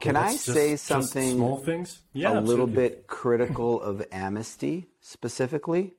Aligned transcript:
Can 0.00 0.16
I 0.16 0.34
say 0.34 0.70
just- 0.72 0.86
just 0.86 0.86
something 0.86 1.36
small 1.36 1.58
things? 1.58 2.00
Yeah, 2.12 2.38
a 2.38 2.40
little 2.40 2.66
bit 2.66 3.06
critical 3.06 3.80
of 3.80 3.98
Amasty 4.10 4.86
specifically, 5.00 5.94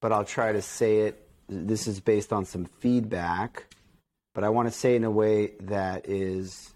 but 0.00 0.12
I'll 0.12 0.24
try 0.24 0.52
to 0.52 0.62
say 0.62 1.00
it. 1.00 1.28
This 1.48 1.86
is 1.86 2.00
based 2.00 2.32
on 2.32 2.46
some 2.46 2.64
feedback, 2.64 3.66
but 4.34 4.44
I 4.44 4.48
want 4.48 4.66
to 4.68 4.72
say 4.72 4.94
it 4.94 4.96
in 4.96 5.04
a 5.04 5.10
way 5.10 5.52
that 5.60 6.08
is, 6.08 6.72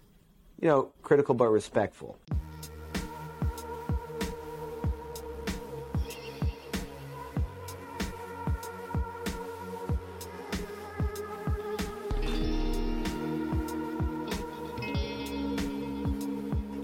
you 0.61 0.67
know, 0.67 0.91
critical 1.01 1.33
but 1.33 1.49
respectful. 1.49 2.17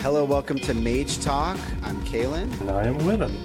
Hello, 0.05 0.23
welcome 0.23 0.59
to 0.59 0.75
Mage 0.75 1.17
Talk. 1.17 1.57
I'm 1.81 1.99
Kalen. 2.05 2.61
And 2.61 2.69
I 2.69 2.83
am 2.85 3.03
Willem. 3.07 3.35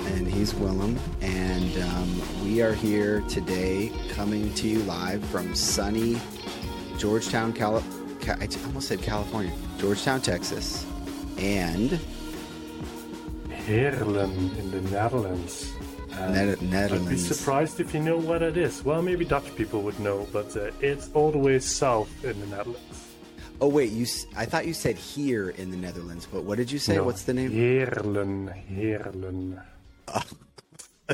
and 0.00 0.28
he's 0.28 0.54
Willem, 0.54 0.98
and 1.22 1.74
um, 1.84 2.44
we 2.44 2.60
are 2.60 2.74
here 2.74 3.22
today, 3.30 3.90
coming 4.10 4.52
to 4.56 4.68
you 4.68 4.80
live 4.80 5.24
from 5.24 5.54
sunny 5.54 6.20
Georgetown, 6.98 7.54
Cali- 7.54 7.82
Ca- 8.20 8.36
I 8.38 8.46
almost 8.66 8.88
said 8.88 9.00
California, 9.00 9.50
Georgetown, 9.78 10.20
Texas, 10.20 10.84
and 11.38 11.98
Heerlen 13.48 14.54
in 14.58 14.70
the 14.70 14.82
Netherlands. 14.90 15.72
And 16.12 16.60
Net- 16.70 16.92
I'd 16.92 17.08
be 17.08 17.16
surprised 17.16 17.80
if 17.80 17.94
you 17.94 18.00
know 18.00 18.18
what 18.18 18.42
it 18.42 18.58
is. 18.58 18.84
Well, 18.84 19.00
maybe 19.00 19.24
Dutch 19.24 19.56
people 19.56 19.80
would 19.80 19.98
know, 19.98 20.28
but 20.30 20.54
uh, 20.58 20.72
it's 20.82 21.08
all 21.14 21.32
the 21.32 21.38
way 21.38 21.58
south 21.58 22.22
in 22.22 22.38
the 22.38 22.46
Netherlands. 22.54 23.05
Oh 23.60 23.68
wait, 23.68 23.90
you? 23.90 24.06
I 24.36 24.44
thought 24.44 24.66
you 24.66 24.74
said 24.74 24.96
here 24.96 25.50
in 25.50 25.70
the 25.70 25.76
Netherlands, 25.76 26.26
but 26.30 26.44
what 26.44 26.58
did 26.58 26.70
you 26.70 26.78
say? 26.78 26.96
No, 26.96 27.04
What's 27.04 27.22
the 27.24 27.32
name? 27.34 27.50
Heerlen, 27.52 28.52
Heerlen. 28.70 29.62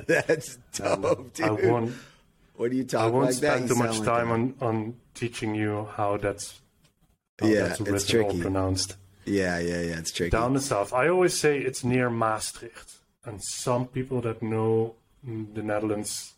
That's 0.07 0.59
Um, 0.83 1.03
dope, 1.03 1.35
dude. 1.35 1.47
I 1.47 1.51
won't, 1.51 1.95
what 2.57 2.71
are 2.71 2.75
you 2.75 2.85
talking? 2.85 2.99
About? 3.01 3.07
I 3.09 3.11
won't 3.11 3.27
like 3.27 3.35
spend 3.35 3.63
You 3.69 3.69
too 3.69 3.75
much 3.77 3.99
like 3.99 4.07
time 4.09 4.29
that. 4.29 4.65
on, 4.65 4.69
on 4.77 4.95
teaching 5.15 5.55
you 5.55 5.89
how 5.95 6.17
that's, 6.17 6.61
how 7.41 7.47
Yeah, 7.47 7.69
that's 7.69 7.81
it's 7.81 8.07
tricky. 8.07 8.41
pronounced. 8.41 8.97
Yeah, 9.25 9.59
yeah, 9.59 9.81
yeah. 9.83 9.99
It's 9.99 10.11
tricky. 10.13 10.31
Down 10.31 10.55
the 10.55 10.61
south. 10.61 10.93
I 10.93 11.09
always 11.09 11.39
say 11.39 11.59
it's 11.59 11.85
near 11.85 12.11
Maastricht. 12.11 12.97
And 13.25 13.41
some 13.43 13.87
people 13.87 14.21
that 14.23 14.43
know 14.43 14.97
mm, 15.27 15.55
the 15.55 15.63
Netherlands 15.63 16.35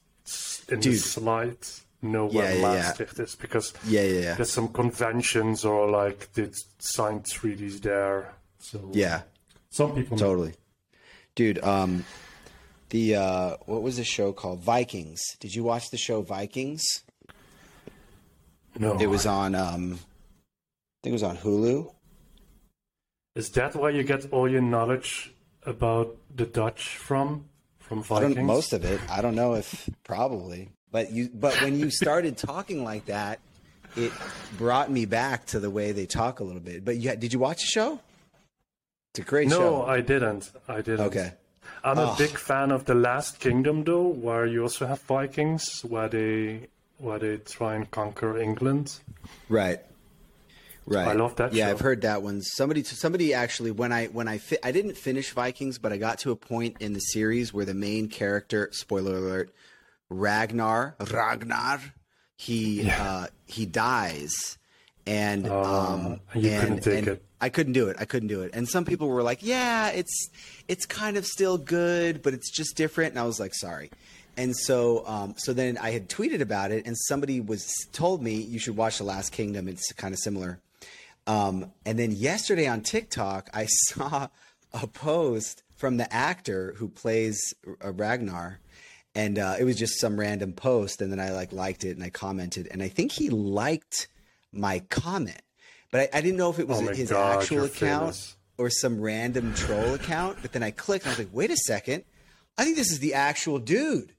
in 0.69 0.77
the 0.81 0.83
Dude. 0.83 1.01
slight 1.01 1.81
know 2.05 2.31
Yeah, 2.31 2.39
where 2.41 2.51
yeah, 2.51 2.57
yeah. 2.57 2.63
Maastricht 2.83 3.19
is 3.21 3.35
because 3.35 3.73
yeah, 3.87 4.03
yeah, 4.03 4.21
yeah. 4.21 4.35
there's 4.35 4.51
some 4.53 4.69
conventions 4.69 5.65
or 5.65 5.91
like 5.91 6.33
they 6.35 6.51
signed 6.79 7.27
treaties 7.27 7.81
there. 7.81 8.35
So 8.59 8.91
Yeah. 8.93 9.23
some 9.71 9.95
people 9.95 10.17
know. 10.17 10.25
Totally. 10.25 10.55
Dude, 11.35 11.59
um 11.65 12.05
the 12.91 13.17
uh 13.17 13.57
what 13.67 13.83
was 13.83 13.97
the 13.97 14.05
show 14.05 14.33
called? 14.33 14.61
Vikings. 14.61 15.21
Did 15.41 15.55
you 15.55 15.65
watch 15.65 15.91
the 15.91 15.97
show 15.99 16.23
Vikings? 16.23 16.85
No. 18.79 18.99
It 18.99 19.07
was 19.07 19.27
on 19.27 19.55
um 19.55 19.95
I 19.95 20.99
think 21.03 21.13
it 21.13 21.13
was 21.13 21.23
on 21.23 21.37
Hulu. 21.39 21.93
Is 23.35 23.51
that 23.51 23.75
where 23.75 23.91
you 23.91 24.05
get 24.05 24.33
all 24.33 24.49
your 24.49 24.63
knowledge 24.63 25.35
about 25.67 26.17
the 26.35 26.47
Dutch 26.47 26.97
from? 26.97 27.47
From 27.79 27.99
I 28.11 28.21
don't, 28.21 28.29
Vikings? 28.31 28.47
most 28.47 28.73
of 28.73 28.85
it. 28.85 29.01
I 29.11 29.21
don't 29.21 29.35
know 29.35 29.55
if 29.55 29.91
probably. 30.05 30.71
But 30.95 31.11
you 31.11 31.29
but 31.35 31.61
when 31.61 31.77
you 31.77 31.91
started 31.91 32.37
talking 32.39 32.85
like 32.85 33.07
that, 33.07 33.41
it 33.97 34.13
brought 34.57 34.93
me 34.93 35.07
back 35.07 35.45
to 35.47 35.59
the 35.59 35.69
way 35.69 35.91
they 35.91 36.07
talk 36.07 36.39
a 36.39 36.45
little 36.45 36.61
bit. 36.61 36.85
But 36.85 36.99
yeah, 36.99 37.17
did 37.17 37.33
you 37.33 37.41
watch 37.41 37.63
the 37.63 37.67
show? 37.67 37.99
It's 39.11 39.19
a 39.19 39.23
great 39.23 39.49
No, 39.49 39.59
show. 39.59 39.71
No, 39.79 39.87
I 39.87 40.01
didn't. 40.03 40.53
I 40.69 40.77
didn't. 40.83 41.01
Okay. 41.07 41.33
I'm 41.83 41.99
a 41.99 42.13
Oh. 42.13 42.15
big 42.17 42.39
fan 42.39 42.71
of 42.71 42.85
the 42.85 42.95
Last 42.95 43.41
Kingdom, 43.41 43.83
though, 43.83 44.07
where 44.07 44.47
you 44.47 44.63
also 44.63 44.87
have 44.87 45.01
Vikings, 45.01 45.81
where 45.85 46.09
they 46.09 46.69
where 46.99 47.19
they 47.19 47.39
try 47.39 47.75
and 47.75 47.91
conquer 47.91 48.39
England. 48.39 49.01
Right. 49.49 49.81
Right. 50.87 51.09
I 51.09 51.13
love 51.15 51.35
that 51.37 51.53
Yeah, 51.53 51.65
show. 51.67 51.71
I've 51.73 51.81
heard 51.81 52.03
that 52.03 52.23
one. 52.23 52.41
Somebody, 52.41 52.85
somebody 52.85 53.35
actually, 53.35 53.73
when 53.73 53.91
I 53.91 54.07
when 54.07 54.29
I 54.29 54.39
fi- 54.39 54.63
I 54.63 54.71
didn't 54.71 54.97
finish 54.97 55.33
Vikings, 55.33 55.77
but 55.79 55.93
I 55.93 55.97
got 55.97 56.21
to 56.21 56.31
a 56.31 56.37
point 56.37 56.77
in 56.79 56.93
the 56.93 57.01
series 57.01 57.53
where 57.53 57.65
the 57.65 57.75
main 57.75 58.07
character, 58.07 58.69
spoiler 58.73 59.17
alert, 59.17 59.51
Ragnar, 60.15 60.97
Ragnar, 61.11 61.81
he 62.37 62.91
uh, 62.91 63.27
he 63.47 63.67
dies, 63.67 64.59
and 65.07 65.47
um, 65.49 66.21
and 66.33 66.43
you 66.43 66.51
and- 66.51 66.61
couldn't 66.63 66.83
take 66.83 67.07
it. 67.07 67.25
I 67.41 67.51
couldn't 67.51 67.75
do 67.75 67.89
it. 67.89 67.97
I 67.99 68.07
couldn't 68.07 68.29
do 68.29 68.41
it. 68.41 68.53
And 68.55 68.67
some 68.67 68.85
people 68.87 69.09
were 69.09 69.23
like, 69.23 69.41
"Yeah, 69.43 69.91
it's 69.91 70.31
it's 70.67 70.87
kind 70.87 71.17
of 71.19 71.27
still 71.27 71.59
good, 71.59 72.23
but 72.23 72.33
it's 72.33 72.51
just 72.51 72.75
different." 72.77 73.11
And 73.13 73.19
I 73.19 73.25
was 73.25 73.39
like, 73.39 73.55
"Sorry." 73.55 73.91
And 74.37 74.57
so, 74.57 75.07
um, 75.07 75.35
so 75.37 75.53
then 75.53 75.77
I 75.79 75.91
had 75.91 76.09
tweeted 76.09 76.41
about 76.41 76.73
it, 76.73 76.87
and 76.87 76.97
somebody 76.97 77.41
was 77.41 77.71
told 77.93 78.23
me 78.23 78.35
you 78.35 78.59
should 78.59 78.77
watch 78.77 78.99
The 78.99 79.05
Last 79.05 79.31
Kingdom. 79.31 79.69
It's 79.69 79.93
kind 79.93 80.13
of 80.15 80.19
similar. 80.19 80.59
Um, 81.27 81.71
and 81.87 81.99
then 81.99 82.13
yesterday 82.13 82.67
on 82.67 82.81
TikTok, 82.81 83.51
I 83.55 83.67
saw 83.91 84.29
a 84.73 84.87
post 84.87 85.63
from 85.77 85.99
the 85.99 86.13
actor 86.13 86.75
who 86.79 86.89
plays 86.89 87.39
uh, 87.85 87.93
Ragnar, 87.93 88.59
and 89.15 89.39
uh, 89.39 89.57
it 89.59 89.65
was 89.65 89.77
just 89.77 90.01
some 90.01 90.19
random 90.19 90.53
post. 90.53 91.01
And 91.03 91.11
then 91.13 91.21
I 91.21 91.31
like 91.31 91.53
liked 91.53 91.85
it 91.85 91.91
and 91.97 92.03
I 92.05 92.11
commented, 92.11 92.69
and 92.71 92.83
I 92.83 92.89
think 92.89 93.13
he 93.13 93.31
liked 93.31 94.09
my 94.53 94.81
comment, 94.91 95.41
but 95.91 96.01
I, 96.13 96.19
I 96.19 96.21
didn't 96.21 96.37
know 96.37 96.51
if 96.51 96.59
it 96.59 96.69
was 96.69 96.81
Oh 96.81 96.87
his 96.93 97.11
God, 97.11 97.39
actual 97.41 97.65
account 97.65 98.03
famous. 98.15 98.37
or 98.59 98.71
some 98.71 99.01
random 99.01 99.53
troll 99.55 99.95
account. 99.95 100.39
But 100.43 100.53
then 100.53 100.63
I 100.63 100.71
clicked 100.71 101.05
and 101.07 101.11
I 101.11 101.19
was 101.19 101.27
like, 101.27 101.35
wait 101.35 101.51
a 101.51 101.57
second, 101.57 102.05
I 102.57 102.65
think 102.65 102.77
this 102.77 102.93
is 102.93 103.01
the 103.01 103.15
actual 103.15 103.59
dude. 103.59 104.13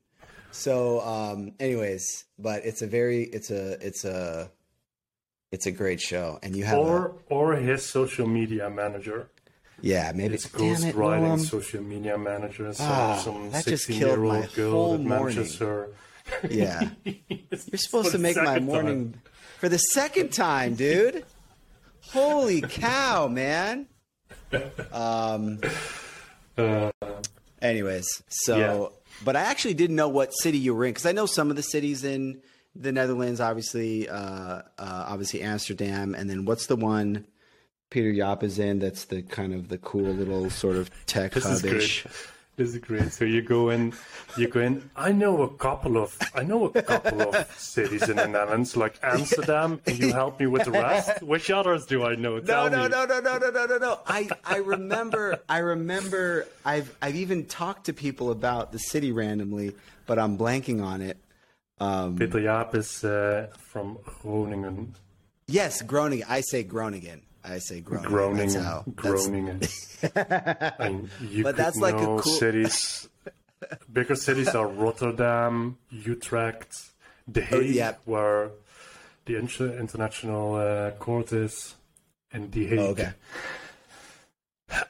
So, 0.51 1.01
um, 1.01 1.51
anyways, 1.59 2.25
but 2.39 2.65
it's 2.65 2.81
a 2.81 2.87
very, 2.87 3.23
it's 3.23 3.49
a, 3.51 3.73
it's 3.85 4.05
a, 4.05 4.49
it's 5.51 5.65
a 5.65 5.71
great 5.71 6.01
show, 6.01 6.39
and 6.43 6.55
you 6.55 6.65
have 6.65 6.77
a, 6.77 6.81
Or 6.81 7.13
or 7.29 7.55
his 7.55 7.85
social 7.85 8.27
media 8.27 8.69
manager. 8.69 9.29
Yeah, 9.81 10.11
maybe 10.15 10.35
It's 10.35 10.49
damn 10.49 10.83
it, 10.83 11.39
social 11.39 11.81
media 11.83 12.17
manager. 12.17 12.71
So 12.73 12.83
Ah, 12.85 13.15
some 13.23 13.51
that 13.51 13.65
just 13.65 13.85
16 13.85 13.99
killed 13.99 14.19
year 14.19 14.27
my 14.27 14.37
old 14.41 14.53
girl 14.53 14.71
whole 14.71 14.97
that 14.97 15.03
morning. 15.03 15.49
her. 15.59 15.89
Yeah, 16.49 16.89
you're 17.03 17.77
supposed 17.77 18.11
to 18.11 18.17
make 18.17 18.35
my 18.37 18.59
morning 18.59 19.13
for 19.59 19.69
the 19.69 19.77
second 19.77 20.31
time, 20.33 20.75
dude. 20.75 21.23
Holy 22.11 22.61
cow, 22.61 23.27
man. 23.27 23.87
Um. 24.91 25.59
Uh, 26.57 26.91
Anyways, 27.61 28.05
so 28.29 28.57
Yeah. 28.57 28.87
but 29.25 29.35
I 29.35 29.41
actually 29.41 29.73
didn't 29.73 29.95
know 29.95 30.07
what 30.09 30.31
city 30.33 30.57
you 30.57 30.73
were 30.75 30.85
in 30.85 30.91
because 30.91 31.05
I 31.05 31.11
know 31.11 31.25
some 31.25 31.49
of 31.49 31.55
the 31.55 31.63
cities 31.63 32.03
in 32.03 32.41
the 32.75 32.91
Netherlands. 32.91 33.39
Obviously, 33.41 34.07
uh, 34.07 34.15
uh, 34.17 34.61
obviously 34.77 35.41
Amsterdam, 35.41 36.13
and 36.15 36.29
then 36.29 36.45
what's 36.45 36.67
the 36.67 36.75
one 36.75 37.25
Peter 37.89 38.11
Jaap 38.11 38.43
is 38.43 38.59
in? 38.59 38.79
That's 38.79 39.05
the 39.05 39.21
kind 39.21 39.53
of 39.53 39.69
the 39.69 39.77
cool 39.77 40.01
little 40.03 40.49
sort 40.49 40.75
of 40.77 40.89
tech 41.05 41.33
This 41.33 41.43
hub-ish. 41.43 42.03
great. 42.03 42.15
This 42.57 42.69
is 42.69 42.77
great. 42.79 43.11
So 43.11 43.25
you 43.25 43.41
go 43.41 43.69
in, 43.69 43.91
you 44.37 44.47
go 44.47 44.61
in. 44.61 44.89
I 44.95 45.11
know 45.11 45.41
a 45.41 45.49
couple 45.55 45.97
of, 45.97 46.17
I 46.33 46.43
know 46.43 46.67
a 46.67 46.81
couple 46.81 47.21
of 47.21 47.51
cities 47.59 48.07
in 48.07 48.15
the 48.15 48.27
Netherlands, 48.29 48.77
like 48.77 48.97
Amsterdam. 49.03 49.81
Can 49.85 49.97
you 49.97 50.13
help 50.13 50.39
me 50.39 50.47
with 50.47 50.63
the 50.63 50.71
rest. 50.71 51.21
Which 51.21 51.51
others 51.51 51.85
do 51.85 52.03
I 52.05 52.15
know? 52.15 52.35
No, 52.37 52.41
Tell 52.41 52.69
no, 52.69 52.83
me. 52.83 52.87
no, 52.89 53.05
no, 53.05 53.19
no, 53.19 53.37
no, 53.39 53.49
no, 53.49 53.65
no, 53.65 53.77
no. 53.77 53.99
I, 54.07 54.29
I 54.45 54.57
remember, 54.59 55.41
I 55.49 55.57
remember. 55.57 56.47
I've, 56.63 56.95
I've 57.01 57.15
even 57.17 57.45
talked 57.45 57.87
to 57.87 57.93
people 57.93 58.31
about 58.31 58.71
the 58.71 58.79
city 58.79 59.11
randomly, 59.11 59.75
but 60.05 60.17
I'm 60.17 60.37
blanking 60.37 60.81
on 60.81 61.01
it. 61.01 61.17
Um, 61.81 62.15
Peter 62.17 62.39
Jaap 62.39 62.73
is 62.73 63.03
uh, 63.03 63.47
from 63.59 63.97
Groningen. 64.21 64.95
yes, 65.47 65.81
Groningen. 65.81 66.25
I 66.29 66.39
say 66.39 66.63
Groningen. 66.63 67.21
I 67.47 67.59
say 67.59 67.81
groaning. 67.81 68.09
Groningen. 68.09 68.49
That's 68.53 68.55
how. 68.55 68.83
That's, 69.03 70.75
and 70.79 71.09
you 71.21 71.43
But 71.43 71.55
that's 71.57 71.77
like 71.77 71.95
a 71.95 71.97
cool- 71.99 72.21
cities. 72.21 73.07
Bigger 73.91 74.15
cities 74.15 74.49
are 74.49 74.67
Rotterdam, 74.67 75.77
Utrecht, 75.89 76.73
The 77.27 77.41
Hague, 77.41 77.53
Oh, 77.57 77.61
yeah. 77.61 77.93
where 78.05 78.49
the 79.25 79.37
inter- 79.37 79.77
international 79.79 80.55
uh, 80.55 80.91
court 80.91 81.31
is, 81.33 81.73
and 82.31 82.51
The 82.51 82.65
Hague. 82.67 82.79
oh, 82.79 82.85
okay. 82.89 83.13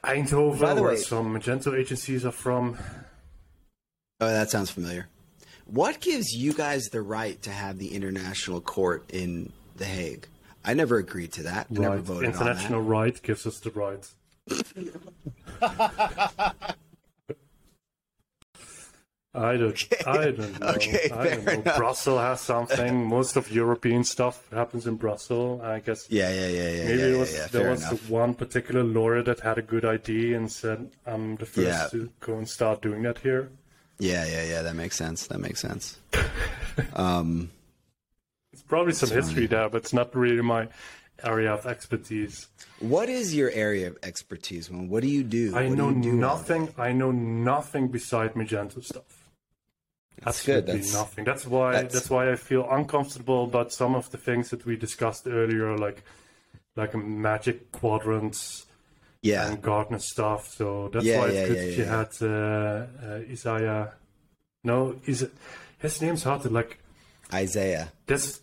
Eindhoven, 0.04 0.74
where 0.80 0.90
way- 0.92 0.96
some 0.96 1.34
Magento 1.38 1.78
agencies 1.78 2.24
are 2.24 2.32
from. 2.32 2.76
Oh, 4.20 4.26
that 4.28 4.50
sounds 4.50 4.70
familiar. 4.70 5.08
What 5.66 6.00
gives 6.00 6.32
you 6.32 6.52
guys 6.52 6.84
the 6.92 7.02
right 7.02 7.40
to 7.42 7.50
have 7.50 7.78
the 7.78 7.94
international 7.94 8.60
court 8.60 9.04
in 9.12 9.52
The 9.76 9.84
Hague? 9.84 10.26
I 10.66 10.74
never 10.74 10.98
agreed 10.98 11.32
to 11.34 11.44
that. 11.44 11.68
I 11.70 11.74
never 11.80 11.98
voted 11.98 12.30
International 12.30 12.80
on 12.80 12.86
right 12.86 13.22
gives 13.22 13.46
us 13.46 13.60
the 13.60 13.70
right. 13.70 14.06
I 19.36 19.56
don't. 19.58 19.84
I 20.06 20.30
don't 20.30 20.60
know. 20.60 20.66
Okay, 20.68 21.10
I 21.12 21.28
don't 21.28 21.44
know. 21.44 21.52
enough. 21.52 21.76
Brussels 21.76 22.20
has 22.20 22.40
something. 22.40 23.06
Most 23.16 23.36
of 23.36 23.50
European 23.50 24.02
stuff 24.02 24.48
happens 24.50 24.86
in 24.86 24.96
Brussels. 24.96 25.60
I 25.62 25.80
guess. 25.80 26.10
Yeah, 26.10 26.32
yeah, 26.32 26.48
yeah, 26.48 26.70
yeah. 26.70 26.84
Maybe 26.84 26.98
yeah, 26.98 27.06
it 27.06 27.18
was 27.18 27.32
yeah, 27.32 27.38
yeah. 27.38 27.46
there 27.48 27.70
was 27.70 27.82
enough. 27.82 28.10
one 28.10 28.34
particular 28.34 28.82
lawyer 28.82 29.22
that 29.22 29.40
had 29.40 29.58
a 29.58 29.62
good 29.62 29.84
idea 29.84 30.36
and 30.36 30.50
said, 30.50 30.90
"I'm 31.06 31.36
the 31.36 31.46
first 31.46 31.92
to 31.92 32.10
go 32.20 32.38
and 32.38 32.48
start 32.48 32.80
doing 32.80 33.02
that 33.02 33.18
here." 33.18 33.50
Yeah, 33.98 34.26
yeah, 34.26 34.44
yeah. 34.44 34.62
That 34.62 34.74
makes 34.74 34.96
sense. 34.96 35.26
That 35.26 35.38
makes 35.38 35.60
sense. 35.60 35.98
It's 36.12 36.86
um, 36.98 37.50
probably 38.68 38.92
some 38.92 39.10
history 39.10 39.46
there, 39.46 39.68
but 39.68 39.78
it's 39.82 39.92
not 39.92 40.14
really 40.14 40.42
my 40.42 40.68
area 41.24 41.52
of 41.52 41.66
expertise. 41.66 42.46
What 42.80 43.08
is 43.08 43.34
your 43.34 43.50
area 43.50 43.88
of 43.88 43.96
expertise? 44.02 44.70
When 44.70 44.88
what 44.88 45.02
do 45.02 45.08
you 45.08 45.24
do? 45.24 45.56
I 45.56 45.62
What 45.68 45.70
do 45.70 45.76
know 45.76 45.88
you 45.90 46.02
do 46.02 46.12
nothing. 46.12 46.74
I 46.76 46.92
know 46.92 47.10
nothing 47.10 47.88
beside 47.88 48.34
Magento 48.34 48.82
stuff. 48.84 49.04
That's 50.22 50.44
good. 50.44 50.64
Absolutely 50.64 50.80
That's- 50.86 50.94
nothing. 50.94 51.24
That's 51.24 51.46
why. 51.46 51.72
that's- 51.72 51.92
That's, 51.92 52.10
why 52.10 52.30
I 52.32 52.36
feel 52.36 52.66
uncomfortable 52.70 53.44
about 53.44 53.72
some 53.72 53.94
of 53.94 54.10
the 54.10 54.18
things 54.18 54.50
that 54.50 54.64
we 54.66 54.76
discussed 54.76 55.26
earlier, 55.26 55.76
like 55.76 56.02
like 56.74 56.94
magic 56.94 57.72
quadrants 57.72 58.66
Yeah, 59.22 59.48
and 59.48 59.62
Gartner 59.62 59.98
stuff. 59.98 60.48
So 60.48 60.88
that's 60.92 61.04
Yeah, 61.06 61.18
why 61.20 61.26
it's 61.28 61.34
yeah, 61.34 61.46
good 61.46 61.56
yeah, 61.56 61.64
that 61.64 61.78
you 61.78 61.84
had 61.84 62.12
uh, 62.22 62.86
uh, 63.06 63.32
Isaiah. 63.32 63.92
No, 64.64 64.96
is 65.06 65.26
his 65.78 66.02
name's 66.02 66.22
hard 66.24 66.42
to 66.42 66.50
like. 66.50 66.78
Isaiah. 67.32 67.92
There's 68.06 68.40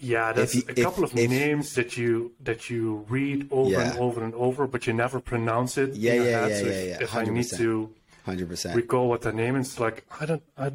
yeah, 0.00 0.32
there's 0.32 0.54
a 0.54 0.58
if- 0.70 0.76
couple 0.84 1.04
of 1.04 1.16
if- 1.16 1.30
names 1.30 1.74
that 1.74 1.96
you 1.96 2.32
that 2.40 2.70
you 2.70 3.04
read 3.08 3.48
over 3.50 3.80
and 3.80 3.98
over 3.98 4.24
and 4.24 4.34
over, 4.34 4.66
but 4.66 4.86
you 4.86 4.92
never 4.92 5.20
pronounce 5.20 5.76
it. 5.78 5.94
Yeah, 5.94 6.14
yeah, 6.14 6.22
head. 6.22 6.50
yeah, 6.50 6.58
So 6.58 6.64
yeah, 6.66 6.72
if, 6.72 6.88
yeah, 6.88 7.02
if 7.02 7.14
I 7.14 7.24
need 7.24 7.48
to 7.56 7.90
Hundred 8.24 8.48
percent. 8.48 8.76
recall 8.76 9.08
what 9.08 9.22
the 9.22 9.32
name 9.32 9.56
is, 9.56 9.78
like 9.80 10.04
I 10.20 10.26
don't, 10.26 10.42
I 10.56 10.72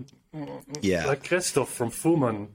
Yeah, 0.81 1.05
like 1.05 1.27
Christoph 1.27 1.69
from 1.69 1.91
Fooman. 1.91 2.47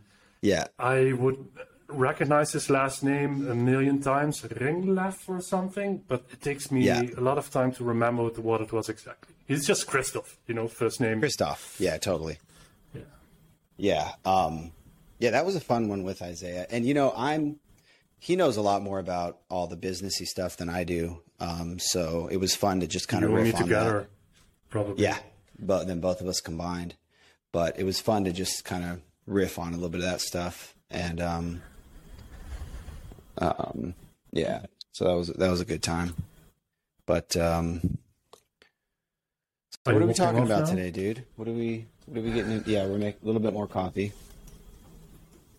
yeah, 0.42 0.66
I 0.78 1.12
would 1.12 1.46
recognize 1.88 2.52
his 2.52 2.68
last 2.68 3.02
name 3.02 3.48
a 3.50 3.54
million 3.54 4.02
times, 4.02 4.42
Ringleff 4.42 5.26
or 5.28 5.40
something, 5.40 6.02
but 6.06 6.24
it 6.32 6.40
takes 6.42 6.70
me 6.70 6.84
Yeah. 6.84 7.02
a 7.16 7.20
lot 7.22 7.38
of 7.38 7.50
time 7.50 7.72
to 7.72 7.84
remember 7.84 8.24
what, 8.24 8.60
it 8.60 8.72
was 8.72 8.88
exactly. 8.90 9.34
He's 9.46 9.66
just 9.66 9.86
Christoph, 9.86 10.36
you 10.46 10.54
know, 10.54 10.68
first 10.68 11.00
name. 11.00 11.20
Christoph. 11.20 11.76
Yeah, 11.80 11.96
totally. 11.96 12.36
Yeah. 12.92 13.02
Yeah, 13.78 14.12
um, 14.26 14.72
yeah. 15.18 15.30
That 15.30 15.44
was 15.46 15.56
a 15.56 15.60
fun 15.60 15.88
one 15.88 16.02
with 16.04 16.22
Isaiah, 16.22 16.66
and 16.70 16.84
you 16.86 16.94
know, 16.94 17.12
I'm. 17.16 17.56
He 18.20 18.34
knows 18.34 18.56
a 18.56 18.62
lot 18.62 18.82
more 18.82 18.98
about 18.98 19.38
all 19.48 19.68
the 19.68 19.76
businessy 19.76 20.26
stuff 20.26 20.56
than 20.56 20.68
I 20.68 20.82
do. 20.82 21.22
Um, 21.38 21.78
so 21.78 22.26
it 22.32 22.38
was 22.38 22.52
fun 22.52 22.80
to 22.80 22.88
just 22.88 23.06
kind 23.06 23.22
You 23.22 23.28
of 23.28 23.34
riff 23.34 23.54
on 23.54 23.62
together, 23.62 23.98
that. 24.00 24.08
probably. 24.70 25.04
Yeah, 25.04 25.18
but 25.56 25.86
then 25.86 26.00
both 26.00 26.20
of 26.20 26.26
us 26.26 26.40
combined. 26.40 26.96
But 27.52 27.78
it 27.78 27.84
was 27.84 28.00
fun 28.00 28.24
to 28.24 28.32
just 28.32 28.64
kind 28.64 28.84
of 28.84 29.00
riff 29.26 29.56
on 29.58 29.68
a 29.68 29.76
little 29.76 29.88
bit 29.88 30.00
of 30.00 30.06
that 30.06 30.20
stuff, 30.20 30.74
and 30.90 31.20
um, 31.20 31.62
um, 33.38 33.94
yeah. 34.32 34.66
So 34.92 35.04
that 35.04 35.14
was 35.16 35.28
that 35.28 35.50
was 35.50 35.60
a 35.60 35.64
good 35.64 35.82
time. 35.82 36.14
But 37.06 37.36
um, 37.36 37.98
Are 39.86 39.94
what 39.94 40.02
are 40.02 40.06
we 40.06 40.12
talking 40.14 40.42
about 40.42 40.64
now? 40.64 40.70
today, 40.70 40.90
dude? 40.90 41.24
What 41.36 41.46
are 41.48 41.52
we 41.52 41.86
what 42.06 42.18
are 42.18 42.22
we 42.22 42.32
getting? 42.32 42.64
Yeah, 42.66 42.86
we're 42.86 42.98
making 42.98 43.20
a 43.22 43.26
little 43.26 43.40
bit 43.40 43.52
more 43.52 43.68
coffee. 43.68 44.12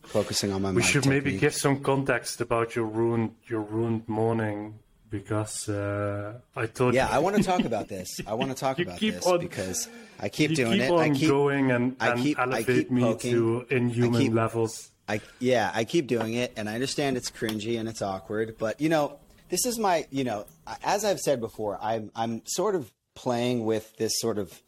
Focusing 0.10 0.52
on 0.52 0.62
my. 0.64 0.72
We 0.72 0.82
should 0.82 1.06
maybe 1.06 1.38
give 1.38 1.54
some 1.54 1.82
context 1.82 2.42
about 2.42 2.76
your 2.76 2.86
ruined 2.86 3.36
your 3.48 3.62
ruined 3.62 4.08
morning 4.08 4.80
because 5.10 5.70
uh, 5.70 6.34
I 6.56 6.66
thought 6.66 6.94
Yeah, 6.96 7.08
I 7.12 7.20
want 7.20 7.36
to 7.38 7.44
talk 7.52 7.64
about 7.66 7.88
this. 7.88 8.20
I 8.26 8.34
want 8.34 8.50
to 8.52 8.58
talk 8.58 8.80
about 8.80 8.98
keep 9.00 9.16
this 9.16 9.26
on- 9.28 9.40
because 9.40 9.88
I 10.20 10.30
keep 10.30 10.56
doing 10.56 10.74
keep 10.80 10.82
it. 10.82 10.92
on 10.92 11.00
I 11.00 11.10
keep 11.12 11.30
going 11.30 11.72
and, 11.72 11.96
I 12.00 12.10
and 12.10 12.22
keep- 12.22 12.40
I 12.40 12.44
elevate 12.44 12.66
keep 12.66 12.92
me 12.92 13.02
poking. 13.02 13.32
to 13.34 13.66
inhuman 13.70 14.16
I 14.16 14.20
keep- 14.24 14.34
levels. 14.34 14.92
I 15.08 15.22
yeah, 15.40 15.72
I 15.74 15.84
keep 15.86 16.08
doing 16.08 16.34
it, 16.36 16.54
and 16.58 16.70
I 16.70 16.74
understand 16.76 17.16
it's 17.18 17.32
cringy 17.32 17.80
and 17.80 17.88
it's 17.90 18.02
awkward, 18.02 18.56
but 18.60 18.80
you 18.82 18.90
know, 18.90 19.18
this 19.50 19.66
is 19.66 19.78
my 19.80 20.06
you 20.12 20.24
know, 20.24 20.46
as 20.84 21.06
I've 21.06 21.20
said 21.20 21.40
before, 21.40 21.78
I'm 21.82 22.12
I'm 22.16 22.42
sort 22.46 22.76
of 22.76 22.92
playing 23.16 23.64
with 23.66 23.96
this 23.98 24.20
sort 24.20 24.38
of 24.38 24.60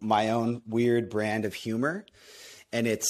my 0.00 0.30
own 0.30 0.60
weird 0.66 1.08
brand 1.10 1.44
of 1.44 1.54
humor, 1.54 2.04
and 2.72 2.86
it's 2.86 3.08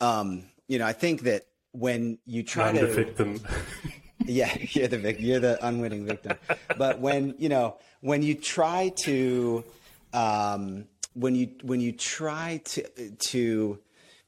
um 0.00 0.44
you 0.68 0.78
know 0.78 0.86
I 0.86 0.92
think 0.92 1.22
that 1.22 1.46
when 1.72 2.18
you 2.24 2.42
try 2.42 2.68
I'm 2.68 2.76
to 2.76 2.86
the 2.86 2.92
victim. 2.92 3.40
yeah, 4.24 4.56
you're 4.58 4.88
the 4.88 4.98
victim. 4.98 5.24
you're 5.24 5.40
the 5.40 5.64
unwitting 5.66 6.06
victim. 6.06 6.36
but 6.78 7.00
when 7.00 7.34
you 7.38 7.48
know 7.48 7.76
when 8.00 8.22
you 8.22 8.34
try 8.34 8.92
to 9.04 9.64
um, 10.12 10.86
when 11.14 11.34
you 11.34 11.50
when 11.62 11.80
you 11.80 11.92
try 11.92 12.60
to 12.64 13.10
to 13.28 13.78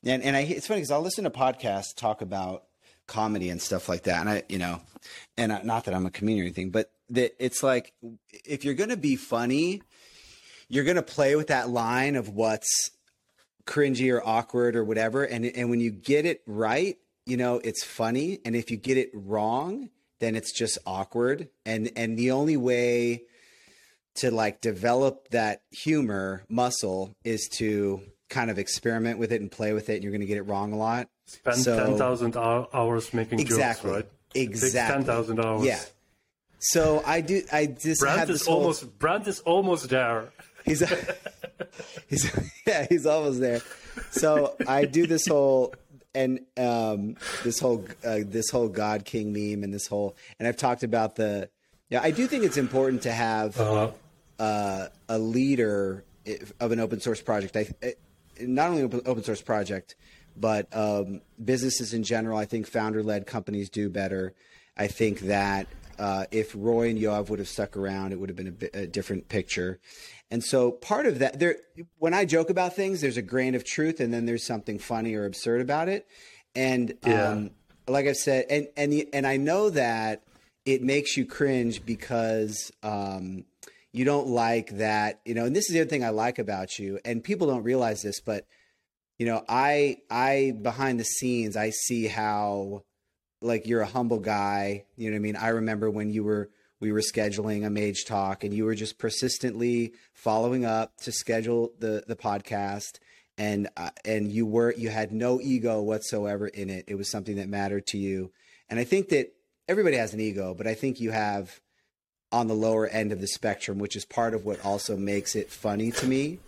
and 0.04 0.22
and 0.22 0.36
I 0.36 0.40
it's 0.40 0.66
funny 0.66 0.80
because 0.80 0.90
I'll 0.90 1.02
listen 1.02 1.24
to 1.24 1.30
podcasts 1.30 1.94
talk 1.96 2.22
about 2.22 2.64
comedy 3.06 3.48
and 3.48 3.60
stuff 3.60 3.88
like 3.88 4.04
that, 4.04 4.20
and 4.20 4.28
I 4.28 4.42
you 4.48 4.58
know, 4.58 4.80
and 5.36 5.52
I, 5.52 5.62
not 5.62 5.86
that 5.86 5.94
I'm 5.94 6.06
a 6.06 6.10
comedian 6.10 6.44
or 6.44 6.46
anything, 6.46 6.70
but 6.70 6.90
that 7.10 7.34
it's 7.38 7.62
like 7.62 7.92
if 8.44 8.64
you're 8.64 8.74
gonna 8.74 8.96
be 8.96 9.16
funny, 9.16 9.82
you're 10.68 10.84
gonna 10.84 11.02
play 11.02 11.36
with 11.36 11.48
that 11.48 11.70
line 11.70 12.16
of 12.16 12.28
what's 12.28 12.90
cringy 13.68 14.10
or 14.12 14.26
awkward 14.26 14.74
or 14.74 14.82
whatever 14.82 15.24
and 15.24 15.44
and 15.44 15.68
when 15.68 15.78
you 15.78 15.90
get 15.90 16.24
it 16.24 16.40
right 16.46 16.96
you 17.26 17.36
know 17.36 17.60
it's 17.62 17.84
funny 17.84 18.38
and 18.46 18.56
if 18.56 18.70
you 18.70 18.78
get 18.78 18.96
it 18.96 19.10
wrong 19.12 19.90
then 20.20 20.34
it's 20.34 20.52
just 20.58 20.78
awkward 20.86 21.48
and 21.66 21.90
and 21.94 22.16
the 22.18 22.30
only 22.30 22.56
way 22.56 23.22
to 24.14 24.30
like 24.30 24.60
develop 24.62 25.28
that 25.28 25.60
humor 25.70 26.44
muscle 26.48 27.14
is 27.24 27.46
to 27.58 28.00
kind 28.30 28.50
of 28.50 28.58
experiment 28.58 29.18
with 29.18 29.30
it 29.32 29.40
and 29.42 29.50
play 29.52 29.74
with 29.74 29.90
it 29.90 29.96
and 29.96 30.02
you're 30.02 30.12
going 30.12 30.20
to 30.22 30.26
get 30.26 30.38
it 30.38 30.42
wrong 30.42 30.72
a 30.72 30.76
lot 30.76 31.08
Spend 31.26 31.58
So- 31.58 31.76
10,000 31.76 32.36
hours 32.38 33.12
making 33.12 33.38
exactly 33.38 33.90
jokes, 33.90 34.04
right? 34.04 34.12
exactly 34.34 35.04
10,000 35.04 35.40
hours. 35.40 35.64
yeah 35.66 35.80
so 36.58 37.02
i 37.06 37.20
do 37.20 37.42
i 37.52 37.66
just 37.66 38.00
Brand 38.00 38.20
have 38.20 38.30
is 38.30 38.46
whole 38.46 38.56
almost 38.60 38.98
Brand 38.98 39.28
is 39.28 39.40
almost 39.40 39.90
there. 39.90 40.30
He's, 40.68 40.82
he's 42.08 42.50
yeah, 42.66 42.86
he's 42.88 43.06
almost 43.06 43.40
there. 43.40 43.60
So 44.10 44.56
I 44.66 44.84
do 44.84 45.06
this 45.06 45.26
whole 45.26 45.74
and 46.14 46.40
um, 46.56 47.16
this 47.44 47.58
whole 47.60 47.84
uh, 48.04 48.20
this 48.24 48.50
whole 48.50 48.68
God 48.68 49.04
King 49.04 49.32
meme 49.32 49.64
and 49.64 49.72
this 49.72 49.86
whole 49.86 50.16
and 50.38 50.46
I've 50.48 50.56
talked 50.56 50.82
about 50.82 51.16
the 51.16 51.48
yeah 51.90 52.00
I 52.02 52.10
do 52.10 52.26
think 52.26 52.44
it's 52.44 52.56
important 52.56 53.02
to 53.02 53.12
have 53.12 53.58
Uh, 53.60 53.90
uh, 54.38 54.86
a 55.08 55.18
leader 55.18 56.04
of 56.60 56.72
an 56.72 56.80
open 56.80 57.00
source 57.00 57.20
project. 57.20 57.56
I 57.56 57.94
not 58.40 58.70
only 58.70 58.82
open, 58.82 59.00
open 59.06 59.24
source 59.24 59.42
project, 59.42 59.96
but 60.36 60.68
um, 60.76 61.20
businesses 61.44 61.92
in 61.92 62.04
general. 62.04 62.38
I 62.38 62.44
think 62.44 62.66
founder 62.66 63.02
led 63.02 63.26
companies 63.26 63.68
do 63.68 63.88
better. 63.88 64.34
I 64.76 64.86
think 64.86 65.20
that 65.20 65.66
uh, 65.98 66.26
if 66.30 66.54
Roy 66.56 66.90
and 66.90 66.98
Yoav 66.98 67.28
would 67.28 67.38
have 67.38 67.48
stuck 67.48 67.76
around, 67.76 68.12
it 68.12 68.20
would 68.20 68.28
have 68.28 68.36
been 68.36 68.48
a, 68.48 68.52
bit, 68.52 68.70
a 68.74 68.86
different 68.86 69.28
picture. 69.28 69.78
And 70.30 70.44
so 70.44 70.70
part 70.70 71.06
of 71.06 71.18
that, 71.20 71.38
there, 71.38 71.56
when 71.98 72.14
I 72.14 72.24
joke 72.24 72.50
about 72.50 72.76
things, 72.76 73.00
there's 73.00 73.16
a 73.16 73.22
grain 73.22 73.54
of 73.54 73.64
truth, 73.64 74.00
and 74.00 74.12
then 74.12 74.26
there's 74.26 74.46
something 74.46 74.78
funny 74.78 75.14
or 75.14 75.24
absurd 75.24 75.60
about 75.60 75.88
it. 75.88 76.06
And 76.54 76.94
Yeah. 77.02 77.30
um, 77.30 77.50
like 77.86 78.06
I've 78.06 78.16
said, 78.16 78.46
and 78.50 78.68
and 78.76 78.92
the, 78.92 79.08
and 79.12 79.26
I 79.26 79.36
know 79.36 79.70
that 79.70 80.22
it 80.64 80.82
makes 80.82 81.16
you 81.16 81.24
cringe 81.24 81.84
because 81.84 82.70
um, 82.82 83.44
you 83.92 84.04
don't 84.04 84.28
like 84.28 84.76
that, 84.78 85.20
you 85.24 85.34
know. 85.34 85.44
And 85.44 85.56
this 85.56 85.68
is 85.68 85.74
the 85.74 85.80
other 85.80 85.90
thing 85.90 86.04
I 86.04 86.10
like 86.10 86.38
about 86.38 86.78
you, 86.78 86.98
and 87.04 87.24
people 87.24 87.46
don't 87.46 87.62
realize 87.62 88.02
this, 88.02 88.20
but 88.20 88.46
you 89.18 89.26
know, 89.26 89.44
I 89.48 89.98
I 90.10 90.54
behind 90.60 91.00
the 91.00 91.04
scenes, 91.04 91.56
I 91.56 91.70
see 91.70 92.06
how 92.06 92.84
like 93.40 93.66
you're 93.66 93.80
a 93.82 93.86
humble 93.86 94.18
guy. 94.18 94.84
You 94.96 95.10
know 95.10 95.14
what 95.14 95.18
I 95.18 95.22
mean? 95.22 95.36
I 95.36 95.48
remember 95.48 95.90
when 95.90 96.10
you 96.10 96.24
were 96.24 96.50
we 96.80 96.92
were 96.92 97.00
scheduling 97.00 97.66
a 97.66 97.70
mage 97.70 98.04
talk 98.04 98.44
and 98.44 98.54
you 98.54 98.64
were 98.64 98.74
just 98.74 98.98
persistently 98.98 99.92
following 100.12 100.64
up 100.64 100.96
to 100.98 101.12
schedule 101.12 101.72
the 101.78 102.04
the 102.06 102.16
podcast 102.16 102.98
and 103.36 103.68
uh, 103.76 103.90
and 104.04 104.30
you 104.30 104.46
were 104.46 104.72
you 104.76 104.88
had 104.88 105.12
no 105.12 105.40
ego 105.40 105.80
whatsoever 105.82 106.46
in 106.48 106.70
it. 106.70 106.84
It 106.88 106.94
was 106.96 107.10
something 107.10 107.36
that 107.36 107.48
mattered 107.48 107.86
to 107.88 107.98
you. 107.98 108.30
And 108.70 108.78
I 108.78 108.84
think 108.84 109.08
that 109.10 109.32
everybody 109.68 109.96
has 109.96 110.12
an 110.14 110.20
ego, 110.20 110.54
but 110.54 110.66
I 110.66 110.74
think 110.74 111.00
you 111.00 111.10
have 111.10 111.60
on 112.30 112.46
the 112.46 112.54
lower 112.54 112.86
end 112.86 113.10
of 113.10 113.20
the 113.20 113.26
spectrum, 113.26 113.78
which 113.78 113.96
is 113.96 114.04
part 114.04 114.34
of 114.34 114.44
what 114.44 114.62
also 114.64 114.96
makes 114.96 115.34
it 115.34 115.50
funny 115.50 115.90
to 115.92 116.06
me. 116.06 116.38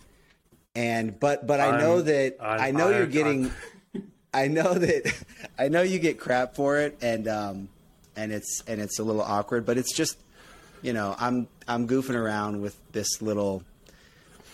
And 0.75 1.19
but 1.19 1.45
but 1.45 1.59
I 1.59 1.77
know 1.81 1.95
I'm- 1.97 2.05
that 2.05 2.37
I'm- 2.41 2.61
i 2.61 2.71
know 2.71 2.89
you're 2.89 2.99
I'm- 3.01 3.11
getting 3.11 3.51
I 4.33 4.47
know 4.47 4.73
that 4.73 5.13
I 5.59 5.67
know 5.67 5.81
you 5.81 5.99
get 5.99 6.19
crap 6.19 6.55
for 6.55 6.79
it 6.79 6.97
and 7.01 7.27
um 7.27 7.69
and 8.15 8.31
it's 8.31 8.63
and 8.67 8.81
it's 8.81 8.99
a 8.99 9.03
little 9.03 9.21
awkward, 9.21 9.65
but 9.65 9.77
it's 9.77 9.93
just 9.93 10.17
you 10.81 10.93
know, 10.93 11.15
I'm 11.19 11.47
I'm 11.67 11.87
goofing 11.87 12.15
around 12.15 12.61
with 12.61 12.75
this 12.91 13.21
little 13.21 13.63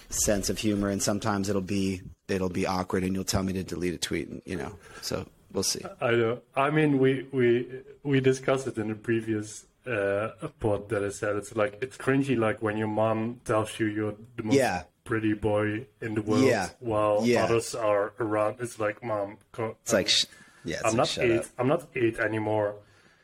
sense 0.10 0.50
of 0.50 0.58
humor 0.58 0.90
and 0.90 1.02
sometimes 1.02 1.50
it'll 1.50 1.62
be 1.62 2.02
it'll 2.28 2.50
be 2.50 2.66
awkward 2.66 3.04
and 3.04 3.14
you'll 3.14 3.24
tell 3.24 3.44
me 3.44 3.54
to 3.54 3.64
delete 3.64 3.94
a 3.94 3.98
tweet 3.98 4.28
and 4.28 4.42
you 4.46 4.56
know. 4.56 4.76
So 5.02 5.26
we'll 5.52 5.64
see. 5.64 5.82
I 6.02 6.12
know. 6.12 6.40
I 6.56 6.70
mean, 6.70 7.00
we 7.00 7.28
we 7.32 7.68
we 8.04 8.20
discussed 8.20 8.68
it 8.68 8.78
in 8.78 8.92
a 8.92 8.96
previous 8.96 9.66
uh, 9.88 10.32
a 10.42 10.50
pod 10.50 10.90
that 10.90 11.04
I 11.04 11.10
said 11.10 11.36
it's 11.38 11.56
like 11.56 11.78
it's 11.82 11.98
cringy, 11.98 12.38
like 12.38 12.62
when 12.62 12.78
your 12.78 12.88
mom 12.90 13.40
tells 13.46 13.80
you 13.80 13.88
you're 13.88 14.16
the 14.36 14.44
most 14.44 14.56
Yeah. 14.56 14.84
pretty 15.06 15.34
boy 15.34 15.88
in 16.02 16.14
the 16.16 16.22
world, 16.22 16.44
Yeah. 16.44 16.70
while 16.80 17.22
Yeah. 17.24 17.46
others 17.46 17.74
are 17.76 18.14
around. 18.20 18.58
It's 18.60 18.80
like, 18.80 19.04
mom, 19.04 19.38
co- 19.52 19.78
It's 19.84 19.94
like, 19.94 20.10
sh- 20.10 20.26
yeah, 20.66 20.78
it's 20.78 20.86
I'm 20.86 20.98
like, 20.98 21.18
not 21.18 21.18
eight. 21.20 21.40
up. 21.40 21.46
I'm 21.58 21.68
not 21.68 21.88
eight 21.96 22.20
anymore, 22.20 22.76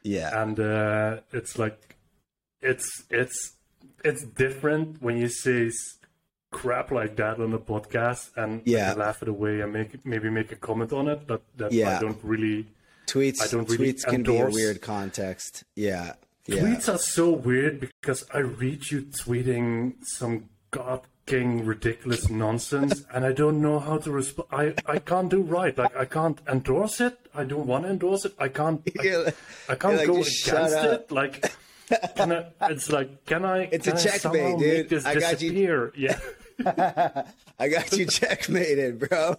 Yeah, 0.03 0.41
and 0.41 0.59
uh, 0.59 1.17
it's 1.31 1.57
like, 1.59 1.95
it's 2.61 3.03
it's 3.09 3.53
it's 4.05 4.23
different 4.23 5.01
when 5.01 5.17
you 5.17 5.27
say 5.29 5.69
crap 6.51 6.91
like 6.91 7.15
that 7.15 7.39
on 7.39 7.53
a 7.53 7.59
podcast 7.59 8.29
and 8.37 8.61
Yeah. 8.65 8.93
laugh 8.93 9.21
it 9.21 9.27
away 9.27 9.61
and 9.61 9.73
make 9.73 10.05
maybe 10.05 10.29
make 10.29 10.51
a 10.51 10.55
comment 10.55 10.93
on 10.93 11.07
it, 11.07 11.25
but 11.27 11.41
that 11.57 11.71
Yeah. 11.71 11.97
I 11.97 11.99
don't 11.99 12.19
really. 12.23 12.67
tweets. 13.07 13.41
I 13.41 13.47
don't 13.47 13.69
really 13.69 13.93
tweets 13.93 14.05
can 14.05 14.23
be 14.23 14.37
a 14.37 14.47
weird 14.49 14.81
context. 14.81 15.65
Yeah, 15.75 16.13
yeah. 16.45 16.61
Tweets 16.61 16.93
are 16.93 16.97
so 16.97 17.29
weird 17.31 17.79
because 17.79 18.25
I 18.33 18.39
read 18.39 18.89
you 18.91 19.01
tweeting 19.03 19.93
some 20.03 20.49
god 20.71 21.01
king 21.25 21.65
ridiculous 21.65 22.29
nonsense 22.29 23.05
and 23.13 23.25
I 23.25 23.31
don't 23.31 23.61
know 23.61 23.79
how 23.79 23.97
to 23.99 24.11
respond. 24.11 24.47
I, 24.51 24.73
I 24.85 24.99
can't 24.99 25.29
do 25.29 25.41
right. 25.41 25.77
Like 25.77 25.95
I 25.95 26.05
can't 26.05 26.39
endorse 26.49 26.99
it. 26.99 27.17
I 27.33 27.43
don't 27.45 27.65
want 27.65 27.85
to 27.85 27.91
endorse 27.91 28.25
it. 28.25 28.33
I 28.37 28.49
can't. 28.49 28.81
I, 28.99 29.15
like- 29.17 29.35
I 29.69 29.75
can't 29.75 29.97
like, 29.97 30.07
go 30.07 30.15
against 30.15 30.47
it. 30.47 31.11
Like, 31.11 31.51
can 32.15 32.31
I, 32.31 32.45
it's 32.71 32.89
like, 32.91 33.25
can 33.25 33.45
I? 33.45 33.69
It's 33.71 33.87
a 33.87 33.91
can 33.91 33.99
I 33.99 34.03
checkmate, 34.03 34.59
dude. 34.59 34.89
This 34.89 35.05
I 35.05 35.13
got 35.15 35.41
you. 35.41 35.49
disappear? 35.51 35.93
Yeah. 35.95 36.19
I 37.59 37.67
got 37.67 37.91
you 37.93 38.05
checkmated, 38.05 38.99
bro. 38.99 39.35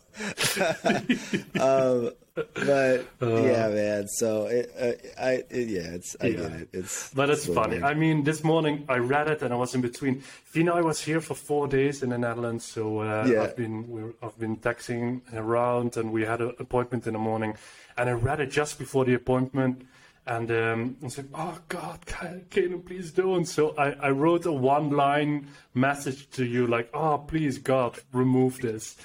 um, 1.61 2.13
but 2.35 3.07
Uh. 3.23 3.43
yeah, 3.43 3.69
man. 3.69 4.09
So 4.09 4.47
it, 4.47 4.71
uh, 4.79 5.21
I, 5.23 5.31
it, 5.51 5.69
yeah, 5.69 5.95
it's 5.95 6.17
I 6.21 6.31
get 6.31 6.53
it. 6.53 6.69
It's 6.73 7.13
But 7.15 7.31
it's 7.31 7.47
funny. 7.47 7.73
weird. 7.79 7.85
I 7.85 7.95
mean, 7.95 8.25
this 8.25 8.43
morning 8.43 8.85
I 8.89 8.97
read 8.99 9.29
it 9.29 9.43
and 9.43 9.53
I 9.55 9.57
was 9.57 9.75
in 9.75 9.81
between. 9.81 10.23
Vina, 10.53 10.75
I 10.75 10.81
was 10.81 11.01
here 11.01 11.21
for 11.21 11.35
four 11.35 11.69
days 11.69 12.03
in 12.03 12.11
the 12.11 12.19
Netherlands, 12.19 12.65
so 12.65 13.01
uh, 13.01 13.25
Yeah. 13.29 13.43
I've 13.43 13.57
been 13.57 14.15
I've 14.23 14.39
been 14.39 14.57
texting 14.57 15.21
around, 15.33 15.97
and 15.97 16.13
we 16.13 16.23
had 16.25 16.41
an 16.41 16.55
appointment 16.59 17.07
in 17.07 17.13
the 17.13 17.19
morning, 17.21 17.55
and 17.97 18.09
I 18.09 18.13
read 18.13 18.41
it 18.41 18.51
just 18.51 18.79
before 18.79 19.05
the 19.05 19.15
appointment, 19.15 19.83
and 20.27 20.51
um, 20.51 20.97
I 21.03 21.05
was 21.05 21.17
like, 21.19 21.27
"Oh 21.35 21.59
God, 21.69 22.01
Kalen, 22.51 22.85
please 22.85 23.13
don't." 23.13 23.45
So 23.47 23.75
I, 23.79 23.93
I 23.93 24.11
wrote 24.11 24.45
a 24.47 24.53
one-line 24.53 25.47
message 25.75 26.29
to 26.31 26.45
you, 26.45 26.67
like, 26.67 26.89
"Oh, 26.95 27.19
please, 27.19 27.59
God, 27.59 27.99
remove 28.13 28.59
this," 28.61 28.97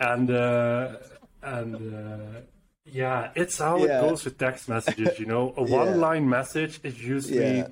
and 0.00 0.30
uh, 0.30 0.96
and. 1.42 1.76
Uh, 1.94 2.40
yeah, 2.84 3.30
it's 3.34 3.58
how 3.58 3.78
Yeah. 3.78 3.98
it 3.98 4.00
goes 4.08 4.24
with 4.24 4.38
text 4.38 4.68
messages, 4.68 5.18
you 5.18 5.26
know. 5.26 5.54
A 5.56 5.62
one-line 5.62 6.28
message 6.28 6.80
is 6.82 7.02
usually 7.02 7.58
Yeah. 7.58 7.68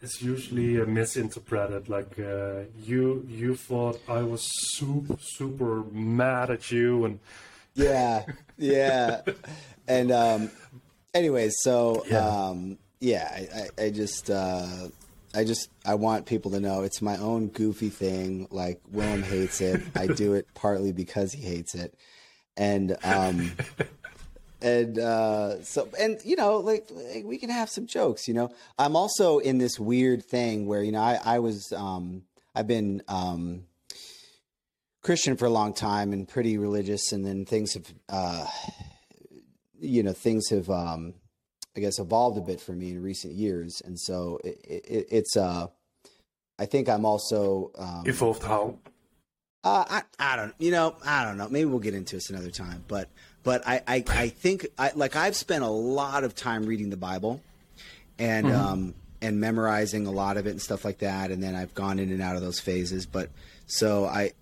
it's 0.00 0.20
usually 0.22 0.76
misinterpreted. 0.86 1.88
Like 1.88 2.18
uh, 2.18 2.64
you 2.82 3.26
you 3.28 3.56
thought 3.56 4.00
I 4.08 4.22
was 4.22 4.42
super 4.76 5.16
super 5.20 5.82
mad 5.92 6.50
at 6.50 6.70
you, 6.70 7.04
and 7.06 7.18
yeah, 7.74 8.24
yeah. 8.58 9.22
And 9.88 10.10
um, 10.12 10.50
anyways, 11.14 11.54
so 11.62 12.04
Yeah. 12.08 12.18
um, 12.28 12.78
yeah, 13.00 13.28
I, 13.34 13.60
I, 13.82 13.84
I 13.86 13.90
just. 13.90 14.30
Uh, 14.30 14.88
I 15.36 15.42
just 15.42 15.68
I 15.84 15.96
want 15.96 16.26
people 16.26 16.52
to 16.52 16.60
know 16.60 16.82
it's 16.84 17.02
my 17.02 17.16
own 17.16 17.48
goofy 17.48 17.88
thing. 17.88 18.46
Like 18.52 18.80
Willem 18.92 19.24
hates 19.24 19.60
it. 19.60 19.82
I 19.96 20.06
do 20.06 20.34
it 20.34 20.46
partly 20.54 20.92
because 20.92 21.32
he 21.32 21.42
hates 21.42 21.74
it, 21.74 21.92
and 22.56 22.96
um, 23.04 23.52
and 24.60 24.98
uh, 24.98 25.62
so 25.62 25.88
and 25.98 26.20
you 26.24 26.36
know 26.36 26.58
like, 26.58 26.88
like 26.90 27.24
we 27.24 27.38
can 27.38 27.50
have 27.50 27.68
some 27.68 27.86
jokes. 27.86 28.26
You 28.26 28.34
know, 28.34 28.52
I'm 28.78 28.96
also 28.96 29.38
in 29.38 29.58
this 29.58 29.78
weird 29.78 30.24
thing 30.24 30.66
where 30.66 30.82
you 30.82 30.92
know 30.92 31.02
I 31.02 31.18
I 31.24 31.38
was 31.38 31.72
um, 31.72 32.22
I've 32.54 32.66
been 32.66 33.02
um, 33.08 33.64
Christian 35.02 35.36
for 35.36 35.46
a 35.46 35.50
long 35.50 35.74
time 35.74 36.12
and 36.12 36.26
pretty 36.26 36.58
religious, 36.58 37.12
and 37.12 37.24
then 37.24 37.44
things 37.44 37.74
have 37.74 37.92
uh, 38.08 38.46
you 39.78 40.02
know 40.02 40.12
things 40.12 40.48
have 40.50 40.70
um, 40.70 41.14
I 41.76 41.80
guess 41.80 41.98
evolved 41.98 42.38
a 42.38 42.40
bit 42.40 42.60
for 42.60 42.72
me 42.72 42.90
in 42.90 43.02
recent 43.02 43.34
years, 43.34 43.82
and 43.84 43.98
so 43.98 44.40
it, 44.44 44.58
it, 44.64 45.06
it's 45.10 45.36
uh 45.36 45.66
I 46.58 46.66
think 46.66 46.88
I'm 46.88 47.04
also 47.04 47.72
um, 47.76 48.04
evolved 48.06 48.44
how 48.44 48.78
uh, 49.64 49.84
I 49.88 50.02
I 50.18 50.36
don't 50.36 50.54
you 50.58 50.70
know 50.70 50.94
I 51.04 51.24
don't 51.24 51.38
know. 51.38 51.48
Maybe 51.48 51.64
we'll 51.64 51.80
get 51.80 51.94
into 51.94 52.16
this 52.16 52.30
another 52.30 52.50
time, 52.50 52.84
but 52.86 53.08
but 53.42 53.66
I 53.66 53.82
I, 53.86 54.04
I 54.08 54.28
think 54.28 54.66
I 54.78 54.92
like 54.94 55.16
I've 55.16 55.36
spent 55.36 55.64
a 55.64 55.68
lot 55.68 56.24
of 56.24 56.34
time 56.34 56.66
reading 56.66 56.90
the 56.90 56.96
Bible, 56.96 57.40
and 58.18 58.50
um 58.52 58.94
and 59.22 59.40
memorizing 59.40 60.06
a 60.06 60.10
lot 60.10 60.36
of 60.36 60.46
it 60.46 60.50
and 60.50 60.60
stuff 60.60 60.84
like 60.84 60.98
that, 60.98 61.30
and 61.30 61.42
then 61.42 61.54
I've 61.54 61.72
gone 61.74 61.98
in 61.98 62.12
and 62.12 62.20
out 62.20 62.36
of 62.36 62.42
those 62.42 62.60
phases, 62.60 63.06
but 63.06 63.30
so 63.66 64.04
I 64.04 64.32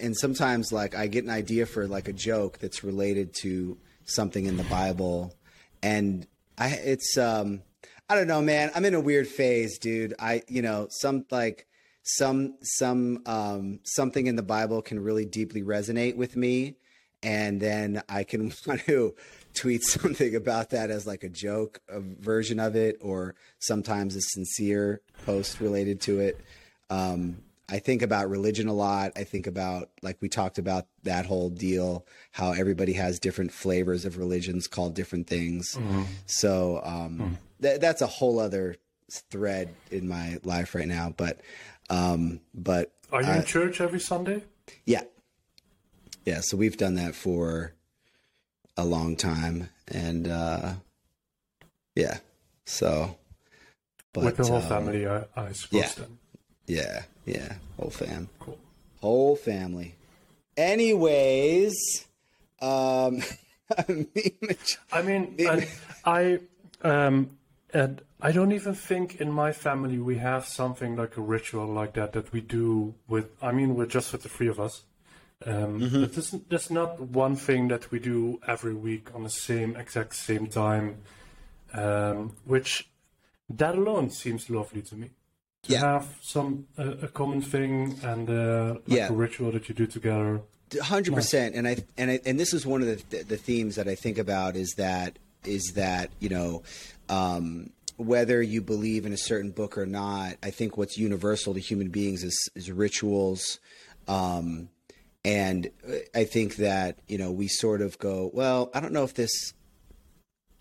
and 0.00 0.16
sometimes 0.16 0.72
like 0.72 0.96
I 0.96 1.06
get 1.06 1.22
an 1.22 1.30
idea 1.30 1.66
for 1.66 1.86
like 1.86 2.08
a 2.08 2.12
joke 2.12 2.58
that's 2.58 2.82
related 2.82 3.34
to 3.42 3.78
something 4.04 4.44
in 4.44 4.56
the 4.56 4.64
Bible, 4.64 5.34
and 5.82 6.26
I 6.58 6.70
it's 6.70 7.16
um 7.16 7.62
I 8.08 8.16
don't 8.16 8.26
know, 8.26 8.42
man. 8.42 8.72
I'm 8.74 8.84
in 8.84 8.94
a 8.94 9.00
weird 9.00 9.28
phase, 9.28 9.78
dude. 9.78 10.14
I 10.18 10.42
you 10.48 10.60
know 10.60 10.88
some 10.90 11.24
like 11.30 11.66
some 12.02 12.54
some 12.62 13.22
um 13.26 13.80
something 13.84 14.26
in 14.26 14.36
the 14.36 14.42
Bible 14.42 14.82
can 14.82 15.00
really 15.00 15.24
deeply 15.24 15.62
resonate 15.62 16.16
with 16.16 16.36
me, 16.36 16.76
and 17.22 17.60
then 17.60 18.02
I 18.08 18.24
can 18.24 18.52
want 18.66 18.80
to 18.86 19.14
tweet 19.54 19.82
something 19.84 20.34
about 20.34 20.70
that 20.70 20.90
as 20.90 21.06
like 21.06 21.24
a 21.24 21.28
joke, 21.28 21.80
a 21.88 22.00
version 22.00 22.58
of 22.58 22.74
it, 22.76 22.98
or 23.00 23.34
sometimes 23.58 24.16
a 24.16 24.20
sincere 24.20 25.00
post 25.24 25.60
related 25.60 26.00
to 26.02 26.20
it. 26.20 26.40
Um, 26.90 27.38
I 27.68 27.78
think 27.78 28.02
about 28.02 28.28
religion 28.28 28.68
a 28.68 28.74
lot. 28.74 29.12
I 29.16 29.24
think 29.24 29.46
about 29.46 29.88
like 30.02 30.18
we 30.20 30.28
talked 30.28 30.58
about 30.58 30.86
that 31.04 31.24
whole 31.24 31.48
deal, 31.48 32.04
how 32.32 32.52
everybody 32.52 32.92
has 32.94 33.18
different 33.18 33.52
flavors 33.52 34.04
of 34.04 34.18
religions 34.18 34.66
called 34.66 34.94
different 34.94 35.26
things. 35.26 35.78
So 36.26 36.82
um, 36.84 37.38
th- 37.62 37.80
that's 37.80 38.02
a 38.02 38.06
whole 38.06 38.40
other 38.40 38.76
thread 39.30 39.74
in 39.90 40.08
my 40.08 40.38
life 40.44 40.74
right 40.74 40.88
now. 40.88 41.14
But 41.16 41.40
um, 41.90 42.40
but 42.54 42.92
are 43.12 43.22
you 43.22 43.30
in 43.32 43.44
church 43.44 43.80
every 43.80 44.00
Sunday? 44.00 44.42
yeah, 44.86 45.02
yeah. 46.24 46.40
So 46.42 46.56
we've 46.56 46.76
done 46.76 46.94
that 46.94 47.14
for 47.14 47.74
a 48.76 48.84
long 48.84 49.16
time, 49.16 49.68
and 49.88 50.28
uh, 50.28 50.74
yeah. 51.94 52.18
So, 52.64 53.16
but 54.12 54.24
With 54.24 54.36
the 54.38 54.44
whole 54.44 54.56
um, 54.56 54.62
family, 54.62 55.06
I, 55.06 55.24
I 55.36 55.52
suppose. 55.52 55.70
yeah. 55.72 55.88
Then. 55.96 56.18
Yeah, 56.68 57.02
yeah, 57.26 57.54
whole 57.76 57.90
fam, 57.90 58.28
Cool. 58.38 58.56
whole 59.00 59.34
family. 59.36 59.96
Anyways, 60.56 61.74
um, 62.60 63.16
me 63.88 64.36
and 64.40 64.64
Ch- 64.64 64.78
I 64.92 65.02
mean, 65.02 65.34
and 65.40 65.66
I 66.04 66.38
um, 66.82 67.30
and 67.74 68.00
I 68.24 68.30
don't 68.30 68.52
even 68.52 68.74
think 68.74 69.20
in 69.20 69.32
my 69.32 69.52
family 69.52 69.98
we 69.98 70.18
have 70.18 70.46
something 70.46 70.94
like 70.96 71.16
a 71.16 71.20
ritual 71.20 71.66
like 71.66 71.94
that 71.94 72.12
that 72.12 72.32
we 72.32 72.40
do 72.40 72.94
with. 73.08 73.26
I 73.42 73.50
mean, 73.52 73.74
we're 73.74 73.86
just 73.98 74.12
with 74.12 74.22
the 74.22 74.28
three 74.28 74.48
of 74.48 74.60
us. 74.60 74.82
Um, 75.44 75.80
But 76.02 76.12
there's, 76.14 76.30
there's 76.48 76.70
not 76.70 77.00
one 77.00 77.34
thing 77.34 77.66
that 77.68 77.90
we 77.90 77.98
do 77.98 78.38
every 78.46 78.74
week 78.74 79.12
on 79.12 79.24
the 79.24 79.30
same 79.30 79.74
exact 79.76 80.14
same 80.14 80.46
time, 80.46 80.98
um, 81.74 82.36
which 82.44 82.88
that 83.50 83.74
alone 83.74 84.10
seems 84.10 84.48
lovely 84.48 84.82
to 84.82 84.94
me. 84.94 85.10
To 85.64 85.72
Yeah. 85.72 85.80
have 85.80 86.06
some 86.22 86.66
uh, 86.78 86.94
a 87.02 87.08
common 87.08 87.42
thing 87.42 87.98
and 88.04 88.30
uh, 88.30 88.78
like 88.86 88.98
Yeah. 88.98 89.08
a 89.10 89.12
ritual 89.12 89.50
that 89.52 89.68
you 89.68 89.74
do 89.74 89.86
together. 89.86 90.42
hundred 90.80 91.14
percent 91.14 91.54
and 91.54 91.66
i 91.68 91.76
and 91.98 92.10
I, 92.12 92.20
and 92.24 92.38
this 92.40 92.54
is 92.54 92.64
one 92.64 92.80
of 92.82 92.88
the 93.10 93.22
the 93.24 93.36
themes 93.36 93.74
that 93.76 93.86
i 93.94 93.94
think 94.04 94.16
about 94.18 94.56
is 94.56 94.70
that 94.84 95.18
is 95.44 95.64
that 95.74 96.06
you 96.24 96.30
know 96.30 96.62
um 97.18 97.46
whether 97.96 98.42
you 98.42 98.60
believe 98.60 99.06
in 99.06 99.12
a 99.12 99.16
certain 99.16 99.50
book 99.50 99.76
or 99.78 99.86
not 99.86 100.34
i 100.42 100.50
think 100.50 100.76
what's 100.76 100.96
universal 100.96 101.54
to 101.54 101.60
human 101.60 101.88
beings 101.88 102.22
is 102.22 102.48
is 102.54 102.70
rituals. 102.70 103.58
Um 104.08 104.68
and 105.24 105.70
i 106.14 106.24
think 106.24 106.56
that 106.56 106.98
you 107.06 107.18
know 107.18 107.30
we 107.30 107.46
sort 107.46 107.80
of 107.80 107.98
go 107.98 108.30
well 108.34 108.70
i 108.74 108.80
don't 108.80 108.92
know 108.92 109.04
if 109.04 109.14
this 109.14 109.54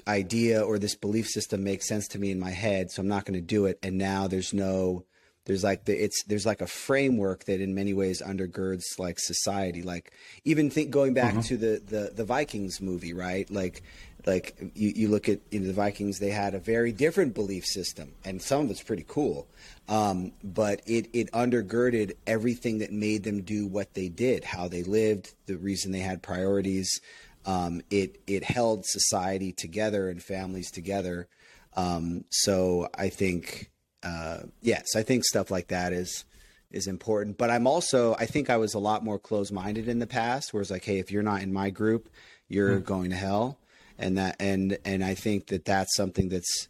idea 0.08 0.62
or 0.62 0.78
this 0.78 0.96
belief 0.96 1.28
system 1.28 1.64
makes 1.64 1.88
sense 1.88 2.08
to 2.08 2.20
me 2.20 2.32
in 2.32 2.40
my 2.40 2.52
head 2.52 2.92
so 2.92 3.02
i'm 3.02 3.08
not 3.08 3.26
going 3.26 3.34
to 3.34 3.42
do 3.42 3.66
it. 3.66 3.80
And 3.82 3.98
now 3.98 4.28
there's 4.28 4.54
no 4.54 5.06
there's 5.46 5.64
like 5.64 5.86
the 5.86 6.04
it's 6.04 6.24
there's 6.26 6.46
like 6.46 6.62
a 6.62 6.68
framework 6.68 7.46
that 7.46 7.60
in 7.62 7.74
many 7.74 7.94
ways 7.94 8.22
undergirds 8.22 8.84
like 9.00 9.20
society. 9.20 9.82
Like 9.82 10.14
even 10.44 10.70
think 10.70 10.92
going 10.92 11.14
back 11.14 11.42
to 11.46 11.58
the, 11.58 11.82
the 11.84 12.12
the 12.14 12.24
vikings 12.24 12.80
movie 12.80 13.14
right? 13.14 13.50
Like 13.50 13.82
like 14.26 14.56
you, 14.76 14.94
you 14.96 15.08
look 15.08 15.28
at 15.30 15.40
you 15.52 15.60
know, 15.60 15.68
the 15.68 15.74
vikings 15.74 16.20
they 16.20 16.30
had 16.32 16.54
a 16.54 16.60
very 16.60 16.92
different 16.92 17.34
belief 17.34 17.66
system 17.66 18.14
and 18.26 18.42
some 18.42 18.62
of 18.66 18.72
it's 18.72 18.84
pretty 18.84 19.06
cool 19.08 19.48
um, 19.90 20.32
but 20.44 20.82
it 20.86 21.08
it 21.14 21.32
undergirded 21.32 22.14
everything 22.28 22.80
that 22.80 22.92
made 22.92 23.24
them 23.24 23.42
do 23.42 23.68
what 23.68 23.94
they 23.94 24.10
did 24.10 24.44
how 24.44 24.68
they 24.68 24.84
lived 24.84 25.34
the 25.48 25.58
reason 25.58 25.92
they 25.92 26.00
had 26.00 26.22
priorities 26.22 27.02
um, 27.46 27.82
it 27.90 28.20
it 28.28 28.44
held 28.44 28.86
society 28.86 29.52
together 29.52 30.10
and 30.10 30.22
families 30.24 30.70
together 30.72 31.28
Um, 31.76 32.26
so 32.30 32.90
I 32.98 33.10
think, 33.10 33.72
uh, 34.04 34.40
yes, 34.62 34.96
I 34.96 35.04
think 35.04 35.24
stuff 35.24 35.50
like 35.52 35.68
that 35.70 35.94
is 35.94 36.26
is 36.70 36.88
important. 36.88 37.38
But 37.38 37.50
I'm 37.50 37.68
also, 37.68 38.16
I 38.20 38.26
think 38.26 38.50
I 38.50 38.58
was 38.58 38.74
a 38.74 38.80
lot 38.80 39.04
more 39.04 39.20
closed 39.20 39.52
minded 39.54 39.88
in 39.88 40.00
the 40.00 40.08
past, 40.08 40.54
where 40.54 40.62
it's 40.62 40.72
like, 40.72 40.86
hey, 40.86 41.00
if 41.00 41.12
you're 41.12 41.24
not 41.24 41.42
in 41.42 41.52
my 41.54 41.70
group, 41.70 42.10
you're 42.48 42.80
Hmm. 42.80 42.82
going 42.82 43.10
to 43.10 43.16
hell, 43.16 43.58
and 43.98 44.18
that 44.18 44.36
and 44.40 44.78
and 44.86 45.04
I 45.04 45.14
think 45.14 45.48
that 45.48 45.66
that's 45.66 45.96
something 45.96 46.30
that's 46.30 46.68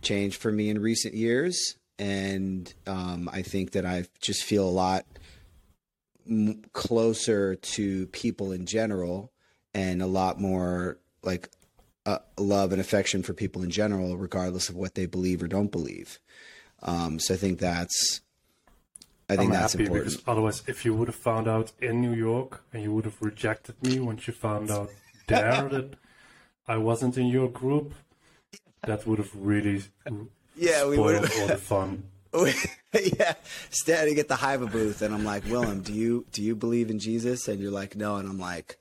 changed 0.00 0.40
for 0.40 0.52
me 0.52 0.68
in 0.68 0.80
recent 0.80 1.14
years, 1.14 1.76
and 1.98 2.72
um, 2.86 3.28
I 3.32 3.42
think 3.42 3.72
that 3.72 3.86
I 3.86 4.04
just 4.20 4.44
feel 4.44 4.68
a 4.68 4.70
lot 4.70 5.06
m- 6.28 6.62
closer 6.72 7.54
to 7.54 8.06
people 8.08 8.52
in 8.52 8.66
general, 8.66 9.32
and 9.74 10.02
a 10.02 10.06
lot 10.06 10.40
more 10.40 10.98
like 11.22 11.48
uh, 12.06 12.18
love 12.36 12.72
and 12.72 12.80
affection 12.80 13.22
for 13.22 13.32
people 13.32 13.62
in 13.62 13.70
general, 13.70 14.16
regardless 14.16 14.68
of 14.68 14.76
what 14.76 14.94
they 14.94 15.06
believe 15.06 15.42
or 15.42 15.48
don't 15.48 15.70
believe. 15.70 16.18
Um, 16.82 17.18
so 17.18 17.34
I 17.34 17.36
think 17.36 17.60
that's, 17.60 18.20
I 19.28 19.36
think 19.36 19.52
I'm 19.52 19.60
that's 19.60 19.74
happy 19.74 19.84
important. 19.84 20.10
because 20.10 20.24
otherwise, 20.26 20.62
if 20.66 20.84
you 20.84 20.94
would 20.94 21.08
have 21.08 21.14
found 21.14 21.46
out 21.46 21.72
in 21.80 22.00
New 22.00 22.12
York 22.12 22.64
and 22.72 22.82
you 22.82 22.92
would 22.92 23.04
have 23.04 23.20
rejected 23.20 23.80
me 23.82 24.00
once 24.00 24.26
you 24.26 24.32
found 24.32 24.70
out 24.70 24.90
there 25.28 25.68
that 25.68 25.94
I 26.68 26.76
wasn't 26.76 27.16
in 27.18 27.26
your 27.26 27.48
group, 27.48 27.94
that 28.86 29.06
would 29.06 29.18
have 29.18 29.30
really 29.34 29.82
Yeah, 30.56 30.86
we 30.86 30.96
spoiled 30.96 31.20
would. 31.22 31.32
all 31.40 31.46
the 31.48 31.56
fun. 31.56 32.04
yeah, 33.18 33.34
standing 33.70 34.18
at 34.18 34.28
the 34.28 34.36
Hiva 34.36 34.66
booth, 34.66 35.02
and 35.02 35.12
I'm 35.14 35.24
like, 35.24 35.44
Willem, 35.46 35.82
do 35.82 35.92
you 35.92 36.24
do 36.32 36.42
you 36.42 36.54
believe 36.56 36.88
in 36.90 36.98
Jesus? 36.98 37.46
And 37.48 37.60
you're 37.60 37.70
like, 37.70 37.94
no, 37.94 38.16
and 38.16 38.26
I'm 38.28 38.38
like, 38.38 38.78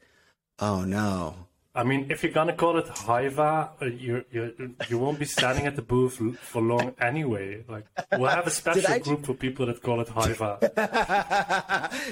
oh 0.60 0.86
no. 0.86 1.36
I 1.76 1.84
mean, 1.84 2.08
if 2.12 2.22
you're 2.24 2.32
gonna 2.34 2.54
call 2.56 2.78
it 2.78 2.88
Hiva, 2.88 3.70
uh, 3.82 3.86
you 3.86 4.24
you 4.32 4.76
you 4.90 4.98
won't 4.98 5.20
be 5.20 5.26
standing 5.26 5.66
at 5.68 5.76
the 5.76 5.82
booth 5.82 6.22
for 6.40 6.62
long 6.62 6.94
anyway. 7.00 7.64
Like 7.68 7.86
we'll 8.18 8.30
have 8.30 8.48
a 8.48 8.50
special 8.62 9.00
group 9.00 9.26
for 9.26 9.34
people 9.34 9.66
that 9.66 9.82
call 9.82 10.00
it 10.02 10.08
Hiva. 10.10 10.60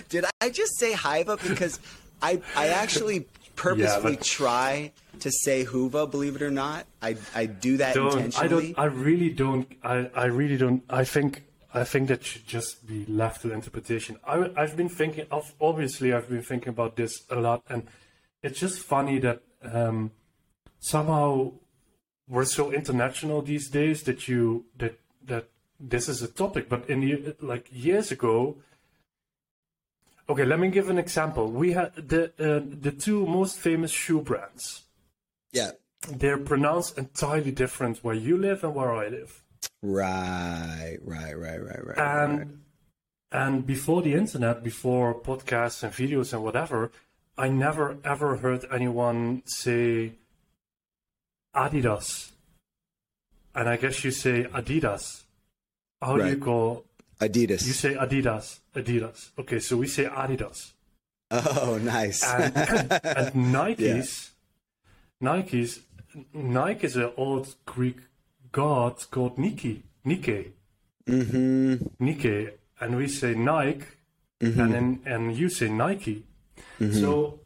Did 0.10 0.26
I 0.42 0.50
just 0.50 0.78
say 0.78 0.94
Hiva 0.94 1.38
because 1.38 1.80
I 2.22 2.42
I 2.56 2.68
actually 2.68 3.28
purposefully 3.60 4.16
but- 4.16 4.26
try 4.26 4.92
to 5.20 5.30
say 5.32 5.66
Huva, 5.66 6.10
believe 6.10 6.36
it 6.36 6.42
or 6.42 6.52
not. 6.52 6.86
I 7.02 7.18
I 7.36 7.46
do 7.46 7.78
that 7.78 7.94
don't 7.94 8.38
I 8.40 8.48
don't 8.48 8.74
I 8.78 8.86
really 8.86 9.30
don't 9.30 9.68
I, 9.84 10.10
I 10.16 10.26
really 10.26 10.58
don't 10.58 10.84
I 10.90 11.04
think 11.04 11.44
I 11.74 11.84
think 11.84 12.08
that 12.08 12.24
should 12.24 12.48
just 12.48 12.88
be 12.88 13.06
left 13.06 13.42
to 13.42 13.52
interpretation. 13.52 14.18
I 14.26 14.50
I've 14.56 14.76
been 14.78 14.90
thinking 14.90 15.26
of 15.30 15.54
obviously 15.60 16.14
I've 16.14 16.30
been 16.30 16.42
thinking 16.42 16.70
about 16.70 16.96
this 16.96 17.26
a 17.30 17.36
lot 17.36 17.64
and 17.70 17.88
it's 18.42 18.60
just 18.60 18.80
funny 18.82 19.20
that 19.20 19.42
um, 19.62 20.12
somehow 20.80 21.52
we're 22.30 22.46
so 22.46 22.72
international 22.72 23.42
these 23.42 23.70
days 23.70 24.04
that 24.04 24.28
you 24.30 24.66
that 24.78 25.00
that 25.26 25.50
this 25.80 26.08
is 26.08 26.22
a 26.22 26.28
topic 26.28 26.70
but 26.70 26.90
in 26.90 27.02
the 27.02 27.36
like 27.42 27.68
years 27.72 28.12
ago 28.12 28.56
okay 30.30 30.46
let 30.46 30.60
me 30.60 30.70
give 30.70 30.90
an 30.90 30.98
example 31.00 31.52
we 31.52 31.72
had 31.74 31.94
the 31.96 32.24
uh, 32.40 32.62
the 32.86 32.92
two 32.92 33.26
most 33.26 33.60
famous 33.60 33.92
shoe 33.92 34.22
brands 34.22 34.84
yeah. 35.52 35.72
they're 36.08 36.38
pronounced 36.38 36.98
entirely 36.98 37.52
different 37.52 38.04
where 38.04 38.16
you 38.16 38.38
live 38.38 38.64
and 38.64 38.74
where 38.76 38.94
I 38.94 39.08
live. 39.10 39.44
Right, 39.82 40.98
right, 41.04 41.38
right, 41.38 41.62
right, 41.64 41.86
right. 41.88 41.98
And 41.98 42.38
right. 42.40 42.48
and 43.32 43.66
before 43.66 44.02
the 44.02 44.14
internet, 44.14 44.64
before 44.64 45.20
podcasts 45.20 45.84
and 45.84 45.92
videos 45.92 46.34
and 46.34 46.44
whatever, 46.44 46.92
I 47.38 47.50
never 47.50 47.98
ever 48.04 48.38
heard 48.38 48.66
anyone 48.72 49.44
say 49.46 50.14
Adidas. 51.56 52.32
And 53.56 53.68
I 53.68 53.78
guess 53.78 54.04
you 54.04 54.12
say 54.12 54.44
Adidas. 54.46 55.24
How 56.02 56.16
do 56.18 56.24
you 56.26 56.30
Right. 56.36 56.42
call 56.42 56.86
Adidas. 57.20 57.66
you 57.66 57.74
say 57.74 57.96
Adidas? 57.96 58.60
Adidas. 58.76 59.32
Okay, 59.38 59.60
so 59.60 59.78
we 59.78 59.88
say 59.88 60.06
Adidas. 60.06 60.74
oh, 61.32 61.80
nice. 61.82 62.24
and, 62.24 62.56
and 62.58 63.34
Nikes, 63.54 64.32
Nikes, 65.22 65.80
Nike 66.34 66.88
is 66.88 66.96
an 66.96 67.12
old 67.18 67.56
Greek 67.66 67.98
god 68.52 68.96
called 69.12 69.38
Nike, 69.38 69.84
Nike, 70.04 70.54
hmm 71.06 71.76
Nike, 72.00 72.50
and 72.80 72.96
we 72.96 73.08
say 73.08 73.34
Nike, 73.36 73.86
and 74.42 74.74
then 74.74 75.00
and 75.06 75.36
you 75.36 75.50
say 75.50 75.70
Nike. 75.70 76.24
So, 76.80 77.42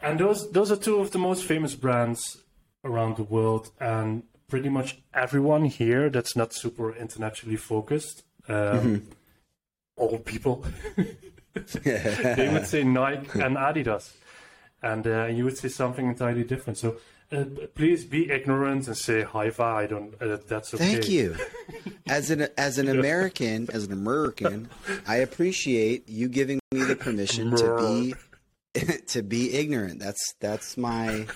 and 0.00 0.20
those 0.20 0.50
those 0.52 0.70
are 0.70 0.76
two 0.76 1.00
of 1.00 1.10
the 1.10 1.18
most 1.18 1.44
famous 1.44 1.74
brands 1.74 2.42
around 2.84 3.16
the 3.16 3.22
world, 3.22 3.70
and 3.80 4.22
pretty 4.48 4.68
much 4.68 4.98
everyone 5.14 5.64
here 5.64 6.10
that's 6.10 6.36
not 6.36 6.52
super 6.52 6.94
internationally 6.94 7.56
focused, 7.56 8.22
um, 8.48 9.06
old 9.96 10.24
people. 10.24 10.64
they 11.82 12.48
would 12.52 12.66
say 12.66 12.84
Nike 12.84 13.40
and 13.40 13.56
Adidas, 13.56 14.12
and 14.82 15.06
uh, 15.06 15.26
you 15.26 15.44
would 15.44 15.56
say 15.56 15.68
something 15.68 16.06
entirely 16.06 16.44
different. 16.44 16.78
So 16.78 16.96
uh, 17.32 17.44
please 17.74 18.04
be 18.04 18.30
ignorant 18.30 18.86
and 18.86 18.96
say 18.96 19.24
Hiva. 19.24 19.62
I 19.62 19.86
don't. 19.86 20.14
Uh, 20.20 20.38
that's 20.46 20.74
okay. 20.74 20.92
Thank 20.92 21.08
you. 21.08 21.36
As 22.08 22.30
an 22.30 22.48
as 22.56 22.78
an 22.78 22.88
American, 22.98 23.68
as 23.72 23.84
an 23.84 23.92
American, 23.92 24.68
I 25.06 25.16
appreciate 25.16 26.08
you 26.08 26.28
giving 26.28 26.60
me 26.72 26.84
the 26.84 26.96
permission 26.96 27.56
to 27.56 28.14
be 28.74 28.82
to 29.08 29.22
be 29.22 29.54
ignorant. 29.54 29.98
That's 29.98 30.34
that's 30.40 30.76
my 30.76 31.26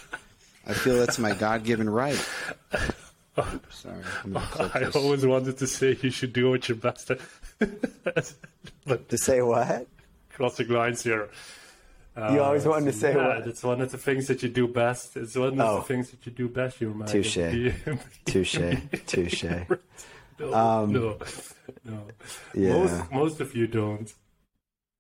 I 0.66 0.74
feel 0.74 0.98
that's 0.98 1.18
my 1.18 1.34
God 1.34 1.64
given 1.64 1.88
right. 1.88 2.18
Sorry. 3.70 3.96
I'm 4.24 4.32
gonna 4.32 4.46
clip 4.50 4.76
I 4.76 4.78
this. 4.80 4.96
always 4.96 5.26
wanted 5.26 5.58
to 5.58 5.66
say 5.66 5.96
you 6.00 6.10
should 6.10 6.32
do 6.32 6.50
what 6.50 6.68
your 6.68 6.76
best. 6.76 7.10
at. 7.10 7.20
but 8.86 9.08
To 9.08 9.18
say 9.18 9.42
what? 9.42 9.86
crossing 10.32 10.68
lines 10.68 11.02
here. 11.02 11.28
You 12.16 12.42
always 12.42 12.66
wanted 12.66 12.86
to 12.86 12.92
say 12.92 13.14
yeah, 13.14 13.38
what? 13.38 13.46
It's 13.48 13.62
one 13.62 13.80
of 13.80 13.90
the 13.92 13.96
things 13.98 14.26
that 14.26 14.42
you 14.42 14.48
do 14.50 14.68
best. 14.68 15.16
It's 15.16 15.36
one 15.36 15.58
of 15.58 15.60
Oh. 15.60 15.76
the 15.78 15.82
things 15.84 16.10
that 16.10 16.26
you 16.26 16.32
do 16.32 16.48
best. 16.48 16.80
You 16.80 16.88
remind 16.88 17.10
Touche. 17.12 17.38
Touche. 18.26 18.58
Touche. 19.06 19.44
no, 20.38 20.54
Um, 20.54 20.92
no, 20.92 21.18
no. 21.84 22.02
Yeah. 22.54 22.72
Most 22.74 23.12
most 23.12 23.40
of 23.40 23.54
you 23.54 23.66
don't. 23.66 24.12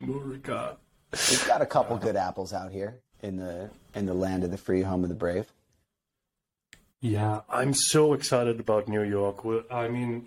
Murica. 0.02 0.76
We've 1.12 1.44
got 1.46 1.60
a 1.60 1.66
couple 1.66 1.96
good 1.98 2.16
apples 2.16 2.52
out 2.52 2.72
here 2.72 3.00
in 3.22 3.36
the 3.36 3.68
in 3.94 4.06
the 4.06 4.14
land 4.14 4.44
of 4.44 4.50
the 4.50 4.56
free, 4.58 4.80
home 4.82 5.02
of 5.02 5.08
the 5.10 5.14
brave. 5.16 5.52
Yeah, 7.00 7.40
I'm 7.48 7.72
so 7.74 8.12
excited 8.12 8.60
about 8.60 8.88
New 8.88 9.02
York. 9.02 9.44
Well, 9.44 9.62
I 9.70 9.88
mean, 9.88 10.26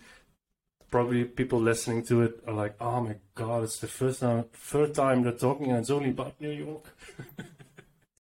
probably 0.89 1.23
people 1.25 1.59
listening 1.59 2.03
to 2.05 2.23
it 2.23 2.43
are 2.47 2.53
like, 2.53 2.75
"Oh 2.81 3.01
my 3.01 3.15
god, 3.35 3.63
it's 3.63 3.79
the 3.79 3.87
first 3.87 4.21
time, 4.21 4.45
third 4.53 4.93
time 4.95 5.21
they're 5.23 5.31
talking, 5.33 5.69
and 5.69 5.79
it's 5.79 5.89
only 5.91 6.09
about 6.09 6.39
New 6.39 6.51
York." 6.51 6.85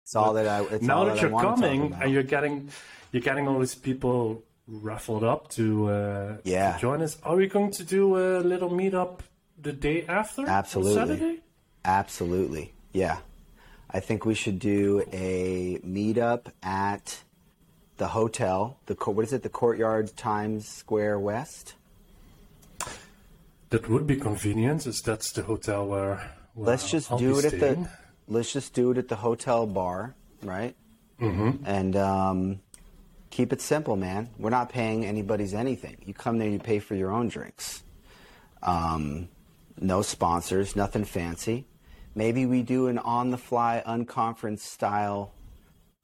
It's 0.04 0.16
all 0.16 0.34
that 0.34 0.48
I. 0.48 0.64
It's 0.74 0.84
now 0.84 0.98
all 0.98 1.06
that 1.06 1.20
I 1.20 1.22
you're 1.22 1.30
wanna 1.30 1.50
coming 1.50 1.94
and 2.02 2.12
you're 2.12 2.24
getting, 2.24 2.70
you're 3.12 3.22
getting 3.22 3.48
all 3.48 3.60
these 3.60 3.76
people 3.76 4.42
raffled 4.68 5.24
up 5.24 5.50
to, 5.50 5.88
uh, 5.88 6.38
Yeah. 6.44 6.74
to 6.74 6.80
join 6.80 7.04
us. 7.04 7.20
Are 7.22 7.36
we 7.36 7.46
going 7.46 7.70
to 7.74 7.84
do 7.84 8.18
a 8.18 8.40
little 8.40 8.72
meetup 8.72 9.20
the 9.62 9.72
day 9.72 10.06
after? 10.08 10.48
Absolutely. 10.50 10.96
Saturday. 10.96 11.40
Absolutely. 11.86 12.74
Yeah. 12.92 13.20
I 13.92 14.00
think 14.00 14.26
we 14.26 14.34
should 14.34 14.58
do 14.58 15.04
a 15.14 15.78
meetup 15.86 16.48
at 16.64 17.24
the 18.00 18.08
hotel. 18.08 18.80
The 18.88 18.96
co- 18.96 19.12
what 19.12 19.26
is 19.26 19.34
it? 19.34 19.44
The 19.44 19.50
Courtyard 19.50 20.16
Times 20.18 20.68
Square 20.68 21.20
West. 21.20 21.76
That 23.70 23.88
would 23.88 24.08
be 24.08 24.16
convenient, 24.16 24.88
as 24.88 25.02
that's 25.02 25.32
the 25.32 25.44
hotel 25.44 25.86
where. 25.86 26.32
where 26.56 26.68
Let's 26.68 26.90
just 26.90 27.12
I'll 27.12 27.20
do 27.20 27.38
it 27.38 27.46
at 27.46 27.60
the. 27.60 27.88
Let's 28.28 28.52
just 28.52 28.74
do 28.74 28.92
it 28.92 28.98
at 28.98 29.08
the 29.08 29.16
hotel 29.16 29.68
bar, 29.68 30.16
right? 30.42 30.76
Mm-hmm. 31.22 31.66
And 31.66 31.96
um, 31.96 32.60
keep 33.30 33.54
it 33.54 33.62
simple, 33.62 33.96
man. 33.96 34.30
We're 34.38 34.50
not 34.50 34.70
paying 34.70 35.06
anybody's 35.06 35.54
anything. 35.54 35.98
You 36.06 36.14
come 36.14 36.38
there, 36.38 36.50
you 36.50 36.60
pay 36.60 36.80
for 36.80 36.96
your 36.96 37.12
own 37.12 37.30
drinks. 37.30 37.84
Um, 38.62 39.30
no 39.80 40.02
sponsors, 40.02 40.76
nothing 40.76 41.06
fancy. 41.06 41.66
Maybe 42.14 42.46
we 42.46 42.62
do 42.62 42.88
an 42.88 43.00
on-the-fly 43.00 43.84
unconference 43.86 44.60
style 44.60 45.34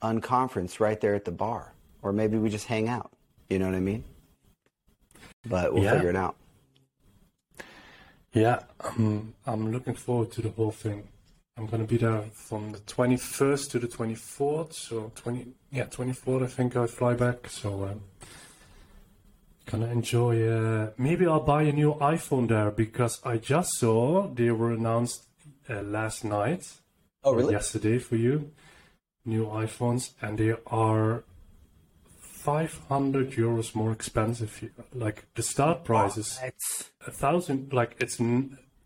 unconference 0.02 0.80
right 0.80 1.00
there 1.00 1.16
at 1.16 1.26
the 1.26 1.32
bar, 1.32 1.75
or 2.06 2.14
maybe 2.14 2.38
we 2.38 2.50
just 2.50 2.68
hang 2.68 2.88
out. 2.88 3.12
You 3.50 3.58
know 3.60 3.66
what 3.66 3.74
I 3.76 3.80
mean? 3.80 4.04
But 5.50 5.74
we'll 5.74 5.84
Yeah. 5.84 5.94
figure 5.96 6.10
it 6.12 6.16
out. 6.16 6.36
Yeah, 8.34 8.60
I'm, 8.80 9.34
I'm 9.46 9.72
looking 9.72 9.96
forward 9.96 10.32
to 10.34 10.42
the 10.44 10.50
whole 10.50 10.72
thing. 10.72 11.08
I'm 11.58 11.66
going 11.68 11.82
to 11.82 11.88
be 11.88 11.98
there 11.98 12.22
from 12.34 12.74
the 12.74 12.80
21st 12.80 13.72
to 13.72 13.80
the 13.80 13.88
24th. 13.88 14.74
So 14.74 15.12
20, 15.16 15.48
yeah, 15.72 15.86
24th, 15.86 16.44
I 16.44 16.48
think 16.48 16.76
I 16.76 16.86
fly 16.86 17.14
back. 17.16 17.48
So 17.50 17.86
um, 17.86 18.02
gonna 19.66 19.88
enjoy. 19.88 20.48
Uh, 20.48 20.92
maybe 20.98 21.26
I'll 21.26 21.40
buy 21.40 21.64
a 21.64 21.72
new 21.72 21.94
iPhone 21.96 22.48
there 22.50 22.70
because 22.72 23.20
I 23.24 23.38
just 23.38 23.70
saw 23.80 24.28
they 24.28 24.52
were 24.52 24.74
announced 24.74 25.24
uh, 25.70 25.82
last 25.82 26.24
night 26.24 26.66
Oh, 27.24 27.34
really? 27.34 27.54
yesterday 27.54 27.98
for 28.00 28.16
you. 28.18 28.52
New 29.26 29.46
iPhones, 29.48 30.12
and 30.22 30.38
they 30.38 30.54
are 30.68 31.24
500 32.46 33.32
euros 33.38 33.74
more 33.76 33.92
expensive. 33.92 34.70
Like 34.94 35.26
the 35.36 35.42
start 35.44 35.84
price 35.84 36.18
is 36.18 36.38
It's- 36.44 36.92
a 37.08 37.12
thousand. 37.12 37.74
Like 37.74 37.96
it's 38.00 38.20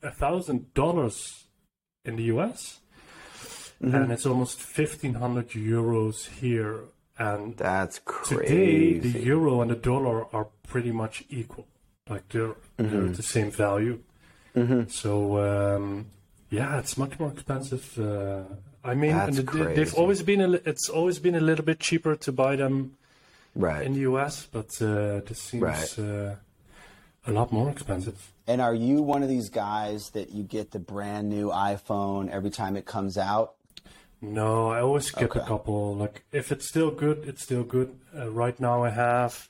a 0.01 0.11
thousand 0.11 0.73
dollars 0.73 1.17
in 2.05 2.15
the 2.15 2.23
US, 2.35 2.79
Mm-hmm. 3.81 3.95
and 3.95 4.11
it's 4.11 4.25
almost 4.25 4.59
1500 4.59 5.49
euros 5.75 6.27
here. 6.41 6.75
And 7.17 7.55
That's 7.57 7.99
today, 8.27 8.99
crazy. 8.99 8.99
the 9.11 9.19
euro 9.33 9.61
and 9.61 9.69
the 9.71 9.75
dollar 9.91 10.17
are 10.35 10.47
pretty 10.71 10.91
much 10.91 11.23
equal. 11.29 11.65
Like 12.09 12.25
they're 12.29 12.55
Mm-hmm. 12.77 12.89
they're 12.91 13.07
the 13.21 13.23
same 13.23 13.51
value. 13.51 13.99
So 14.89 15.11
um, 15.49 16.07
yeah, 16.49 16.79
it's 16.79 16.97
much 16.97 17.13
more 17.19 17.31
expensive. 17.31 17.85
Uh, 17.97 18.43
I 18.83 18.93
mean, 18.95 19.15
That's 19.15 19.37
and 19.39 19.47
they- 19.47 19.73
they've 19.75 19.93
always 20.01 20.21
been 20.23 20.41
a, 20.41 20.51
it's 20.71 20.89
always 20.89 21.19
been 21.19 21.35
a 21.35 21.39
little 21.49 21.65
bit 21.65 21.79
cheaper 21.79 22.15
to 22.25 22.31
buy 22.31 22.55
them 22.57 22.75
right. 23.59 23.83
in 23.85 23.93
the 23.93 24.01
US, 24.11 24.47
but 24.51 24.69
uh, 24.81 25.19
this 25.27 25.41
seems 25.41 25.63
Right. 25.63 25.99
uh, 25.99 26.35
a 27.27 27.31
lot 27.31 27.51
more 27.51 27.69
expensive. 27.69 28.17
And 28.47 28.61
are 28.61 28.73
you 28.73 29.01
one 29.03 29.21
of 29.23 29.29
these 29.29 29.49
guys 29.49 30.09
that 30.11 30.31
you 30.31 30.43
get 30.43 30.71
the 30.71 30.79
brand 30.79 31.29
new 31.29 31.49
iPhone 31.49 32.29
every 32.31 32.49
time 32.49 32.75
it 32.75 32.85
comes 32.85 33.17
out? 33.17 33.53
No, 34.21 34.69
I 34.71 34.81
always 34.81 35.05
skip 35.05 35.35
a 35.35 35.39
couple. 35.41 35.95
Like 35.95 36.23
if 36.31 36.51
it's 36.51 36.67
still 36.67 36.91
good, 36.91 37.19
it's 37.27 37.43
still 37.43 37.63
good. 37.63 37.89
Uh, 38.17 38.29
right 38.31 38.59
now, 38.59 38.83
I 38.83 38.89
have, 38.89 39.49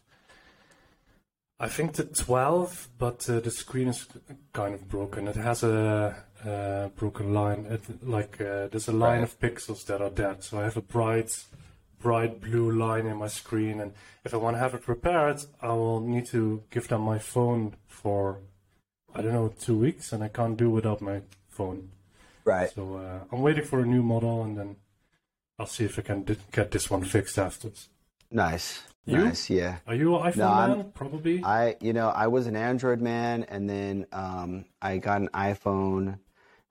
I 1.59 1.67
think 1.67 1.93
the 1.93 2.03
12, 2.03 2.89
but 2.97 3.29
uh, 3.29 3.39
the 3.39 3.51
screen 3.51 3.87
is 3.87 4.05
kind 4.53 4.73
of 4.75 4.87
broken. 4.87 5.27
It 5.27 5.35
has 5.35 5.63
a, 5.63 6.15
uh 6.45 6.87
broken 6.95 7.33
line. 7.33 7.65
It, 7.69 7.83
like 8.07 8.39
uh, 8.39 8.67
there's 8.69 8.87
a 8.87 8.93
line 8.93 9.19
Right. 9.19 9.23
of 9.23 9.39
pixels 9.39 9.85
that 9.87 10.01
are 10.01 10.09
dead. 10.09 10.43
So 10.43 10.59
I 10.59 10.63
have 10.63 10.77
a 10.77 10.81
bright, 10.81 11.31
bright 12.01 12.41
blue 12.41 12.71
line 12.71 13.05
in 13.05 13.17
my 13.17 13.27
screen, 13.27 13.79
and 13.79 13.93
if 14.23 14.33
I 14.33 14.37
want 14.37 14.55
to 14.55 14.59
have 14.59 14.73
it 14.73 14.87
repaired, 14.87 15.43
I 15.61 15.69
will 15.69 15.99
need 16.01 16.25
to 16.27 16.63
give 16.69 16.87
them 16.87 17.01
my 17.01 17.19
phone 17.19 17.75
for, 17.87 18.39
I 19.13 19.21
don't 19.21 19.33
know, 19.33 19.53
two 19.59 19.77
weeks, 19.77 20.11
and 20.13 20.23
I 20.23 20.27
can't 20.29 20.57
do 20.57 20.69
without 20.69 21.01
my 21.01 21.21
phone. 21.47 21.89
Right. 22.45 22.71
So 22.71 22.95
uh, 22.95 23.19
I'm 23.31 23.41
waiting 23.41 23.65
for 23.65 23.79
a 23.81 23.85
new 23.85 24.01
model, 24.01 24.43
and 24.43 24.57
then 24.57 24.75
I'll 25.59 25.65
see 25.67 25.85
if 25.85 25.99
I 25.99 26.01
can 26.01 26.23
di- 26.23 26.37
get 26.51 26.71
this 26.71 26.89
one 26.89 27.03
fixed 27.03 27.37
afterwards. 27.37 27.89
Nice. 28.31 28.81
You? 29.05 29.17
Nice. 29.17 29.49
Yeah. 29.49 29.77
Are 29.87 29.95
you 29.95 30.15
an 30.15 30.31
iPhone 30.31 30.37
No, 30.37 30.47
I'm- 30.47 30.77
man? 30.77 30.91
Probably. 30.93 31.43
I, 31.43 31.75
you 31.81 31.93
know, 31.93 32.09
I 32.09 32.27
was 32.27 32.47
an 32.47 32.55
Android 32.55 33.01
man, 33.01 33.43
and 33.49 33.69
then 33.69 34.05
um, 34.11 34.65
I 34.81 34.97
got 34.97 35.21
an 35.21 35.29
iPhone, 35.33 36.19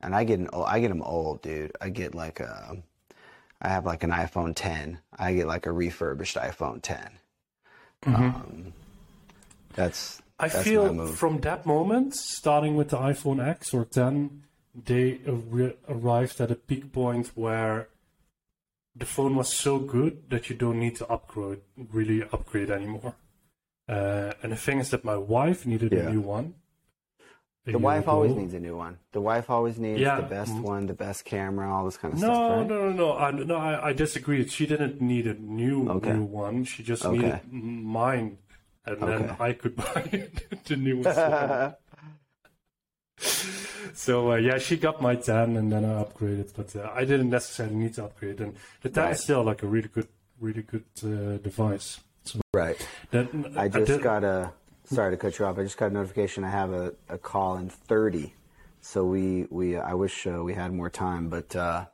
and 0.01 0.15
I 0.15 0.25
get 0.25 0.39
an 0.39 0.49
old, 0.53 0.67
I 0.69 0.81
get 0.81 0.89
them 0.89 1.03
old, 1.03 1.43
dude. 1.43 1.73
I 1.81 1.91
get 1.91 2.15
like 2.15 2.41
a, 2.41 2.77
I 3.61 3.69
have 3.69 3.85
like 3.87 4.03
an 4.05 4.11
iPhone 4.11 4.53
10. 4.55 4.99
I 5.19 5.35
get 5.35 5.47
like 5.47 5.67
a 5.67 5.73
refurbished 5.73 6.37
iPhone 6.37 6.81
10. 6.83 7.11
Um, 8.07 8.73
that's 9.75 10.23
I 10.39 10.47
that's 10.49 10.57
my 10.59 10.63
feel 10.63 10.95
move. 10.95 11.17
from 11.19 11.41
that 11.41 11.67
moment, 11.67 12.15
starting 12.15 12.77
with 12.77 12.91
the 12.91 12.99
iPhone 12.99 13.45
X 13.45 13.75
or 13.75 13.85
10, 13.85 14.45
they 14.85 15.21
ar- 15.27 15.75
arrived 15.89 16.41
at 16.41 16.51
a 16.53 16.55
peak 16.55 16.93
point 16.93 17.33
where 17.35 17.89
the 18.95 19.05
phone 19.07 19.35
was 19.35 19.53
so 19.53 19.79
good 19.79 20.31
that 20.31 20.49
you 20.49 20.57
don't 20.57 20.79
need 20.79 20.97
to 20.97 21.07
upgrade, 21.09 21.61
really 21.93 22.23
upgrade 22.23 22.71
anymore. 22.71 23.15
Uh, 23.89 24.33
and 24.43 24.53
the 24.53 24.57
thing 24.57 24.79
is 24.79 24.91
that 24.91 25.05
my 25.05 25.17
wife 25.17 25.67
needed 25.67 25.93
Yeah. 25.93 26.07
a 26.09 26.11
new 26.13 26.21
one. 26.21 26.55
The 27.65 27.79
wife 27.79 28.09
always 28.09 28.35
needs 28.35 28.55
a 28.55 28.61
new 28.61 28.77
one. 28.77 28.99
The 29.13 29.21
wife 29.21 29.51
always 29.51 29.79
needs 29.79 30.01
Yeah. 30.01 30.17
the 30.21 30.27
best 30.27 30.55
one, 30.55 30.87
the 30.87 30.95
best 30.95 31.25
camera, 31.27 31.71
all 31.73 31.85
this 31.85 31.97
kind 31.99 32.15
of 32.15 32.21
No, 32.21 32.27
stuff. 32.27 32.51
Right? 32.59 32.67
no, 32.69 32.91
no, 32.91 32.93
no. 32.93 33.17
I, 33.19 33.31
no, 33.31 33.57
I, 33.57 33.89
I 33.89 33.93
disagree. 33.93 34.47
She 34.49 34.67
didn't 34.67 35.01
need 35.03 35.27
a 35.27 35.35
new 35.35 35.89
Okay. 35.91 36.13
new 36.15 36.23
one. 36.25 36.65
She 36.65 36.83
just 36.83 37.05
Okay. 37.05 37.17
needed 37.19 37.41
mine, 37.53 38.39
and 38.87 39.01
then 39.03 39.37
I 39.39 39.53
could 39.53 39.77
buy 39.85 40.29
the 40.65 40.77
new 40.77 41.03
one. 41.03 41.75
So, 43.95 44.31
uh, 44.33 44.37
yeah, 44.37 44.59
she 44.59 44.77
got 44.77 45.03
my 45.03 45.17
10, 45.17 45.57
and 45.57 45.73
then 45.73 45.85
I 45.85 46.05
upgraded. 46.05 46.53
But 46.55 46.77
uh, 46.77 46.89
I 46.95 47.05
didn't 47.05 47.31
necessarily 47.31 47.75
need 47.75 47.95
to 47.95 48.05
upgrade. 48.05 48.41
And 48.41 48.55
the 48.83 48.91
10 48.91 49.03
Right. 49.05 49.13
is 49.15 49.21
still 49.25 49.43
like 49.43 49.63
a 49.65 49.67
really 49.67 49.89
good, 49.89 50.07
really 50.41 50.63
good 50.63 50.85
uh, 51.03 51.39
device. 51.39 51.99
So 52.23 52.41
right. 52.55 52.77
that, 53.11 53.29
I 53.57 53.67
just 53.69 53.87
did- 53.87 54.03
got 54.03 54.23
a. 54.23 54.53
Sorry 54.91 55.11
to 55.11 55.17
cut 55.17 55.39
you 55.39 55.45
off. 55.45 55.59
I 55.59 55.63
just 55.65 55.77
got 55.77 55.91
a 55.91 55.95
notification. 55.95 56.45
I 56.45 56.51
have 56.51 56.73
a, 56.73 56.95
a 57.09 57.19
call 57.19 57.57
in 57.59 57.69
30. 57.69 58.33
So 58.81 59.05
we 59.05 59.47
we 59.51 59.77
I 59.77 59.95
wish 59.95 60.27
uh, 60.27 60.43
we 60.43 60.55
had 60.55 60.73
more 60.73 60.89
time, 60.89 61.29
but 61.29 61.55
uh, 61.55 61.87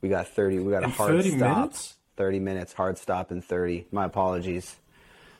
we 0.00 0.08
got 0.08 0.28
30. 0.28 0.58
We 0.58 0.70
got 0.72 0.82
a 0.82 0.86
In 0.86 0.90
hard 0.90 1.10
30 1.22 1.30
stop. 1.38 1.56
minutes? 1.56 1.94
30 2.16 2.38
minutes 2.40 2.72
hard 2.74 2.98
stop 2.98 3.30
in 3.32 3.40
30. 3.40 3.86
My 3.90 4.04
apologies. 4.04 4.76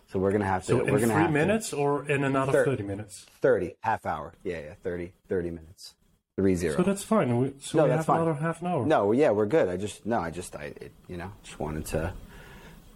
So 0.09 0.19
we're 0.19 0.33
gonna 0.33 0.45
have 0.47 0.63
to. 0.65 0.69
So 0.69 0.77
we're 0.85 0.99
in 0.99 1.09
gonna 1.09 1.25
three 1.25 1.33
minutes 1.33 1.73
or 1.73 2.09
in 2.09 2.25
another 2.25 2.53
Thir- 2.53 2.65
30 2.67 2.83
minutes? 2.85 3.27
30 3.41 3.77
half 3.81 4.07
hour. 4.07 4.33
Yeah, 4.45 4.61
yeah. 4.61 4.75
30 4.83 5.13
30 5.29 5.51
minutes. 5.51 5.95
Three 6.37 6.55
zero. 6.55 6.77
So 6.79 6.83
that's 6.83 7.03
fine. 7.03 7.37
We, 7.37 7.53
so 7.61 7.79
No, 7.79 7.85
we 7.85 7.91
that's 7.91 7.99
have 8.01 8.07
fine. 8.07 8.21
another 8.23 8.35
half 8.41 8.63
an 8.63 8.69
hour. 8.69 8.87
No, 8.87 9.13
yeah, 9.13 9.31
we're 9.33 9.45
good. 9.47 9.69
I 9.69 9.77
just 9.77 10.07
no, 10.07 10.19
I 10.19 10.31
just 10.31 10.57
I 10.57 10.65
it, 10.81 10.93
you 11.09 11.17
know 11.19 11.31
just 11.43 11.61
wanted 11.61 11.85
to 11.87 12.15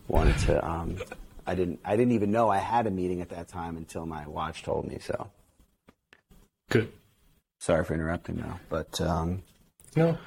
wanted 0.08 0.38
to 0.40 0.66
um 0.66 0.96
I 1.46 1.54
didn't 1.54 1.80
I 1.84 1.96
didn't 1.96 2.12
even 2.12 2.30
know 2.30 2.50
I 2.50 2.58
had 2.58 2.86
a 2.86 2.90
meeting 2.90 3.20
at 3.20 3.28
that 3.30 3.48
time 3.48 3.76
until 3.76 4.06
my 4.06 4.26
watch 4.26 4.62
told 4.62 4.86
me. 4.86 4.98
So 5.00 5.30
Good. 6.70 6.92
sorry 7.58 7.84
for 7.84 7.94
interrupting 7.94 8.36
now, 8.36 8.60
but 8.68 9.00
um 9.00 9.42
No. 9.94 10.18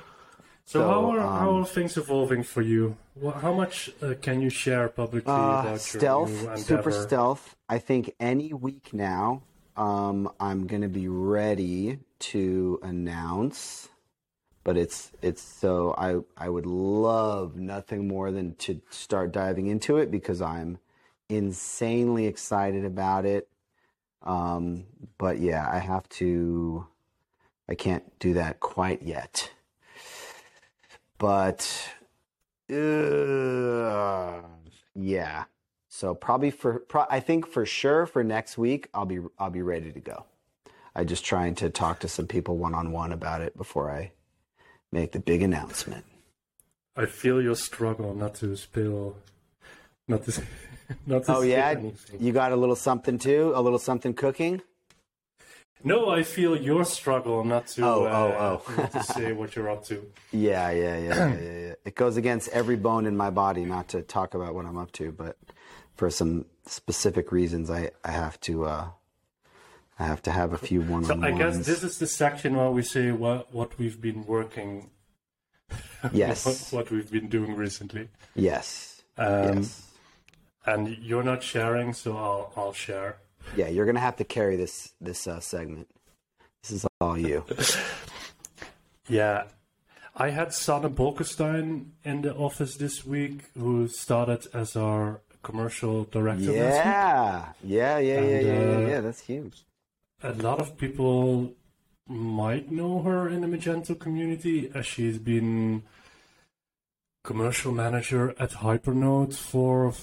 So, 0.66 0.82
So, 0.82 0.88
how, 0.88 1.10
are, 1.10 1.20
how 1.20 1.50
um, 1.50 1.62
are 1.64 1.66
things 1.66 1.98
evolving 1.98 2.44
for 2.44 2.62
you? 2.62 2.96
How 3.42 3.52
much 3.52 3.90
uh, 4.04 4.14
can 4.22 4.40
you 4.40 4.52
share 4.52 4.88
publicly 4.88 5.34
uh, 5.34 5.62
about 5.62 5.72
your 5.72 5.78
stealth, 5.80 6.30
new 6.30 6.58
super 6.58 6.92
stealth. 6.92 7.56
I 7.68 7.80
think 7.80 8.14
any 8.20 8.54
week 8.54 8.94
now, 8.94 9.42
um, 9.76 10.32
I'm 10.40 10.68
gonna 10.68 10.88
be 10.88 11.08
ready 11.08 11.98
to 12.20 12.80
announce. 12.84 13.90
But 14.64 14.78
it's 14.78 15.12
it's 15.24 15.42
so 15.42 15.96
I 15.98 16.20
I 16.38 16.50
would 16.50 16.68
love 16.68 17.56
nothing 17.56 18.08
more 18.08 18.30
than 18.32 18.54
to 18.66 18.80
start 18.92 19.32
diving 19.32 19.66
into 19.66 19.98
it 19.98 20.12
because 20.12 20.40
I'm 20.40 20.78
insanely 21.30 22.26
excited 22.26 22.84
about 22.84 23.26
it. 23.26 23.48
Um, 24.24 24.86
but 25.18 25.39
yeah, 25.39 25.70
I 25.72 25.80
have 25.80 26.10
to. 26.10 26.86
I 27.70 27.76
can't 27.76 28.04
do 28.20 28.34
that 28.34 28.60
quite 28.60 29.04
yet. 29.04 29.52
But 31.18 31.89
uh, 32.72 34.42
yeah, 34.96 35.44
so 35.88 36.15
probably 36.15 36.52
for 36.52 36.80
pro- 36.80 37.06
I 37.10 37.20
think 37.20 37.48
for 37.48 37.65
sure 37.65 38.06
for 38.06 38.24
next 38.24 38.58
week 38.58 38.88
I'll 38.94 39.06
be 39.06 39.20
I'll 39.38 39.50
be 39.50 39.62
ready 39.62 39.92
to 39.92 40.00
go. 40.00 40.26
I 40.96 41.04
just 41.04 41.26
trying 41.26 41.56
to 41.56 41.70
talk 41.70 42.00
to 42.00 42.08
some 42.08 42.28
people 42.28 42.58
one 42.58 42.74
on 42.74 42.92
one 42.92 43.12
about 43.12 43.42
it 43.42 43.56
before 43.56 43.92
I 43.92 44.12
make 44.92 45.12
the 45.12 45.20
big 45.20 45.42
announcement. 45.42 46.06
I 46.96 47.06
feel 47.06 47.42
your 47.42 47.56
struggle 47.56 48.13
not 48.13 48.36
to 48.36 48.56
spill, 48.56 49.15
not 50.10 50.24
to, 50.26 50.43
not 51.08 51.24
to 51.26 51.36
Oh 51.36 51.41
say 51.41 51.52
yeah, 51.52 51.69
anything. 51.69 52.19
you 52.19 52.34
got 52.34 52.52
a 52.52 52.56
little 52.58 52.76
something 52.76 53.17
too, 53.17 53.54
a 53.56 53.62
little 53.62 53.80
something 53.80 54.13
cooking. 54.13 54.62
No, 55.82 56.10
I 56.10 56.24
feel 56.24 56.58
your 56.58 56.84
struggle 56.84 57.45
not 57.45 57.67
to, 57.67 57.86
Oh, 57.86 58.04
uh, 58.04 58.10
oh, 58.10 58.62
oh. 58.67 58.76
not 58.76 58.91
to 58.91 59.04
say 59.04 59.32
what 59.39 59.56
you're 59.56 59.69
up 59.69 59.86
to. 59.86 60.06
Yeah, 60.34 60.72
yeah, 60.72 60.98
yeah, 60.98 61.08
yeah, 61.08 61.34
yeah, 61.41 61.60
yeah. 61.67 61.74
It 61.86 61.95
goes 61.95 62.17
against 62.17 62.50
every 62.50 62.76
bone 62.76 63.06
in 63.06 63.15
my 63.15 63.30
body 63.30 63.63
not 63.63 63.88
to 63.89 64.02
talk 64.02 64.34
about 64.34 64.54
what 64.56 64.65
I'm 64.65 64.78
up 64.78 64.91
to, 64.93 65.13
but 65.13 65.38
for 65.95 66.10
some 66.10 66.45
specific 66.65 67.32
reasons, 67.32 67.69
I 67.72 67.91
I 68.04 68.12
have 68.12 68.39
to 68.41 68.65
uh, 68.65 68.88
I 69.98 70.04
have 70.06 70.22
to 70.24 70.32
have 70.32 70.52
a 70.54 70.58
few 70.58 70.82
one 70.82 71.06
So 71.06 71.22
I 71.22 71.32
guess 71.32 71.58
this 71.65 71.82
is 71.84 71.98
the 72.00 72.08
section 72.08 72.58
where 72.58 72.72
we 72.72 72.82
say 72.82 73.12
what 73.12 73.54
what 73.54 73.78
we've 73.80 74.02
been 74.02 74.26
working, 74.26 74.89
Yes. 76.12 76.45
what, 76.45 76.58
what 76.78 76.91
we've 76.91 77.10
been 77.12 77.30
doing 77.30 77.56
recently. 77.56 78.10
Yes. 78.36 79.02
Um, 79.17 79.58
yes. 79.60 79.86
And 80.65 80.98
you're 81.00 81.24
not 81.24 81.41
sharing, 81.43 81.93
so 81.93 82.17
I'll 82.17 82.54
I'll 82.56 82.74
share. 82.74 83.17
Yeah, 83.56 83.69
you're 83.69 83.86
gonna 83.86 84.00
have 84.00 84.17
to 84.17 84.24
carry 84.24 84.56
this 84.56 84.93
this 85.02 85.26
uh, 85.28 85.39
segment. 85.39 85.88
This 86.62 86.72
is 86.72 86.86
all 87.02 87.17
you. 87.17 87.45
Yeah. 89.10 89.45
I 90.15 90.30
had 90.30 90.50
Sanne 90.50 90.93
Bolkestein 90.93 91.86
in 92.04 92.22
the 92.22 92.36
office 92.36 92.76
this 92.76 93.06
week, 93.06 93.45
who 93.58 93.88
started 93.88 94.45
as 94.54 94.76
our 94.76 95.22
commercial 95.43 96.04
director. 96.04 96.52
last 96.52 96.76
week. 96.76 96.86
Yeah, 96.86 97.54
yeah, 97.63 97.98
yeah, 97.98 98.00
yeah, 98.00 98.17
And, 98.19 98.45
yeah, 98.45 98.54
yeah, 98.54 98.76
uh, 98.76 98.89
yeah. 98.89 99.02
That's 99.02 99.22
huge. 99.22 99.65
A 100.22 100.34
lot 100.34 100.60
of 100.60 100.78
people 100.78 101.54
might 102.08 102.69
know 102.72 103.02
her 103.02 103.30
in 103.30 103.41
the 103.41 103.48
Magento 103.48 103.98
community, 103.98 104.69
as 104.74 104.86
she's 104.86 105.17
been 105.17 105.84
commercial 107.24 107.72
manager 107.72 108.36
at 108.39 108.52
Hypernode 108.52 109.34
for 109.36 109.93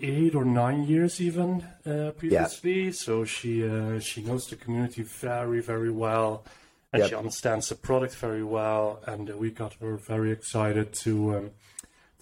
eight 0.00 0.34
or 0.34 0.44
nine 0.44 0.84
years, 0.84 1.20
even 1.20 1.64
uh, 1.86 2.10
previously. 2.16 2.92
So 2.92 3.24
she 3.24 3.66
uh, 3.66 3.98
she 4.00 4.22
knows 4.22 4.46
the 4.46 4.56
community 4.56 5.02
very, 5.02 5.60
very 5.60 5.90
well, 5.90 6.44
and 6.92 7.00
Yep. 7.00 7.08
she 7.08 7.16
understands 7.16 7.68
the 7.68 7.74
product 7.74 8.14
very 8.16 8.44
well. 8.44 9.00
And 9.06 9.30
uh, 9.30 9.36
we 9.36 9.50
got 9.50 9.74
her 9.80 9.96
very 9.96 10.30
excited 10.32 10.92
to 11.04 11.36
um, 11.36 11.50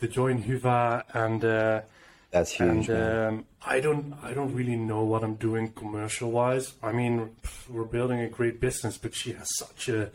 to 0.00 0.08
join 0.08 0.42
Hyvä 0.42 1.02
and. 1.14 1.44
Uh, 1.44 1.80
That's 2.30 2.50
huge. 2.50 2.88
And 2.88 2.90
um, 2.90 3.44
I 3.64 3.78
don't, 3.80 4.14
I 4.28 4.34
don't 4.34 4.52
really 4.56 4.76
know 4.76 5.04
what 5.04 5.22
I'm 5.22 5.36
doing 5.36 5.70
commercial 5.72 6.32
wise. 6.32 6.74
I 6.82 6.90
mean, 6.90 7.30
we're 7.70 7.84
building 7.84 8.20
a 8.20 8.28
great 8.28 8.60
business, 8.60 8.98
but 8.98 9.14
she 9.14 9.32
has 9.34 9.48
such 9.56 9.88
a, 9.88 10.10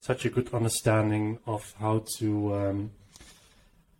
such 0.00 0.24
a 0.26 0.28
good 0.28 0.52
understanding 0.52 1.38
of 1.46 1.72
how 1.78 2.02
to, 2.18 2.54
um, 2.56 2.90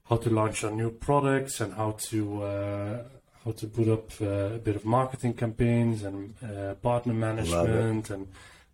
how 0.08 0.16
to 0.16 0.30
launch 0.30 0.64
our 0.64 0.70
new 0.70 0.90
products 0.90 1.60
and 1.60 1.74
how 1.74 1.92
to, 1.92 2.42
uh, 2.42 3.02
how 3.44 3.52
to 3.52 3.66
put 3.66 3.88
up 3.88 4.10
uh, 4.20 4.54
a 4.54 4.58
bit 4.58 4.76
of 4.76 4.84
marketing 4.84 5.34
campaigns 5.34 6.02
and 6.02 6.34
uh, 6.42 6.74
partner 6.74 7.14
management 7.14 8.10
and 8.10 8.28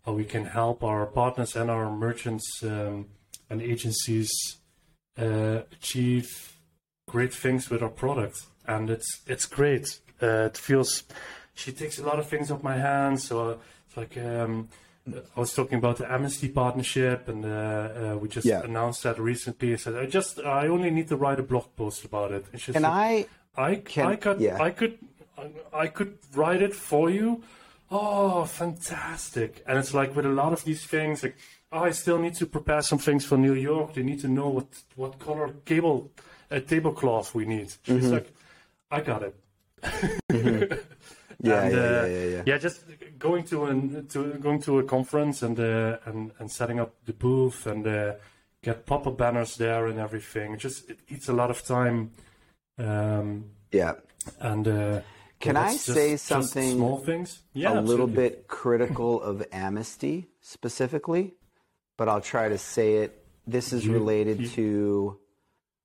how 0.05 0.13
we 0.13 0.25
can 0.25 0.45
help 0.45 0.83
our 0.83 1.05
partners 1.05 1.55
and 1.55 1.69
our 1.69 1.91
merchants 1.91 2.45
um, 2.63 3.05
and 3.49 3.61
agencies 3.61 4.29
uh, 5.17 5.61
achieve 5.71 6.27
great 7.07 7.33
things 7.33 7.69
with 7.69 7.81
our 7.81 7.89
product 7.89 8.37
and 8.69 8.89
it's 8.89 9.21
it's 9.27 9.45
great. 9.45 9.99
Uh, 10.21 10.49
it 10.49 10.57
feels 10.57 11.03
she 11.55 11.71
takes 11.71 11.99
a 11.99 12.05
lot 12.05 12.19
of 12.19 12.27
things 12.27 12.51
off 12.51 12.63
my 12.63 12.77
hands. 12.77 13.27
So 13.27 13.59
it's 13.87 13.97
like 13.97 14.17
um, 14.17 14.69
I 15.35 15.39
was 15.39 15.53
talking 15.53 15.77
about 15.77 15.97
the 15.97 16.05
Amasty 16.05 16.53
partnership, 16.53 17.27
and 17.27 17.45
uh, 17.45 17.49
uh, 17.49 18.17
we 18.21 18.27
just 18.29 18.45
Yeah. 18.45 18.63
announced 18.63 19.03
that 19.03 19.19
recently. 19.19 19.73
I 19.73 19.77
said 19.77 19.95
I 19.95 20.05
just 20.05 20.39
I 20.39 20.67
only 20.67 20.91
need 20.91 21.07
to 21.09 21.17
write 21.17 21.39
a 21.39 21.43
blog 21.43 21.65
post 21.75 22.03
about 22.05 22.31
it. 22.31 22.45
And 22.51 22.61
she's 22.61 22.73
Can 22.73 22.83
like, 22.83 23.29
I? 23.57 23.61
I 23.71 23.75
can- 23.75 24.07
I 24.07 24.15
could 24.15 24.39
yeah. 24.41 24.61
I 24.61 24.71
could 24.71 24.97
I 25.73 25.87
could 25.87 26.17
write 26.35 26.61
it 26.61 26.73
for 26.73 27.09
you. 27.09 27.43
Oh, 27.91 28.45
fantastic! 28.45 29.63
And 29.65 29.77
it's 29.79 29.93
like 29.93 30.15
with 30.15 30.25
a 30.25 30.29
lot 30.41 30.53
of 30.53 30.63
these 30.63 30.85
things, 30.85 31.23
like 31.23 31.37
oh, 31.71 31.79
I 31.85 31.91
still 31.91 32.19
need 32.19 32.35
to 32.35 32.45
prepare 32.45 32.81
some 32.81 32.99
things 32.99 33.25
for 33.25 33.37
New 33.37 33.53
York. 33.53 33.93
They 33.93 34.03
need 34.03 34.19
to 34.21 34.27
know 34.27 34.49
what 34.49 34.67
what 34.95 35.17
color 35.19 35.49
cable 35.65 36.11
uh, 36.51 36.59
tablecloth 36.59 37.33
we 37.33 37.45
need. 37.45 37.69
She's 37.83 38.03
Mm-hmm. 38.05 38.13
like, 38.13 38.31
I 38.91 39.01
got 39.01 39.23
it. 39.23 39.35
Yeah, 41.41 41.61
And, 41.63 41.73
yeah, 41.73 41.79
uh, 41.79 42.05
yeah, 42.05 42.23
yeah, 42.23 42.43
yeah. 42.45 42.57
just 42.57 42.81
going 43.17 43.43
to 43.45 43.65
an 43.65 44.07
to 44.07 44.33
going 44.39 44.61
to 44.63 44.79
a 44.79 44.83
conference 44.83 45.41
and 45.41 45.57
uh, 45.59 45.97
and 46.05 46.31
and 46.39 46.51
setting 46.51 46.79
up 46.79 46.93
the 47.05 47.13
booth 47.13 47.65
and 47.65 47.87
uh, 47.87 48.13
get 48.61 48.85
pop-up 48.85 49.17
banners 49.17 49.55
there 49.55 49.87
and 49.87 49.99
everything. 49.99 50.57
Just 50.57 50.89
it 50.89 50.99
eats 51.07 51.29
a 51.29 51.33
lot 51.33 51.49
of 51.49 51.63
time. 51.63 52.11
Um, 52.77 53.51
Yeah. 53.71 53.93
and 54.39 54.67
uh, 54.67 55.01
Can 55.39 55.55
I 55.55 55.71
that's 55.71 55.81
say 55.81 56.11
just 56.11 56.25
something 56.25 56.75
small 56.75 56.97
things? 56.97 57.39
Yeah, 57.53 57.79
a 57.79 57.81
little 57.81 58.07
bit 58.07 58.47
critical 58.47 59.21
of 59.21 59.37
Amasty 59.51 60.27
specifically, 60.41 61.35
but 61.97 62.09
I'll 62.09 62.21
try 62.21 62.49
to 62.49 62.57
say 62.57 62.95
it. 62.97 63.25
This 63.47 63.71
is 63.73 63.87
related 63.87 64.45
to 64.51 65.17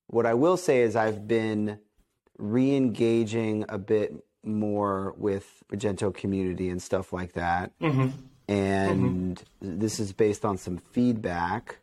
what 0.09 0.27
I 0.27 0.35
will 0.35 0.57
say 0.57 0.83
is 0.83 0.97
I've 0.97 1.27
been 1.29 1.79
re-engaging 2.39 3.65
a 3.69 3.79
bit 3.79 4.13
more 4.47 5.15
with 5.17 5.63
Magento 5.73 6.15
community 6.15 6.69
and 6.69 6.83
stuff 6.83 7.13
like 7.13 7.33
that. 7.35 7.73
Mm-hmm. 7.81 8.09
And 8.49 9.43
this 9.61 9.99
is 10.01 10.13
based 10.13 10.45
on 10.45 10.59
some 10.59 10.77
feedback, 10.79 11.79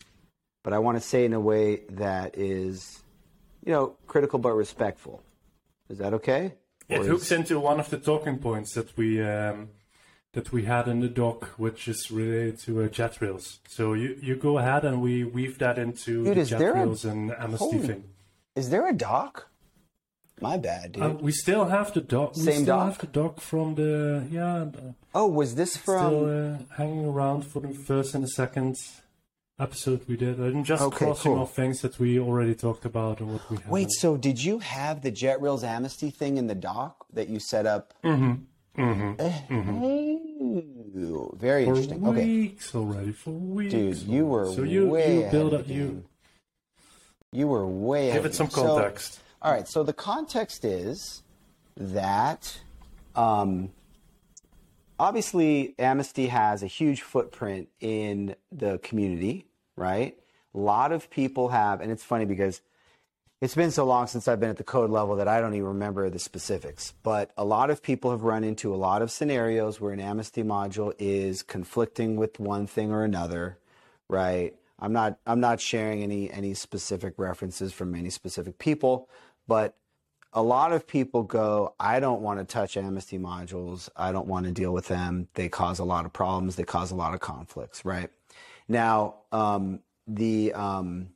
but 0.64 0.74
I 0.74 0.80
want 0.80 0.98
to 0.98 1.02
say 1.02 1.26
in 1.26 1.34
a 1.34 1.40
way 1.40 1.82
that 1.90 2.38
is, 2.38 3.02
you 3.66 3.72
know, 3.72 3.96
critical 4.08 4.38
but 4.40 4.52
respectful. 4.54 5.24
Is 5.90 5.98
that 5.98 6.14
okay? 6.14 6.54
It 6.88 7.06
hooks 7.06 7.32
into 7.32 7.60
one 7.60 7.80
of 7.80 7.90
the 7.90 7.98
talking 7.98 8.38
points 8.38 8.74
that 8.74 8.96
we 8.98 9.22
um, 9.24 9.70
that 10.34 10.52
we 10.52 10.64
had 10.66 10.88
in 10.88 11.00
the 11.00 11.08
doc, 11.10 11.46
which 11.58 11.88
is 11.88 12.12
related 12.12 12.60
to 12.60 12.84
uh, 12.84 12.88
JetRails. 12.88 13.60
So 13.68 13.94
you, 13.94 14.18
you 14.22 14.36
go 14.36 14.58
ahead 14.58 14.86
and 14.86 15.02
we 15.02 15.24
weave 15.24 15.58
that 15.60 15.78
into 15.78 16.24
Dude, 16.24 16.36
the 16.38 16.42
is 16.42 16.50
jet 16.50 16.60
there 16.60 16.72
a- 16.72 16.76
rails 16.76 17.04
and 17.06 17.32
Amasty 17.32 17.58
Holy- 17.58 17.80
thing. 17.80 18.04
Is 18.56 18.70
there 18.70 18.88
a 18.88 18.94
doc? 18.94 19.48
My 20.42 20.58
bad, 20.58 20.94
dude. 20.94 21.04
Uh, 21.04 21.10
we 21.22 21.32
still 21.32 21.66
have 21.66 21.94
the 21.94 22.02
doc. 22.02 22.36
We 22.36 22.42
Same 22.42 22.64
still 22.64 22.78
doc? 22.78 22.86
have 22.88 22.98
the 23.00 23.08
doc 23.08 23.42
from 23.42 23.76
the 23.76 24.26
yeah. 24.32 24.66
the- 24.72 24.96
oh, 25.14 25.28
was 25.28 25.56
this 25.56 25.78
from? 25.78 26.08
still 26.08 26.56
uh, 26.56 26.76
hanging 26.78 27.06
around 27.06 27.44
for 27.44 27.60
the 27.62 27.74
first 27.74 28.16
and 28.16 28.24
the 28.24 28.28
second 28.30 28.78
episode 29.60 30.02
we 30.08 30.18
did. 30.18 30.40
I'm 30.40 30.64
just 30.64 30.82
Okay, 30.82 31.06
crossing 31.06 31.34
cool. 31.34 31.42
off 31.44 31.56
things 31.56 31.82
that 31.82 32.00
we 32.00 32.20
already 32.20 32.56
talked 32.56 32.86
about 32.86 33.20
and 33.20 33.34
what 33.34 33.48
we 33.52 33.58
have. 33.58 33.68
Wait, 33.70 33.92
so 33.92 34.18
did 34.18 34.44
you 34.44 34.58
have 34.60 35.02
the 35.04 35.12
Jet 35.12 35.40
Rails 35.42 35.64
Amasty 35.64 36.12
thing 36.12 36.38
in 36.38 36.48
the 36.48 36.56
doc 36.56 37.06
that 37.14 37.30
you 37.30 37.40
set 37.40 37.68
up? 37.68 37.94
Mm-hmm. 38.04 38.82
Mm-hmm. 38.82 40.98
Ooh, 40.98 41.36
very 41.38 41.66
For 41.66 41.70
interesting. 41.70 42.08
Okay, 42.08 42.26
weeks 42.26 42.74
already. 42.74 43.12
For 43.12 43.30
weeks. 43.32 43.74
dude, 43.74 43.98
you 44.04 44.26
were 44.26 44.52
so 44.54 44.64
you 44.64 44.88
way 44.88 45.24
you 45.26 45.30
build 45.30 45.54
of 45.54 45.62
up 45.62 45.68
you. 45.70 46.04
You 47.32 47.48
were 47.48 47.66
way 47.68 48.12
give 48.12 48.26
it 48.26 48.34
some 48.36 48.48
game. 48.48 48.56
So- 48.56 48.76
context. 48.76 49.20
All 49.44 49.52
right, 49.52 49.68
so 49.68 49.82
the 49.82 49.94
context 49.94 50.64
is 50.64 51.24
that 51.76 52.60
um, 53.16 53.72
obviously 55.00 55.74
Amasty 55.80 56.30
has 56.30 56.62
a 56.62 56.68
huge 56.68 57.02
footprint 57.02 57.70
in 57.80 58.36
the 58.52 58.78
community, 58.84 59.48
right? 59.76 60.16
A 60.54 60.58
lot 60.60 60.92
of 60.92 61.10
people 61.10 61.50
have, 61.50 61.82
and 61.82 61.92
it's 61.92 62.04
funny 62.04 62.26
because 62.26 62.62
it's 63.42 63.56
been 63.56 63.72
so 63.72 63.84
long 63.84 64.06
since 64.06 64.28
I've 64.28 64.40
been 64.40 64.52
at 64.52 64.58
the 64.58 64.64
code 64.64 64.92
level 64.92 65.16
that 65.16 65.28
I 65.28 65.42
don't 65.42 65.56
even 65.56 65.70
remember 65.70 66.08
the 66.12 66.20
specifics. 66.20 66.94
But 67.02 67.32
a 67.36 67.44
lot 67.44 67.72
of 67.72 67.82
people 67.82 68.12
have 68.12 68.22
run 68.22 68.44
into 68.44 68.72
a 68.72 68.78
lot 68.78 69.02
of 69.02 69.10
scenarios 69.10 69.82
where 69.82 69.92
an 69.92 70.00
Amasty 70.00 70.46
module 70.46 70.94
is 71.00 71.42
conflicting 71.42 72.16
with 72.16 72.40
one 72.40 72.68
thing 72.68 72.92
or 72.92 73.04
another, 73.04 73.58
right? 74.08 74.54
I'm 74.82 74.94
not 74.94 75.20
I'm 75.28 75.40
not 75.40 75.62
sharing 75.62 76.02
any 76.02 76.32
any 76.32 76.56
specific 76.56 77.14
references 77.18 77.72
from 77.72 77.94
any 77.94 78.10
specific 78.10 78.58
people, 78.58 79.10
but 79.48 79.76
a 80.34 80.42
lot 80.42 80.72
of 80.72 80.88
people 80.88 81.24
go, 81.24 81.76
I 81.80 82.00
don't 82.00 82.22
want 82.22 82.40
to 82.40 82.46
touch 82.46 82.76
Amasty 82.76 83.20
modules. 83.20 83.90
I 83.96 84.12
don't 84.12 84.28
want 84.28 84.46
to 84.46 84.52
deal 84.52 84.72
with 84.72 84.88
them. 84.88 85.28
They 85.34 85.50
cause 85.50 85.80
a 85.80 85.84
lot 85.84 86.06
of 86.06 86.14
problems. 86.14 86.56
They 86.56 86.64
cause 86.64 86.92
a 86.92 86.96
lot 86.96 87.14
of 87.14 87.20
conflicts, 87.20 87.84
right? 87.84 88.10
Now, 88.68 89.16
um, 89.32 89.82
the 90.08 90.54
um, 90.54 91.10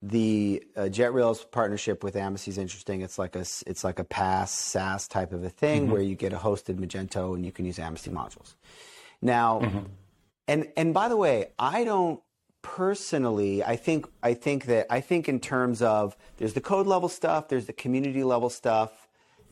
the 0.00 0.62
uh, 0.76 0.82
JetRails 0.82 1.50
partnership 1.50 2.02
with 2.02 2.14
Amasty 2.14 2.48
is 2.48 2.58
interesting. 2.58 3.02
It's 3.02 3.18
like 3.18 3.34
a 3.36 3.44
it's 3.66 3.84
like 3.84 3.98
a 3.98 4.04
pass 4.04 4.52
SaaS 4.52 5.08
type 5.08 5.32
of 5.32 5.42
a 5.44 5.50
thing 5.50 5.90
where 5.90 6.02
you 6.02 6.14
get 6.14 6.32
a 6.32 6.36
hosted 6.36 6.76
Magento 6.76 7.34
and 7.34 7.44
you 7.44 7.52
can 7.52 7.64
use 7.64 7.78
Amasty 7.78 8.12
modules. 8.12 8.54
Now, 9.20 9.60
and 10.48 10.68
and 10.76 10.94
by 10.94 11.08
the 11.08 11.16
way, 11.16 11.48
I 11.58 11.84
don't 11.84 12.20
personally. 12.62 13.62
I 13.62 13.76
think 13.76 14.06
I 14.22 14.34
think 14.34 14.66
that 14.66 14.86
I 14.90 15.00
think 15.00 15.28
in 15.28 15.40
terms 15.40 15.82
of 15.82 16.16
there's 16.38 16.54
the 16.54 16.60
code 16.60 16.86
level 16.86 17.08
stuff, 17.08 17.48
there's 17.48 17.66
the 17.66 17.72
community 17.72 18.24
level 18.24 18.48
stuff, 18.48 19.08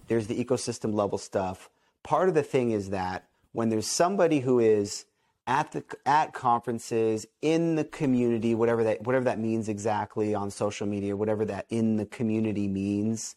there's 0.08 0.26
the 0.26 0.42
ecosystem 0.42 0.94
level 0.94 1.18
stuff. 1.18 1.68
Part 2.02 2.28
of 2.28 2.34
the 2.34 2.42
thing 2.42 2.70
is 2.70 2.90
that 2.90 3.28
when 3.52 3.68
there's 3.68 3.86
somebody 3.86 4.40
who 4.40 4.58
is 4.58 5.04
at 5.46 5.72
the 5.72 5.84
at 6.06 6.32
conferences 6.32 7.26
in 7.42 7.74
the 7.74 7.84
community, 7.84 8.54
whatever 8.54 8.84
that 8.84 9.02
whatever 9.02 9.24
that 9.24 9.38
means 9.38 9.68
exactly 9.68 10.34
on 10.34 10.50
social 10.50 10.86
media, 10.86 11.16
whatever 11.16 11.44
that 11.44 11.66
in 11.68 11.96
the 11.96 12.06
community 12.06 12.68
means. 12.68 13.36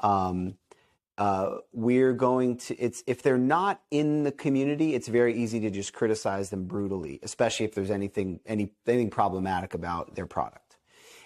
Um, 0.00 0.56
uh, 1.18 1.56
we're 1.72 2.12
going 2.12 2.56
to 2.56 2.76
it's 2.76 3.02
if 3.06 3.22
they're 3.22 3.38
not 3.38 3.80
in 3.90 4.24
the 4.24 4.32
community 4.32 4.94
it's 4.94 5.08
very 5.08 5.34
easy 5.34 5.60
to 5.60 5.70
just 5.70 5.92
criticize 5.92 6.50
them 6.50 6.64
brutally 6.64 7.20
especially 7.22 7.64
if 7.64 7.74
there's 7.74 7.90
anything 7.90 8.40
any 8.46 8.70
anything 8.86 9.10
problematic 9.10 9.74
about 9.74 10.14
their 10.14 10.26
product 10.26 10.64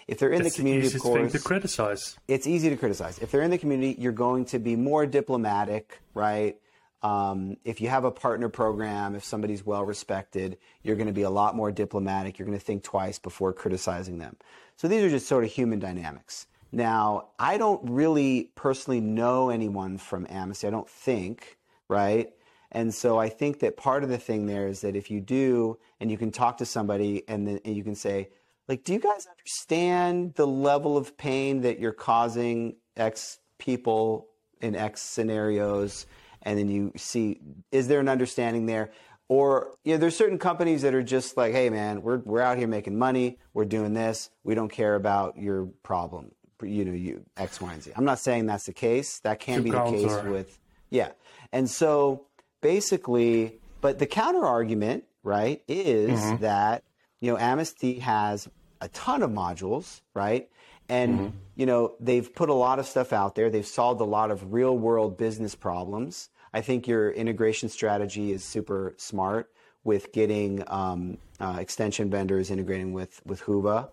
if 0.09 0.17
they're 0.17 0.29
in 0.29 0.41
It's 0.41 0.55
the 0.55 0.61
community 0.61 0.87
of 0.87 0.93
easiest 0.95 1.03
course 1.03 1.31
to 1.33 1.39
criticize. 1.39 2.17
it's 2.27 2.47
easy 2.47 2.69
to 2.71 2.75
criticize. 2.75 3.19
If 3.19 3.29
they're 3.29 3.43
in 3.43 3.51
the 3.51 3.59
community, 3.59 3.95
you're 4.01 4.11
going 4.11 4.45
to 4.45 4.57
be 4.57 4.75
more 4.75 5.05
diplomatic, 5.05 6.01
right? 6.15 6.57
Um, 7.03 7.57
if 7.63 7.79
you 7.79 7.89
have 7.89 8.05
a 8.05 8.11
partner 8.11 8.49
program, 8.49 9.15
if 9.15 9.23
somebody's 9.23 9.63
well 9.63 9.85
respected, 9.85 10.57
you're 10.81 10.95
going 10.95 11.07
to 11.07 11.13
be 11.13 11.21
a 11.21 11.29
lot 11.29 11.55
more 11.55 11.71
diplomatic. 11.71 12.39
You're 12.39 12.47
going 12.47 12.57
to 12.57 12.65
think 12.65 12.83
twice 12.83 13.19
before 13.19 13.53
criticizing 13.53 14.17
them. 14.17 14.35
So 14.77 14.87
these 14.87 15.03
are 15.03 15.09
just 15.09 15.27
sort 15.27 15.43
of 15.43 15.51
human 15.51 15.77
dynamics. 15.77 16.47
Now, 16.71 17.29
I 17.39 17.57
don't 17.57 17.89
really 17.89 18.51
personally 18.55 19.01
know 19.01 19.49
anyone 19.49 19.97
from 19.97 20.25
Amasty. 20.27 20.67
I 20.67 20.71
don't 20.71 20.89
think, 20.89 21.57
right? 21.87 22.31
And 22.71 22.93
so 22.93 23.17
I 23.17 23.29
think 23.29 23.59
that 23.59 23.77
part 23.77 24.03
of 24.03 24.09
the 24.09 24.17
thing 24.17 24.45
there 24.45 24.67
is 24.67 24.81
that 24.81 24.95
if 24.95 25.09
you 25.09 25.19
do, 25.21 25.79
and 25.99 26.11
you 26.11 26.17
can 26.17 26.31
talk 26.31 26.57
to 26.57 26.65
somebody, 26.65 27.23
and 27.27 27.47
then 27.47 27.59
and 27.65 27.75
you 27.75 27.83
can 27.83 27.95
say, 27.95 28.29
like, 28.67 28.83
do 28.83 28.93
you 28.93 28.99
guys 28.99 29.25
understand 29.25 30.35
the 30.35 30.45
level 30.45 30.95
of 30.95 31.17
pain 31.17 31.61
that 31.61 31.79
you're 31.79 31.91
causing 31.91 32.75
X 32.95 33.39
people 33.57 34.27
in 34.61 34.75
X 34.75 35.01
scenarios? 35.01 36.05
And 36.43 36.59
then 36.59 36.69
you 36.69 36.91
see, 36.95 37.41
is 37.71 37.87
there 37.87 37.99
an 37.99 38.07
understanding 38.07 38.67
there? 38.67 38.91
Or 39.27 39.75
you 39.83 39.93
know, 39.93 39.97
there's 39.97 40.15
certain 40.15 40.37
companies 40.37 40.83
that 40.83 40.93
are 40.93 41.03
just 41.03 41.37
like, 41.37 41.53
hey 41.53 41.69
man, 41.71 42.03
we're 42.03 42.19
we're 42.19 42.41
out 42.41 42.57
here 42.57 42.67
making 42.67 42.97
money, 42.97 43.39
we're 43.53 43.65
doing 43.65 43.93
this, 43.93 44.29
we 44.43 44.53
don't 44.53 44.71
care 44.71 44.95
about 44.95 45.37
your 45.37 45.65
problem, 45.83 46.31
you 46.61 46.85
know, 46.85 46.93
you 46.93 47.25
X, 47.37 47.61
Y, 47.61 47.73
and 47.73 47.83
Z. 47.83 47.91
I'm 47.95 48.05
not 48.05 48.19
saying 48.19 48.45
that's 48.45 48.65
the 48.65 48.73
case. 48.73 49.19
That 49.19 49.39
can 49.39 49.57
To 49.57 49.63
be 49.63 49.71
the 49.71 49.83
case 49.85 50.07
counter. 50.07 50.31
with 50.31 50.59
yeah. 50.89 51.11
And 51.51 51.69
so 51.69 52.25
basically, 52.61 53.59
but 53.81 53.99
the 53.99 54.05
counter 54.05 54.45
argument, 54.45 55.05
right, 55.23 55.61
is 55.67 56.19
that, 56.39 56.83
you 57.21 57.31
know, 57.31 57.37
Amasty 57.37 57.99
has 57.99 58.47
a 58.81 58.87
ton 58.89 59.23
of 59.23 59.31
modules, 59.31 60.01
right? 60.13 60.49
and 60.91 61.33
you 61.55 61.67
know 61.67 61.93
they've 61.99 62.33
put 62.33 62.49
a 62.49 62.53
lot 62.53 62.79
of 62.79 62.85
stuff 62.87 63.13
out 63.13 63.35
there. 63.35 63.51
They've 63.51 63.65
solved 63.65 64.01
a 64.01 64.05
lot 64.05 64.31
of 64.31 64.51
real 64.53 64.75
world 64.75 65.17
business 65.17 65.53
problems. 65.53 66.29
I 66.51 66.61
think 66.61 66.87
your 66.87 67.11
integration 67.11 67.69
strategy 67.69 68.31
is 68.31 68.43
super 68.43 68.95
smart 68.97 69.51
with 69.83 70.11
getting 70.11 70.63
um, 70.65 71.19
uh, 71.39 71.57
extension 71.59 72.09
vendors 72.09 72.49
integrating 72.49 72.91
with 72.91 73.21
with 73.23 73.41
Hyvä, 73.43 73.87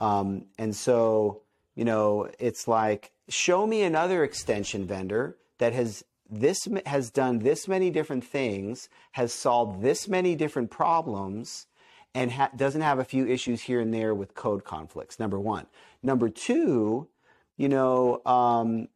um, 0.00 0.46
and 0.58 0.74
so 0.74 1.42
you 1.78 1.84
know 1.84 2.28
it's 2.38 2.66
like 2.66 3.12
show 3.28 3.66
me 3.66 3.82
another 3.82 4.24
extension 4.24 4.84
vendor 4.84 5.36
that 5.58 5.72
has 5.72 6.04
this 6.28 6.68
has 6.84 7.10
done 7.10 7.38
this 7.38 7.66
many 7.68 7.90
different 7.90 8.24
things, 8.24 8.88
has 9.12 9.32
solved 9.32 9.80
this 9.80 10.08
many 10.08 10.34
different 10.34 10.70
problems, 10.70 11.66
and 12.14 12.32
ha- 12.32 12.50
doesn't 12.54 12.82
have 12.82 12.98
a 12.98 13.04
few 13.04 13.26
issues 13.26 13.62
here 13.62 13.80
and 13.80 13.94
there 13.94 14.14
with 14.14 14.34
code 14.34 14.64
conflicts. 14.64 15.18
Number 15.18 15.40
one. 15.40 15.66
Number 16.02 16.28
two, 16.28 17.08
you 17.56 17.68
know, 17.68 18.20
um, 18.26 18.88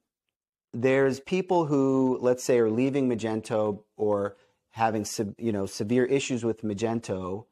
there's 0.73 1.21
people 1.21 1.67
who, 1.67 2.19
let's 2.21 2.45
say, 2.45 2.59
are 2.59 2.71
leaving 2.71 3.09
Magento 3.09 3.83
or 3.97 4.37
having, 4.71 5.07
you 5.39 5.53
know, 5.53 5.67
severe 5.67 6.05
issues 6.05 6.45
with 6.45 6.63
Magento, 6.63 7.47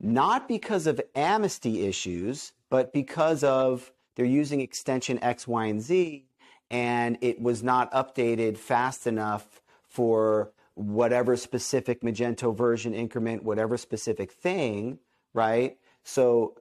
not 0.00 0.48
because 0.48 0.86
of 0.86 1.00
Amasty 1.14 1.86
issues, 1.86 2.52
but 2.70 2.92
because 2.92 3.42
of 3.44 3.92
they're 4.18 4.26
using 4.26 4.60
extension 4.60 5.22
X, 5.22 5.46
Y, 5.46 5.66
and 5.66 5.80
Z, 5.80 6.26
and 6.72 7.18
it 7.20 7.40
was 7.40 7.62
not 7.62 7.92
updated 7.92 8.58
fast 8.58 9.06
enough 9.06 9.62
for 9.86 10.50
whatever 10.74 11.36
specific 11.36 12.00
Magento 12.02 12.54
version 12.54 12.94
increment, 12.94 13.44
whatever 13.44 13.76
specific 13.76 14.32
thing, 14.32 14.98
right? 15.34 15.78
So, 16.02 16.56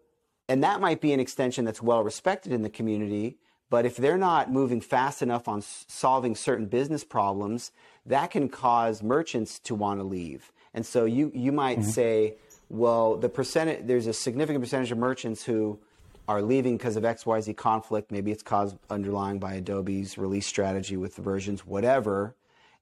and 0.47 0.63
that 0.63 0.81
might 0.81 1.01
be 1.01 1.13
an 1.13 1.19
extension 1.19 1.65
that's 1.65 1.81
well 1.81 2.03
respected 2.03 2.51
in 2.51 2.61
the 2.61 2.69
community, 2.69 3.39
but 3.71 3.87
if 3.87 3.97
they're 3.97 4.19
not 4.19 4.51
moving 4.51 4.79
fast 4.79 5.23
enough 5.23 5.47
on 5.47 5.63
solving 5.63 6.35
certain 6.35 6.67
business 6.67 7.03
problems, 7.03 7.71
that 8.05 8.29
can 8.29 8.49
cause 8.49 9.01
merchants 9.01 9.57
to 9.61 9.73
want 9.73 9.99
to 9.99 10.03
leave. 10.03 10.51
And 10.75 10.85
so 10.85 11.05
you, 11.05 11.31
you 11.33 11.51
might 11.51 11.79
mm-hmm. 11.79 11.89
say, 11.89 12.35
well, 12.69 13.15
the 13.15 13.29
percentage, 13.29 13.87
there's 13.87 14.05
a 14.05 14.13
significant 14.13 14.63
percentage 14.63 14.91
of 14.91 14.99
merchants 14.99 15.43
who 15.43 15.79
are 16.27 16.41
leaving 16.41 16.77
because 16.77 16.95
of 16.95 17.03
XYZ 17.03 17.55
conflict. 17.55 18.11
Maybe 18.11 18.31
it's 18.31 18.43
caused 18.43 18.77
underlying 18.89 19.39
by 19.39 19.55
Adobe's 19.55 20.17
release 20.17 20.45
strategy 20.45 20.97
with 20.97 21.15
the 21.15 21.21
versions, 21.21 21.65
whatever. 21.65 22.35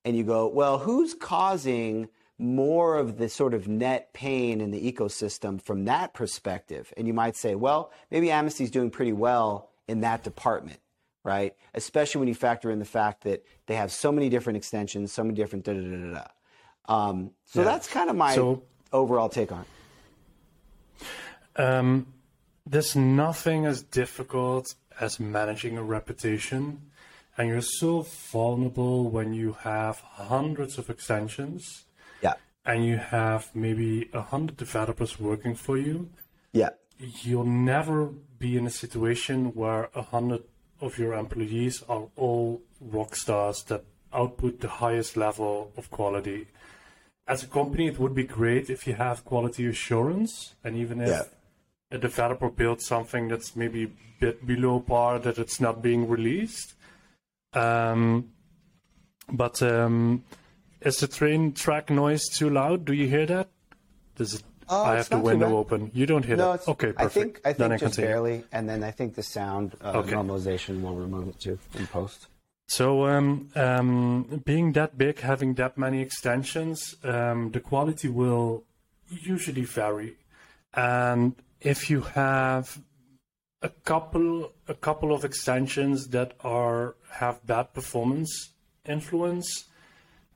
And 0.03 0.17
you 0.17 0.23
go, 0.23 0.47
well, 0.47 0.79
who's 0.79 1.13
causing 1.13 2.09
more 2.37 2.97
of 2.97 3.17
the 3.17 3.29
sort 3.29 3.53
of 3.53 3.67
net 3.67 4.13
pain 4.13 4.61
in 4.61 4.71
the 4.71 4.91
ecosystem 4.91 5.61
from 5.61 5.85
that 5.85 6.13
perspective? 6.13 6.91
And 6.97 7.07
you 7.07 7.13
might 7.13 7.35
say, 7.35 7.55
well, 7.55 7.91
maybe 8.09 8.31
Amasty's 8.31 8.71
doing 8.71 8.89
pretty 8.89 9.13
well 9.13 9.69
in 9.87 10.01
that 10.01 10.23
department, 10.23 10.79
right? 11.23 11.55
Especially 11.73 12.19
when 12.19 12.27
you 12.27 12.35
factor 12.35 12.71
in 12.71 12.79
the 12.79 12.85
fact 12.85 13.23
that 13.23 13.45
they 13.67 13.75
have 13.75 13.91
so 13.91 14.11
many 14.11 14.29
different 14.29 14.57
extensions, 14.57 15.11
so 15.11 15.23
many 15.23 15.35
different 15.35 15.65
da 15.65 15.73
da 15.73 15.81
da 15.81 16.13
da. 16.13 16.27
Um, 16.87 17.31
so 17.45 17.59
yeah. 17.59 17.65
that's 17.65 17.87
kind 17.87 18.09
of 18.09 18.15
my 18.15 18.35
so, 18.35 18.63
overall 18.91 19.29
take 19.29 19.51
on 19.51 19.65
it. 21.57 21.61
Um, 21.61 22.07
there's 22.65 22.95
nothing 22.95 23.65
as 23.65 23.83
difficult 23.83 24.75
as 24.99 25.19
managing 25.19 25.77
a 25.77 25.83
reputation, 25.83 26.81
and 27.37 27.49
you're 27.49 27.61
so 27.61 28.01
vulnerable 28.01 29.09
when 29.09 29.33
you 29.33 29.53
have 29.61 29.99
hundreds 29.99 30.77
of 30.77 30.89
extensions. 30.89 31.85
Yeah. 32.21 32.35
And 32.65 32.85
you 32.85 32.97
have 32.97 33.51
maybe 33.53 34.09
a 34.13 34.21
hundred 34.21 34.57
developers 34.57 35.19
working 35.19 35.53
for 35.53 35.77
you. 35.77 36.09
Yeah. 36.53 36.69
You'll 36.97 37.45
never 37.45 38.05
be 38.39 38.57
in 38.57 38.65
a 38.65 38.71
situation 38.71 39.53
where 39.53 39.89
a 39.93 40.01
hundred 40.01 40.43
of 40.81 40.97
your 40.97 41.13
employees 41.13 41.83
are 41.87 42.07
all 42.15 42.61
rock 42.79 43.15
stars 43.15 43.63
that 43.63 43.83
output 44.13 44.61
the 44.61 44.69
highest 44.69 45.17
level 45.17 45.71
of 45.77 45.91
quality. 45.91 46.47
As 47.27 47.43
a 47.43 47.47
company, 47.47 47.87
it 47.87 47.99
would 47.99 48.15
be 48.15 48.23
great 48.23 48.69
if 48.69 48.87
you 48.87 48.93
have 48.93 49.25
quality 49.25 49.65
assurance, 49.67 50.55
and 50.63 50.75
even 50.75 51.01
if 51.01 51.09
yeah 51.09 51.23
a 51.91 51.97
developer 51.97 52.49
builds 52.49 52.85
something 52.85 53.27
that's 53.27 53.55
maybe 53.55 53.83
a 53.83 53.89
bit 54.19 54.45
below 54.45 54.79
par, 54.79 55.19
that 55.19 55.37
it's 55.37 55.59
not 55.59 55.81
being 55.81 56.07
released. 56.07 56.73
Um, 57.53 58.31
but 59.31 59.61
um, 59.61 60.23
is 60.81 60.97
the 60.97 61.07
train 61.07 61.53
track 61.53 61.89
noise 61.89 62.27
too 62.27 62.49
loud? 62.49 62.85
Do 62.85 62.93
you 62.93 63.07
hear 63.07 63.25
that? 63.25 63.49
Does 64.15 64.35
it? 64.35 64.43
Uh, 64.67 64.81
I 64.81 64.95
have 64.95 65.09
the 65.09 65.19
window 65.19 65.57
open. 65.57 65.91
You 65.93 66.07
don't 66.07 66.25
hear 66.25 66.37
no, 66.37 66.53
that? 66.53 66.67
Okay, 66.67 66.91
perfect. 66.91 66.97
I 66.99 67.07
think, 67.07 67.41
I 67.45 67.53
think 67.53 67.69
then 67.69 67.77
just 67.77 67.97
barely, 67.97 68.43
and 68.51 68.67
then 68.67 68.83
I 68.83 68.89
think 68.89 69.13
the 69.13 69.21
sound 69.21 69.75
uh, 69.79 69.91
okay. 69.97 70.13
normalization 70.13 70.81
will 70.81 70.95
remove 70.95 71.27
it 71.27 71.39
too 71.39 71.59
in 71.75 71.85
post. 71.85 72.27
So, 72.67 73.05
um, 73.05 73.49
um, 73.55 74.41
being 74.43 74.71
that 74.71 74.97
big, 74.97 75.19
having 75.19 75.53
that 75.55 75.77
many 75.77 76.01
extensions, 76.01 76.95
um, 77.03 77.51
the 77.51 77.59
quality 77.59 78.07
will 78.07 78.63
usually 79.07 79.65
vary. 79.65 80.15
And 80.73 81.35
if 81.65 81.89
you 81.89 82.01
have 82.01 82.79
a 83.61 83.69
couple 83.69 84.53
a 84.67 84.75
couple 84.75 85.11
of 85.13 85.25
extensions 85.25 86.07
that 86.09 86.33
are 86.41 86.95
have 87.09 87.45
bad 87.45 87.73
performance 87.73 88.51
influence, 88.87 89.65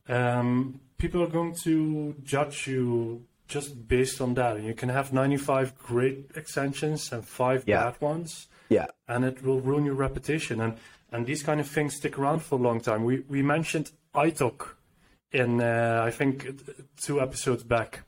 um, 0.07 0.79
people 0.97 1.21
are 1.21 1.27
going 1.39 1.55
to 1.63 2.15
judge 2.23 2.67
you 2.67 3.25
just 3.47 3.87
based 3.87 4.19
on 4.21 4.33
that. 4.33 4.57
And 4.57 4.65
you 4.65 4.73
can 4.73 4.89
have 4.89 5.13
95 5.13 5.77
great 5.77 6.31
extensions 6.35 7.11
and 7.11 7.23
five 7.25 7.63
yeah. 7.67 7.83
bad 7.83 8.01
ones. 8.01 8.47
Yeah. 8.69 8.87
And 9.07 9.23
it 9.23 9.43
will 9.43 9.59
ruin 9.59 9.85
your 9.85 9.95
reputation. 9.95 10.59
And 10.59 10.77
and 11.11 11.25
these 11.25 11.43
kind 11.43 11.59
of 11.59 11.67
things 11.67 11.95
stick 11.95 12.17
around 12.17 12.41
for 12.41 12.55
a 12.55 12.61
long 12.61 12.81
time. 12.81 13.03
We 13.03 13.19
we 13.27 13.41
mentioned 13.43 13.91
Aitoc 14.15 14.75
in 15.31 15.61
uh, 15.61 16.01
I 16.03 16.11
think 16.11 16.47
two 16.97 17.21
episodes 17.21 17.63
back. 17.63 18.03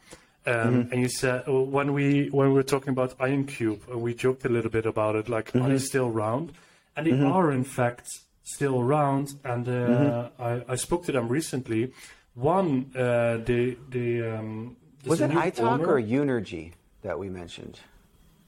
Um, 0.46 0.54
mm-hmm. 0.54 0.92
And 0.92 1.02
you 1.02 1.10
said 1.10 1.44
when 1.48 1.94
we 1.94 2.30
when 2.30 2.48
we 2.48 2.54
were 2.54 2.64
talking 2.64 2.90
about 2.90 3.18
IonCube, 3.20 3.92
uh, 3.92 3.98
we 3.98 4.14
joked 4.14 4.44
a 4.46 4.50
little 4.50 4.72
bit 4.72 4.86
about 4.86 5.16
it, 5.16 5.30
like 5.30 5.52
mm-hmm. 5.52 5.66
are 5.66 5.70
they 5.70 5.78
still 5.78 6.08
around? 6.08 6.54
And 6.96 7.06
they 7.06 7.12
mm-hmm. 7.12 7.32
are 7.32 7.52
in 7.52 7.64
fact 7.64 8.08
still 8.44 8.80
around. 8.80 9.30
And 9.44 9.68
uh, 9.68 9.72
mm-hmm. 9.72 10.44
I, 10.44 10.64
I 10.68 10.76
spoke 10.76 11.06
to 11.06 11.12
them 11.12 11.28
recently. 11.28 11.94
One, 12.34 12.92
uh, 12.96 13.38
they 13.38 13.78
they 13.90 14.28
um, 14.28 14.78
was 15.06 15.22
it 15.22 15.32
Aitoc 15.32 15.88
or 15.88 16.00
Unirgy 16.02 16.74
that 17.02 17.18
we 17.18 17.30
mentioned 17.30 17.80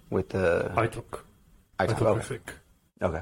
with 0.10 0.30
the 0.30 0.72
Aitoc? 0.76 1.22
Aitoc, 1.80 2.02
okay. 2.02 2.40
Okay. 3.02 3.22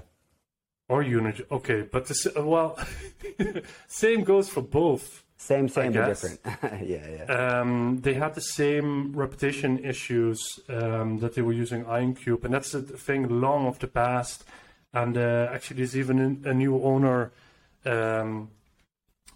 Or 0.90 1.04
Unirgy, 1.04 1.46
okay, 1.50 1.82
but 1.82 2.06
this, 2.08 2.28
well, 2.36 2.78
same 3.88 4.24
goes 4.24 4.50
for 4.50 4.62
both. 4.62 5.24
Same, 5.42 5.70
same, 5.70 5.92
but 5.92 6.06
different. 6.06 6.40
yeah, 6.88 7.08
yeah. 7.18 7.60
Um, 7.60 8.00
they 8.02 8.14
had 8.14 8.36
the 8.36 8.42
same 8.42 9.12
repetition 9.14 9.84
issues 9.84 10.60
um, 10.70 11.18
that 11.18 11.34
they 11.34 11.42
were 11.42 11.52
using 11.52 11.84
IonCube, 11.84 12.44
and 12.46 12.54
that's 12.54 12.76
a 12.76 12.82
thing 12.84 13.42
long 13.42 13.66
of 13.66 13.80
the 13.80 13.88
past. 13.88 14.44
And 14.94 15.18
uh, 15.18 15.50
actually, 15.52 15.78
there's 15.78 15.98
even 15.98 16.44
a 16.46 16.54
new 16.54 16.84
owner 16.84 17.32
um, 17.86 18.52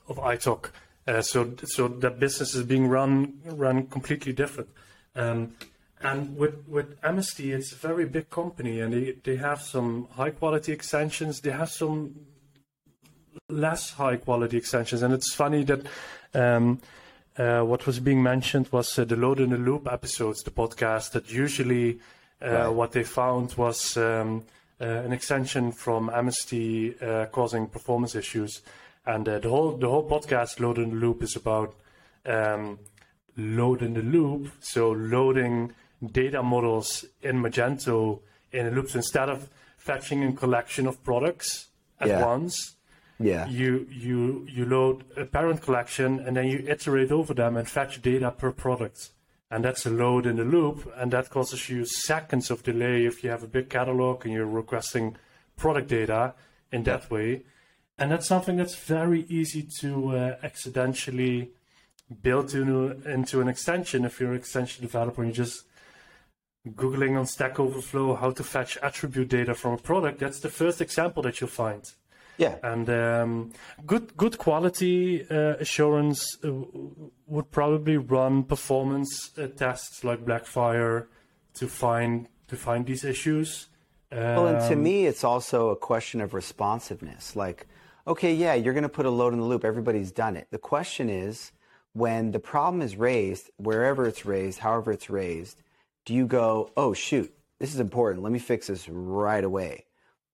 of 0.07 0.17
Aitoc, 0.17 0.69
uh, 1.07 1.23
so 1.23 1.55
so 1.63 1.87
that 1.87 2.19
business 2.19 2.53
is 2.53 2.65
being 2.65 2.87
run 2.87 3.39
run 3.43 3.87
completely 3.87 4.31
different. 4.31 4.69
Um, 5.15 5.55
and 6.01 6.37
with 6.37 6.67
with 6.67 7.01
Amasty, 7.01 7.51
it's 7.51 7.71
a 7.71 7.77
very 7.87 8.05
big 8.05 8.29
company, 8.29 8.79
and 8.79 8.93
they, 8.93 9.15
they 9.23 9.37
have 9.37 9.59
some 9.59 10.07
high 10.11 10.29
quality 10.29 10.71
extensions. 10.71 11.41
They 11.41 11.49
have 11.49 11.71
some 11.71 12.13
less 13.49 13.91
high 13.91 14.17
quality 14.17 14.57
extensions. 14.57 15.01
And 15.01 15.13
it's 15.13 15.33
funny 15.33 15.63
that 15.63 15.81
um, 16.33 16.81
uh, 17.37 17.61
what 17.61 17.85
was 17.85 17.99
being 17.99 18.23
mentioned 18.23 18.69
was 18.71 18.97
uh, 18.97 19.05
the 19.05 19.15
load 19.15 19.39
in 19.39 19.49
the 19.49 19.57
loop 19.57 19.91
episodes, 19.91 20.43
the 20.43 20.51
podcast 20.51 21.11
that 21.11 21.31
usually 21.31 21.99
uh, 22.41 22.49
right. 22.49 22.67
what 22.67 22.91
they 22.91 23.03
found 23.03 23.53
was 23.55 23.97
um, 23.97 24.43
uh, 24.79 24.85
an 24.85 25.13
extension 25.13 25.71
from 25.71 26.09
Amasty 26.09 27.01
uh, 27.01 27.25
causing 27.27 27.67
performance 27.67 28.15
issues. 28.15 28.61
And 29.05 29.27
uh, 29.27 29.39
the 29.39 29.49
whole 29.49 29.77
the 29.77 29.89
whole 29.89 30.09
podcast, 30.09 30.59
load 30.59 30.77
in 30.77 30.89
the 30.89 30.95
loop, 30.95 31.21
is 31.21 31.35
about 31.35 31.75
um, 32.25 32.79
load 33.37 33.81
in 33.81 33.93
the 33.93 34.01
loop. 34.01 34.51
So 34.61 34.91
loading 34.91 35.73
data 36.11 36.41
models 36.43 37.05
in 37.21 37.41
Magento 37.41 38.19
in 38.51 38.67
a 38.67 38.71
loop 38.71 38.89
so 38.89 38.97
instead 38.97 39.29
of 39.29 39.49
fetching 39.77 40.23
a 40.23 40.31
collection 40.33 40.87
of 40.87 41.03
products 41.03 41.67
at 41.99 42.07
yeah. 42.07 42.25
once 42.25 42.74
yeah. 43.19 43.47
You 43.47 43.87
you 43.89 44.45
you 44.49 44.65
load 44.65 45.05
a 45.15 45.25
parent 45.25 45.61
collection 45.61 46.19
and 46.19 46.35
then 46.35 46.47
you 46.47 46.65
iterate 46.67 47.11
over 47.11 47.33
them 47.33 47.55
and 47.57 47.67
fetch 47.67 48.01
data 48.01 48.31
per 48.31 48.51
product. 48.51 49.11
And 49.51 49.63
that's 49.63 49.85
a 49.85 49.91
load 49.91 50.25
in 50.25 50.37
the 50.37 50.43
loop, 50.43 50.91
and 50.97 51.11
that 51.13 51.29
causes 51.29 51.69
you 51.69 51.85
seconds 51.85 52.49
of 52.49 52.63
delay 52.63 53.05
if 53.05 53.23
you 53.23 53.29
have 53.29 53.43
a 53.43 53.47
big 53.47 53.69
catalog 53.69 54.25
and 54.25 54.33
you're 54.33 54.45
requesting 54.45 55.15
product 55.55 55.87
data 55.87 56.33
in 56.71 56.83
that 56.83 57.03
yeah. 57.03 57.13
way. 57.15 57.43
And 57.97 58.11
that's 58.11 58.27
something 58.27 58.57
that's 58.57 58.75
very 58.75 59.21
easy 59.29 59.65
to 59.79 60.17
uh, 60.17 60.35
accidentally 60.43 61.51
build 62.21 62.53
into, 62.53 62.91
into 63.09 63.39
an 63.39 63.47
extension 63.47 64.03
if 64.03 64.19
you're 64.19 64.31
an 64.31 64.37
extension 64.37 64.83
developer 64.83 65.23
and 65.23 65.35
you're 65.35 65.45
just 65.45 65.63
googling 66.67 67.17
on 67.17 67.25
Stack 67.25 67.59
Overflow 67.59 68.15
how 68.15 68.31
to 68.31 68.43
fetch 68.43 68.77
attribute 68.81 69.29
data 69.29 69.53
from 69.53 69.73
a 69.73 69.77
product, 69.77 70.19
that's 70.19 70.39
the 70.39 70.49
first 70.49 70.81
example 70.81 71.23
that 71.23 71.39
you'll 71.39 71.49
find. 71.49 71.93
Yeah. 72.37 72.55
And 72.63 72.89
um, 72.89 73.51
good 73.85 74.15
good 74.17 74.37
quality 74.37 75.25
uh, 75.29 75.55
assurance 75.59 76.37
uh, 76.43 76.51
would 77.27 77.51
probably 77.51 77.97
run 77.97 78.43
performance 78.43 79.31
uh, 79.37 79.47
tests 79.47 80.03
like 80.03 80.25
Blackfire 80.25 81.07
to 81.55 81.67
find 81.67 82.27
to 82.47 82.55
find 82.55 82.85
these 82.85 83.03
issues. 83.03 83.69
Well, 84.11 84.47
and 84.47 84.59
to 84.69 84.73
Um, 84.73 84.83
me, 84.83 85.07
it's 85.07 85.23
also 85.23 85.69
a 85.69 85.75
question 85.75 86.21
of 86.21 86.33
responsiveness. 86.33 87.35
Like, 87.35 87.67
okay, 88.07 88.33
yeah, 88.33 88.53
you're 88.53 88.73
going 88.73 88.83
to 88.83 88.89
put 88.89 89.05
a 89.05 89.09
load 89.09 89.33
in 89.33 89.39
the 89.39 89.45
loop. 89.45 89.65
Everybody's 89.65 90.11
done 90.11 90.37
it. 90.37 90.47
The 90.51 90.59
question 90.59 91.09
is, 91.09 91.51
when 91.93 92.31
the 92.31 92.39
problem 92.39 92.81
is 92.81 92.95
raised, 92.95 93.49
wherever 93.57 94.07
it's 94.07 94.25
raised, 94.25 94.59
however 94.59 94.91
it's 94.91 95.09
raised, 95.09 95.61
do 96.05 96.13
you 96.13 96.27
go, 96.27 96.71
oh, 96.77 96.93
shoot, 96.93 97.33
this 97.59 97.73
is 97.73 97.79
important. 97.79 98.23
Let 98.23 98.31
me 98.31 98.39
fix 98.39 98.67
this 98.67 98.87
right 98.87 99.43
away? 99.43 99.84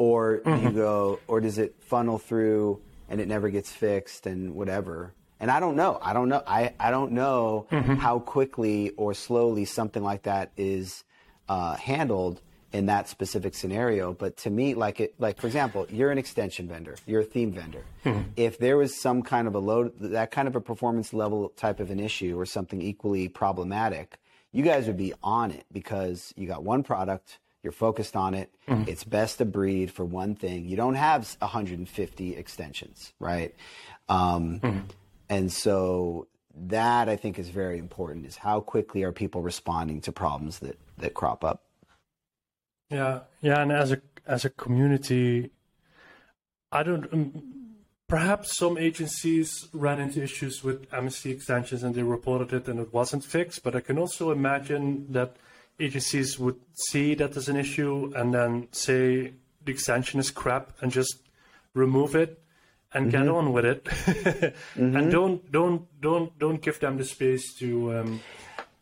Or 0.02 0.38
do 0.38 0.50
you 0.50 0.56
mm-hmm. 0.56 0.76
go, 0.76 1.20
or 1.28 1.42
does 1.42 1.60
it 1.60 1.76
funnel 1.80 2.18
through 2.18 2.82
and 3.08 3.22
it 3.22 3.28
never 3.28 3.52
gets 3.52 3.72
fixed 3.72 4.26
and 4.26 4.56
whatever? 4.56 5.14
And 5.40 5.52
I 5.52 5.60
don't 5.60 5.76
know. 5.76 6.00
I 6.02 6.14
don't 6.14 6.28
know. 6.28 6.42
I, 6.48 6.74
I 6.80 6.90
don't 6.90 7.12
know 7.12 7.68
mm-hmm. 7.72 7.94
how 7.98 8.18
quickly 8.18 8.90
or 8.98 9.14
slowly 9.14 9.66
something 9.66 10.02
like 10.02 10.24
that 10.24 10.54
is 10.58 11.04
uh, 11.48 11.76
handled 11.76 12.42
in 12.74 12.88
that 12.88 13.10
specific 13.10 13.54
scenario. 13.54 14.12
But 14.12 14.38
to 14.38 14.50
me, 14.50 14.74
like 14.74 15.00
it, 15.00 15.14
like 15.20 15.40
for 15.40 15.46
example, 15.46 15.86
you're 15.92 16.10
an 16.10 16.18
extension 16.18 16.68
vendor, 16.68 16.96
you're 17.06 17.22
a 17.22 17.24
theme 17.36 17.52
vendor. 17.52 17.84
Mm-hmm. 18.04 18.30
If 18.38 18.58
there 18.58 18.78
was 18.78 19.00
some 19.00 19.22
kind 19.22 19.48
of 19.48 19.54
a 19.54 19.60
load, 19.60 19.94
that 20.00 20.32
kind 20.32 20.48
of 20.48 20.56
a 20.56 20.62
performance 20.62 21.14
level 21.14 21.50
type 21.50 21.80
of 21.80 21.92
an 21.92 22.00
issue 22.00 22.40
or 22.40 22.48
something 22.48 22.82
equally 22.82 23.28
problematic, 23.28 24.18
you 24.52 24.64
guys 24.64 24.88
would 24.88 24.98
be 24.98 25.14
on 25.22 25.52
it 25.52 25.66
because 25.72 26.34
you 26.36 26.48
got 26.48 26.64
one 26.64 26.82
product. 26.82 27.38
You're 27.64 27.74
focused 27.74 28.16
on 28.16 28.34
it. 28.34 28.50
It's 28.68 29.04
best 29.04 29.38
to 29.38 29.46
breed 29.46 29.92
for 29.92 30.04
one 30.06 30.36
thing. 30.36 30.66
You 30.66 30.76
don't 30.76 30.96
have 30.96 31.36
150 31.40 32.36
extensions, 32.36 33.14
right? 33.20 33.54
Um, 34.10 34.88
And 35.30 35.52
so 35.52 36.28
that 36.54 37.08
I 37.08 37.16
think 37.16 37.40
is 37.40 37.50
very 37.50 37.78
important. 37.78 38.26
Is 38.26 38.38
how 38.38 38.60
quickly 38.60 39.04
are 39.04 39.12
people 39.14 39.42
responding 39.42 40.02
to 40.02 40.12
problems 40.12 40.60
that 40.60 40.78
that 40.98 41.14
crop 41.14 41.44
up? 41.46 41.64
Yeah, 42.90 43.22
yeah, 43.42 43.62
and 43.62 43.72
as 43.72 43.92
a 43.94 44.02
as 44.26 44.44
a 44.44 44.50
community, 44.50 45.52
I 46.72 46.84
don't. 46.84 47.12
Um, 47.14 47.44
perhaps 48.08 48.58
some 48.58 48.78
agencies 48.78 49.70
ran 49.72 50.02
into 50.02 50.22
issues 50.22 50.62
with 50.66 50.90
Amasty 50.92 51.32
extensions 51.32 51.82
and 51.82 51.96
they 51.96 52.04
reported 52.04 52.52
it 52.52 52.68
and 52.68 52.78
it 52.82 52.94
wasn't 52.94 53.24
fixed. 53.24 53.64
But 53.64 53.74
I 53.74 53.80
can 53.80 53.98
also 53.98 54.32
imagine 54.32 55.08
that 55.14 55.38
agencies 55.82 56.38
would 56.40 56.60
see 56.74 57.16
that 57.16 57.34
there's 57.34 57.50
an 57.50 57.58
issue 57.58 58.12
and 58.16 58.34
then 58.34 58.68
say 58.72 59.34
the 59.66 59.72
extension 59.72 60.20
is 60.20 60.32
crap 60.32 60.72
and 60.82 60.92
just 60.92 61.20
remove 61.74 62.16
it 62.16 62.38
and 62.94 63.10
get 63.10 63.28
on 63.28 63.54
with 63.54 63.64
it, 63.66 64.54
and 64.76 65.10
don't 65.12 65.50
don't 65.52 65.88
don't 66.02 66.38
don't 66.40 66.62
give 66.62 66.80
them 66.82 66.98
the 66.98 67.06
space 67.06 67.54
to. 67.60 68.00
Um, 68.00 68.20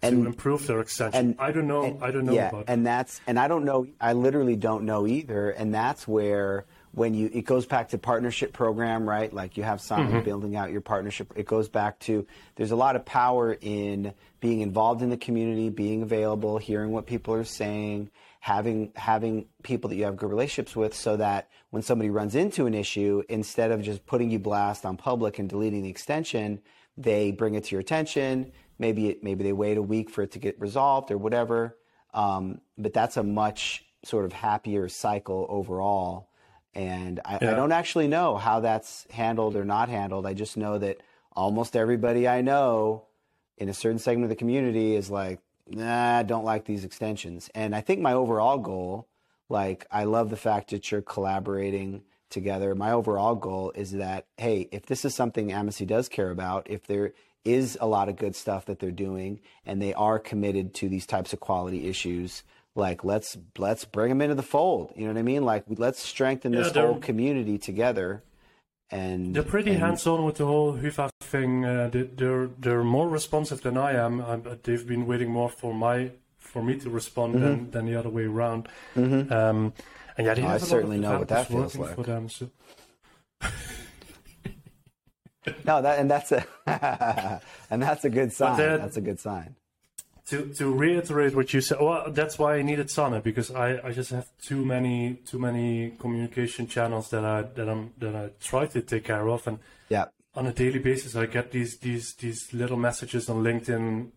to 0.01 0.07
improve 0.07 0.65
their 0.65 0.79
extension, 0.79 1.19
and- 1.19 1.35
I 1.39 1.51
don't 1.51 1.67
know. 1.67 1.83
and- 1.83 2.01
I 2.03 2.09
don't 2.11 2.23
know 2.23 2.31
yeah, 2.31 2.63
and 2.69 2.87
that's 2.87 3.19
and 3.27 3.37
I 3.37 3.49
don't 3.49 3.65
know. 3.65 3.85
I 3.99 4.13
literally 4.13 4.55
don't 4.55 4.85
know 4.85 5.05
either. 5.05 5.49
And 5.49 5.73
that's 5.75 6.07
where 6.07 6.65
when 6.93 7.13
you 7.13 7.29
it 7.33 7.43
goes 7.43 7.65
back 7.65 7.89
to 7.89 7.97
partnership 7.97 8.53
program, 8.53 9.07
right? 9.07 9.31
Like 9.33 9.57
you 9.57 9.63
have 9.63 9.81
Sonic 9.81 10.07
Mm-hmm. 10.07 10.23
building 10.23 10.55
out 10.55 10.71
your 10.71 10.79
partnership. 10.79 11.33
It 11.35 11.45
goes 11.45 11.67
back 11.67 11.99
to 12.07 12.25
there's 12.55 12.71
a 12.71 12.77
lot 12.77 12.95
of 12.95 13.03
power 13.03 13.57
in 13.59 14.13
being 14.39 14.61
involved 14.61 15.01
in 15.01 15.09
the 15.09 15.17
community, 15.17 15.69
being 15.69 16.01
available, 16.01 16.57
hearing 16.57 16.91
what 16.91 17.05
people 17.05 17.33
are 17.33 17.43
saying, 17.43 18.09
having 18.39 18.91
having 18.95 19.45
people 19.63 19.89
that 19.89 19.95
you 19.95 20.05
have 20.05 20.15
good 20.15 20.29
relationships 20.29 20.75
with, 20.75 20.93
so 20.93 21.17
that 21.17 21.49
when 21.71 21.81
somebody 21.81 22.09
runs 22.09 22.35
into 22.35 22.65
an 22.65 22.73
issue, 22.73 23.21
instead 23.29 23.71
of 23.71 23.81
just 23.81 24.05
putting 24.05 24.31
you 24.31 24.39
blast 24.39 24.85
on 24.85 24.97
public 24.97 25.39
and 25.39 25.49
deleting 25.49 25.83
the 25.83 25.89
extension, 25.89 26.61
they 26.97 27.31
bring 27.31 27.55
it 27.55 27.65
to 27.65 27.71
your 27.71 27.81
attention. 27.81 28.51
Maybe 28.77 29.09
it, 29.09 29.23
maybe 29.23 29.43
they 29.43 29.53
wait 29.53 29.77
a 29.77 29.81
week 29.81 30.09
for 30.09 30.21
it 30.21 30.31
to 30.31 30.39
get 30.39 30.59
resolved 30.59 31.11
or 31.11 31.17
whatever. 31.17 31.77
Um, 32.13 32.61
but 32.77 32.93
that's 32.93 33.17
a 33.17 33.23
much 33.23 33.85
sort 34.03 34.25
of 34.25 34.31
happier 34.31 34.87
cycle 34.87 35.45
overall. 35.49 36.29
And 36.73 37.19
I, 37.25 37.35
I 37.35 37.39
don't 37.39 37.71
actually 37.71 38.07
know 38.07 38.37
how 38.37 38.61
that's 38.61 39.05
handled 39.11 39.55
or 39.55 39.65
not 39.65 39.89
handled. 39.89 40.25
I 40.25 40.33
just 40.33 40.55
know 40.55 40.77
that 40.77 41.01
almost 41.33 41.75
everybody 41.75 42.27
I 42.27 42.41
know 42.41 43.05
in 43.59 43.69
a 43.69 43.73
certain 43.73 43.99
segment 43.99 44.25
of 44.25 44.29
the 44.29 44.35
community 44.35 44.95
is 44.95 45.11
like, 45.11 45.39
nah, 45.67 46.19
I 46.19 46.23
don't 46.23 46.45
like 46.45 46.65
these 46.65 46.83
extensions. 46.83 47.49
And 47.53 47.75
I 47.75 47.81
think 47.81 47.99
my 47.99 48.13
overall 48.13 48.57
goal, 48.57 49.07
like, 49.49 49.85
I 49.91 50.05
love 50.05 50.29
the 50.29 50.37
fact 50.37 50.71
that 50.71 50.91
you're 50.91 51.01
collaborating 51.01 52.03
together. 52.29 52.73
My 52.73 52.91
overall 52.91 53.35
goal 53.35 53.71
is 53.75 53.91
that, 53.91 54.25
hey, 54.37 54.69
if 54.71 54.85
this 54.85 55.05
is 55.05 55.13
something 55.13 55.49
Amasty 55.49 55.85
does 55.85 56.09
care 56.09 56.31
about, 56.31 56.67
if 56.69 56.87
there 56.87 57.13
is 57.45 57.77
a 57.81 57.87
lot 57.87 58.09
of 58.09 58.15
good 58.15 58.35
stuff 58.35 58.65
that 58.65 58.79
they're 58.79 58.91
doing 58.91 59.39
and 59.65 59.81
they 59.81 59.93
are 59.93 60.19
committed 60.19 60.73
to 60.75 60.89
these 60.89 61.05
types 61.05 61.33
of 61.33 61.39
quality 61.39 61.87
issues, 61.87 62.43
like 62.75 63.03
let's 63.03 63.37
let's 63.57 63.85
bring 63.85 64.09
them 64.09 64.21
into 64.21 64.35
the 64.35 64.43
fold. 64.43 64.93
You 64.95 65.03
know 65.03 65.13
what 65.13 65.19
I 65.19 65.23
mean? 65.23 65.43
Like 65.43 65.63
let's 65.67 66.01
strengthen 66.01 66.53
Yeah, 66.53 66.61
this 66.61 66.73
whole 66.73 66.99
community 66.99 67.57
together. 67.57 68.23
And 68.91 69.35
They're 69.35 69.43
pretty 69.51 69.71
and- 69.71 69.79
hands-on 69.79 70.25
with 70.25 70.35
the 70.37 70.45
whole 70.45 70.73
Hyvä 70.77 71.09
thing. 71.21 71.63
Uh, 71.65 71.89
they, 71.91 72.03
they're 72.03 72.49
they're 72.59 72.83
more 72.83 73.07
responsive 73.13 73.61
than 73.61 73.77
I 73.77 73.93
am. 74.05 74.21
i 74.21 74.37
they've 74.63 74.87
been 74.87 75.05
waiting 75.07 75.31
more 75.31 75.49
for 75.49 75.73
my 75.73 76.11
for 76.37 76.63
me 76.63 76.75
to 76.79 76.89
respond 76.89 77.35
Mm-hmm. 77.35 77.45
than, 77.45 77.71
than 77.71 77.85
the 77.85 77.95
other 77.99 78.09
way 78.09 78.23
around. 78.25 78.67
Um, 78.95 79.73
and 80.17 80.25
yeah, 80.25 80.33
they 80.33 80.41
I 80.43 80.51
have 80.53 80.61
a 80.61 80.65
lot 80.65 80.69
certainly 80.69 80.97
of 80.97 81.03
know 81.03 81.19
what 81.19 81.27
that 81.27 81.47
feels 81.47 81.75
working 81.77 81.95
For 81.95 82.03
them, 82.03 82.29
so. 82.29 82.49
No, 85.65 85.81
that 85.81 85.99
and 85.99 86.09
that's 86.11 86.31
a 86.31 86.43
and 87.71 87.81
that's 87.81 88.05
a 88.05 88.09
good 88.09 88.31
sign. 88.33 88.57
that's 88.57 88.97
a 88.97 89.01
good 89.01 89.19
sign. 89.19 89.55
To 90.29 90.45
to 90.59 90.71
reiterate 90.71 91.35
what 91.35 91.53
you 91.53 91.61
said, 91.61 91.79
well, 91.81 92.11
that's 92.11 92.37
why 92.37 92.55
I 92.57 92.61
needed 92.61 92.87
Sanne 92.87 93.21
because 93.23 93.49
I, 93.51 93.79
I 93.87 93.91
just 93.91 94.11
have 94.11 94.27
too 94.41 94.63
many 94.63 95.15
too 95.25 95.39
many 95.39 95.91
communication 95.99 96.67
channels 96.67 97.09
that 97.09 97.25
I 97.25 97.41
that 97.55 97.67
I'm 97.67 97.93
that 97.97 98.15
I 98.15 98.29
try 98.39 98.67
to 98.67 98.81
take 98.81 99.05
care 99.05 99.27
of, 99.27 99.47
and 99.47 99.59
Yeah. 99.89 100.05
on 100.35 100.45
a 100.45 100.53
daily 100.53 100.79
basis 100.79 101.15
I 101.15 101.25
get 101.25 101.51
these 101.51 101.77
these 101.79 102.13
these 102.15 102.53
little 102.53 102.77
messages 102.77 103.27
on 103.29 103.43
LinkedIn 103.43 104.11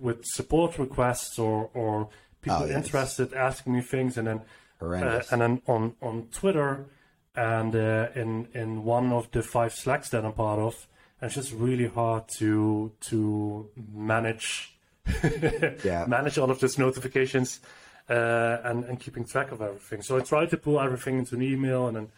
with 0.00 0.24
support 0.24 0.78
requests 0.78 1.38
or 1.38 1.70
or 1.74 2.08
people 2.42 2.62
Oh, 2.62 2.66
yes. 2.66 2.76
interested 2.84 3.32
asking 3.34 3.72
me 3.74 3.80
things, 3.82 4.16
and 4.18 4.26
then 4.28 4.40
uh, 4.80 5.22
and 5.32 5.40
then 5.40 5.62
on 5.66 5.94
on 6.00 6.28
Twitter 6.32 6.86
and 7.34 7.74
uh, 7.74 8.08
in 8.14 8.46
in 8.54 8.84
one 8.84 9.12
of 9.12 9.30
the 9.32 9.42
five 9.42 9.72
Slacks 9.72 10.10
that 10.10 10.24
I'm 10.24 10.32
part 10.32 10.60
of, 10.60 10.86
and 11.20 11.26
it's 11.28 11.34
just 11.34 11.52
really 11.52 11.86
hard 11.88 12.24
to 12.38 12.92
to 13.08 13.68
manage 13.92 14.76
Yeah. 15.84 16.04
manage 16.06 16.38
all 16.38 16.50
of 16.50 16.60
those 16.60 16.78
notifications 16.78 17.60
uh, 18.08 18.58
and 18.64 18.84
and 18.84 18.98
keeping 19.00 19.24
track 19.24 19.52
of 19.52 19.60
everything. 19.62 20.02
So 20.02 20.16
I 20.16 20.20
try 20.20 20.46
to 20.46 20.56
pull 20.56 20.80
everything 20.80 21.18
into 21.18 21.34
an 21.34 21.42
email 21.42 21.86
and 21.86 21.96
then 21.96 22.08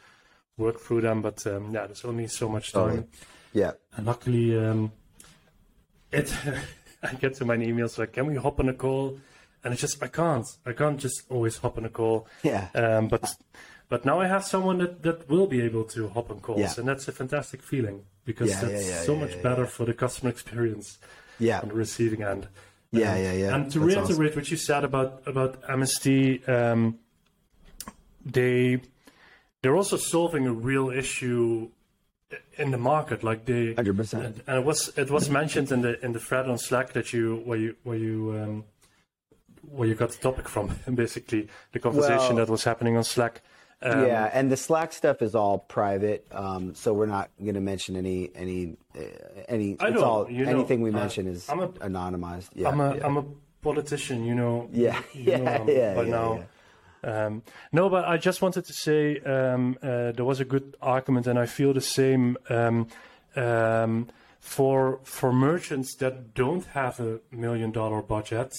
work 0.57 0.80
through 0.80 1.03
them, 1.03 1.22
but 1.22 1.47
um, 1.47 1.72
yeah, 1.74 1.87
there's 1.87 2.05
only 2.05 2.26
so 2.28 2.49
much 2.49 2.72
time. 2.72 2.89
Totally. 2.89 3.07
Yeah. 3.53 3.72
And 3.97 4.07
luckily, 4.07 4.57
um, 4.59 4.93
it 6.11 6.35
I 7.03 7.14
get 7.14 7.35
to 7.37 7.45
my 7.45 7.57
emails 7.57 7.99
like, 7.99 8.12
"Can 8.12 8.26
we 8.26 8.37
hop 8.37 8.61
on 8.61 8.68
a 8.68 8.74
call?" 8.74 9.18
And 9.64 9.72
it's 9.72 9.80
just 9.80 10.03
I 10.03 10.09
can't. 10.09 10.47
I 10.66 10.72
can't 10.72 10.99
just 10.99 11.22
always 11.30 11.57
hop 11.59 11.78
on 11.78 11.85
a 11.85 11.89
call. 11.91 12.26
Yeah. 12.43 12.68
Um, 12.74 13.09
but 13.09 13.35
but 13.89 14.05
now 14.05 14.20
I 14.20 14.26
have 14.26 14.45
someone 14.45 14.78
that, 14.78 15.03
that 15.03 15.28
will 15.28 15.47
be 15.47 15.61
able 15.61 15.85
to 15.85 16.09
hop 16.09 16.30
on 16.30 16.41
calls, 16.41 16.59
Yeah. 16.61 16.74
and 16.78 16.89
that's 16.89 17.07
a 17.09 17.12
fantastic 17.12 17.62
feeling 17.62 18.05
because 18.24 18.49
Yeah, 18.51 18.61
that's 18.62 18.89
yeah, 18.89 19.03
so 19.03 19.14
much 19.16 19.41
better 19.43 19.66
for 19.66 19.85
the 19.85 19.93
customer 19.93 20.30
experience 20.30 20.99
Yeah. 21.39 21.61
on 21.61 21.68
the 21.68 21.74
receiving 21.74 22.22
end. 22.22 22.49
Yeah, 22.93 23.16
yeah, 23.16 23.32
yeah. 23.32 23.55
And 23.55 23.72
to 23.72 23.78
That's 23.78 23.97
reiterate 23.97 24.32
awesome. 24.32 24.36
what 24.36 24.51
you 24.51 24.57
said 24.57 24.84
about 24.84 25.22
about 25.26 25.62
Amasty, 25.62 26.47
um, 26.49 26.99
they 28.24 28.80
they're 29.62 29.76
also 29.76 29.97
solving 29.97 30.47
a 30.47 30.53
real 30.53 30.90
issue 30.90 31.70
in 32.59 32.70
the 32.70 32.78
market. 32.78 33.24
Like 33.24 33.47
they, 33.47 33.74
100%. 33.74 34.12
and 34.24 34.43
and 34.47 34.59
it 34.59 34.64
was 34.64 34.93
it 34.97 35.11
was 35.11 35.30
mentioned 35.30 35.72
in 35.72 35.80
the 35.82 36.05
in 36.05 36.12
the 36.12 36.20
thread 36.20 36.49
on 36.49 36.59
Slack 36.59 36.93
that 36.93 37.12
you 37.12 37.43
where 37.45 37.59
you 37.59 37.76
where 37.82 37.97
you 37.97 38.38
um, 38.43 38.64
where 39.62 39.88
you 39.88 39.95
got 39.95 40.11
the 40.11 40.18
topic 40.18 40.49
from, 40.49 40.76
basically 40.95 41.49
the 41.72 41.78
conversation 41.78 42.36
Well- 42.36 42.47
that 42.47 42.49
was 42.49 42.64
happening 42.64 42.97
on 42.97 43.05
Slack. 43.05 43.40
Um, 43.83 44.07
yeah, 44.07 44.30
and 44.33 44.51
the 44.51 44.57
Slack 44.57 44.93
stuff 44.93 45.22
is 45.22 45.35
all 45.35 45.59
private, 45.59 46.26
um, 46.30 46.74
so 46.74 46.93
we're 46.93 47.07
not 47.07 47.30
going 47.41 47.55
to 47.55 47.61
mention 47.61 47.97
any 47.97 48.30
any 48.35 48.76
uh, 48.97 49.01
any. 49.49 49.76
I 49.80 49.89
it's 49.89 49.97
know, 49.97 50.05
all 50.05 50.30
you 50.30 50.45
know, 50.45 50.51
anything 50.53 50.83
we 50.83 50.91
uh, 50.91 50.95
mention 50.95 51.26
is 51.26 51.49
I'm 51.49 51.61
a- 51.61 51.68
anonymized. 51.68 52.51
Yeah, 52.55 52.68
I'm 52.68 52.80
a 52.80 52.97
yeah. 52.97 53.07
am 53.07 53.16
a 53.16 53.24
politician, 53.61 54.24
you 54.24 54.35
know. 54.35 54.68
Yeah, 54.72 55.01
you 55.12 55.39
know 55.39 55.43
yeah, 55.43 55.59
I'm 55.59 55.68
yeah, 55.68 55.95
by 55.95 56.03
yeah, 56.03 56.11
now. 56.11 56.45
Um, 57.05 57.43
no, 57.72 57.91
but 57.91 58.05
I 58.05 58.16
just 58.16 58.43
wanted 58.43 58.64
to 58.66 58.72
say 58.72 59.18
um, 59.20 59.76
uh, 59.83 60.12
there 60.12 60.24
was 60.24 60.41
a 60.41 60.45
good 60.45 60.76
argument, 60.80 61.26
and 61.26 61.39
I 61.39 61.47
feel 61.47 61.72
the 61.72 61.80
same 61.80 62.37
um, 62.49 62.87
um, 63.35 64.09
for 64.39 65.01
for 65.03 65.33
merchants 65.33 65.97
that 65.97 66.35
don't 66.35 66.66
have 66.66 67.01
a 67.01 67.20
million 67.30 67.72
dollar 67.72 68.03
budget. 68.03 68.53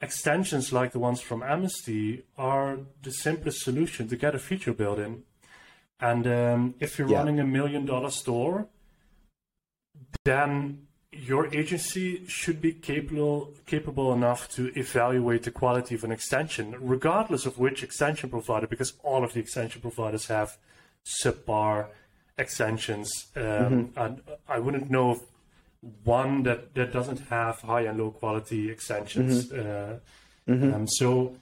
Extensions 0.00 0.72
like 0.72 0.92
the 0.92 0.98
ones 0.98 1.20
from 1.20 1.40
Amasty 1.40 2.22
are 2.36 2.78
the 3.02 3.10
simplest 3.10 3.60
solution 3.62 4.08
to 4.08 4.16
get 4.16 4.34
a 4.34 4.38
feature 4.38 4.74
built 4.74 4.98
in. 4.98 5.22
And 6.00 6.26
um, 6.26 6.74
if 6.80 6.98
you're 6.98 7.08
Yeah. 7.08 7.18
running 7.18 7.40
a 7.40 7.44
million 7.44 7.86
dollar 7.86 8.10
store, 8.10 8.68
then 10.24 10.86
your 11.12 11.46
agency 11.54 12.26
should 12.26 12.60
be 12.60 12.72
capable 12.72 13.54
capable 13.64 14.12
enough 14.12 14.50
to 14.56 14.70
evaluate 14.78 15.44
the 15.44 15.50
quality 15.50 15.94
of 15.94 16.04
an 16.04 16.12
extension, 16.12 16.76
regardless 16.78 17.46
of 17.46 17.58
which 17.58 17.82
extension 17.82 18.28
provider, 18.28 18.66
because 18.66 18.92
all 19.02 19.24
of 19.24 19.32
the 19.32 19.40
extension 19.40 19.80
providers 19.80 20.26
have 20.26 20.58
subpar 21.22 21.86
extensions. 22.36 23.10
Um, 23.34 23.92
And 23.96 24.20
I 24.46 24.58
wouldn't 24.58 24.90
know 24.90 25.10
of 25.12 25.20
one 26.04 26.42
that, 26.44 26.74
that 26.74 26.92
doesn't 26.92 27.20
have 27.28 27.60
high 27.60 27.82
and 27.82 27.98
low 27.98 28.10
quality 28.10 28.70
extensions. 28.70 29.52
Uh, 29.52 29.98
um, 30.48 30.86
so, 30.86 31.36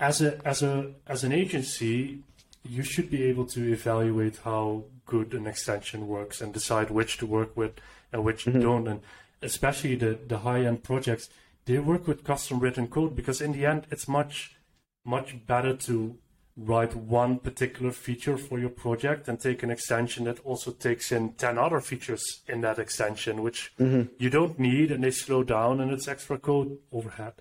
as 0.00 0.22
a 0.22 0.40
as 0.46 0.62
a 0.62 0.92
as 1.06 1.24
an 1.24 1.32
agency, 1.32 2.20
you 2.64 2.82
should 2.82 3.10
be 3.10 3.24
able 3.24 3.46
to 3.46 3.72
evaluate 3.72 4.38
how 4.44 4.84
good 5.06 5.34
an 5.34 5.46
extension 5.46 6.06
works 6.08 6.40
and 6.40 6.52
decide 6.52 6.90
which 6.90 7.18
to 7.18 7.26
work 7.26 7.56
with 7.56 7.72
and 8.12 8.24
which 8.24 8.46
you 8.46 8.52
don't. 8.52 8.88
And 8.88 9.00
especially 9.42 9.96
the 9.96 10.18
the 10.26 10.38
high 10.38 10.64
end 10.64 10.82
projects, 10.82 11.28
they 11.66 11.78
work 11.78 12.06
with 12.06 12.24
custom 12.24 12.60
written 12.60 12.88
code 12.88 13.14
because 13.14 13.40
in 13.40 13.52
the 13.52 13.66
end, 13.66 13.86
it's 13.90 14.08
much 14.08 14.56
much 15.04 15.46
better 15.46 15.74
to 15.74 16.16
write 16.58 16.94
one 16.96 17.38
particular 17.38 17.92
feature 17.92 18.36
for 18.36 18.58
your 18.58 18.68
project 18.70 19.28
and 19.28 19.38
take 19.38 19.62
an 19.62 19.70
extension 19.70 20.24
that 20.24 20.40
also 20.44 20.72
takes 20.72 21.12
in 21.12 21.32
10 21.34 21.56
other 21.56 21.80
features 21.80 22.42
in 22.48 22.60
that 22.62 22.78
extension 22.80 23.42
which 23.42 23.72
you 23.78 24.28
don't 24.30 24.58
need 24.58 24.90
and 24.90 25.04
they 25.04 25.10
slow 25.12 25.44
down 25.44 25.80
and 25.80 25.92
it's 25.92 26.08
extra 26.08 26.36
code 26.36 26.76
overhead 26.92 27.34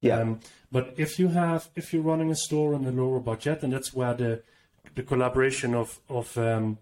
Yeah. 0.00 0.20
um, 0.20 0.40
but 0.70 0.94
if 0.96 1.18
you 1.18 1.28
have 1.28 1.68
if 1.76 1.92
you're 1.92 2.02
running 2.12 2.30
a 2.30 2.34
store 2.34 2.74
on 2.74 2.84
a 2.86 2.90
lower 2.90 3.20
budget 3.20 3.62
and 3.62 3.72
that's 3.74 3.92
where 3.92 4.14
the 4.14 4.42
the 4.94 5.02
collaboration 5.02 5.74
of 5.74 6.00
of 6.08 6.36
um, 6.38 6.78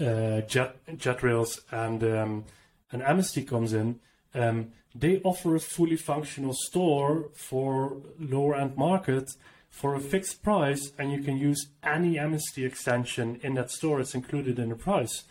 uh, 0.00 0.40
Jet 0.42 0.76
JetRails 1.04 1.60
and 1.70 2.02
um, 2.02 2.44
and 2.92 3.02
Amasty 3.02 3.46
comes 3.46 3.72
in, 3.72 4.00
um, 4.34 4.72
they 4.94 5.20
offer 5.22 5.54
a 5.54 5.60
fully 5.60 5.96
functional 5.96 6.54
store 6.54 7.28
for 7.34 7.96
lower 8.18 8.56
end 8.56 8.76
market 8.76 9.30
for 9.70 9.94
a 9.94 10.00
fixed 10.00 10.42
price, 10.42 10.92
and 10.98 11.10
you 11.12 11.22
can 11.22 11.38
use 11.38 11.68
any 11.82 12.16
Amasty 12.16 12.66
extension 12.66 13.38
in 13.42 13.54
that 13.54 13.70
store. 13.70 14.00
It's 14.00 14.14
included 14.14 14.58
in 14.58 14.68
the 14.68 14.74
price. 14.76 15.24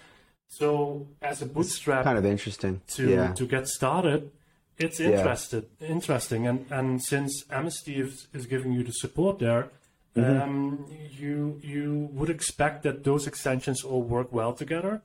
So 0.48 1.08
as 1.22 1.42
a 1.42 1.46
bootstrap 1.46 2.04
Kind 2.06 2.18
of 2.18 2.26
interesting. 2.26 2.82
to 2.96 3.10
yeah. 3.10 3.34
to 3.34 3.46
get 3.46 3.68
started, 3.68 4.32
it's 4.78 5.00
interested 5.00 5.68
interesting. 5.80 6.48
And 6.48 6.66
and 6.72 7.04
since 7.04 7.44
Amasty 7.52 8.00
is, 8.00 8.28
is 8.34 8.46
giving 8.48 8.72
you 8.72 8.84
the 8.84 8.94
support 8.94 9.40
there, 9.40 9.70
Mm-hmm. 10.16 10.42
um, 10.42 10.86
you 11.12 11.60
you 11.62 12.10
would 12.14 12.32
expect 12.32 12.82
that 12.84 13.04
those 13.04 13.28
extensions 13.28 13.84
all 13.84 14.02
work 14.02 14.34
well 14.34 14.54
together. 14.54 15.04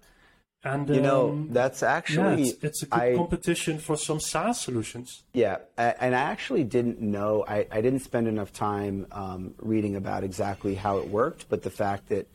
And 0.64 0.88
you 0.88 1.02
know, 1.02 1.30
um, 1.30 1.48
that's 1.50 1.82
yeah, 1.82 1.92
actually 1.92 2.42
it's, 2.44 2.64
it's 2.64 2.82
a 2.82 2.86
good 2.86 3.00
I 3.00 3.14
competition 3.16 3.78
for 3.78 3.96
some 3.96 4.18
SaaS 4.18 4.62
solutions. 4.62 5.22
Yeah, 5.34 5.58
and 5.76 6.14
I 6.14 6.20
actually 6.20 6.64
didn't 6.64 7.00
know. 7.00 7.44
I, 7.46 7.66
I 7.70 7.82
didn't 7.82 8.00
spend 8.00 8.28
enough 8.28 8.50
time 8.50 9.06
um, 9.12 9.54
reading 9.58 9.94
about 9.94 10.24
exactly 10.24 10.74
how 10.74 10.98
it 10.98 11.08
worked, 11.08 11.50
but 11.50 11.62
the 11.62 11.70
fact 11.70 12.08
that 12.08 12.26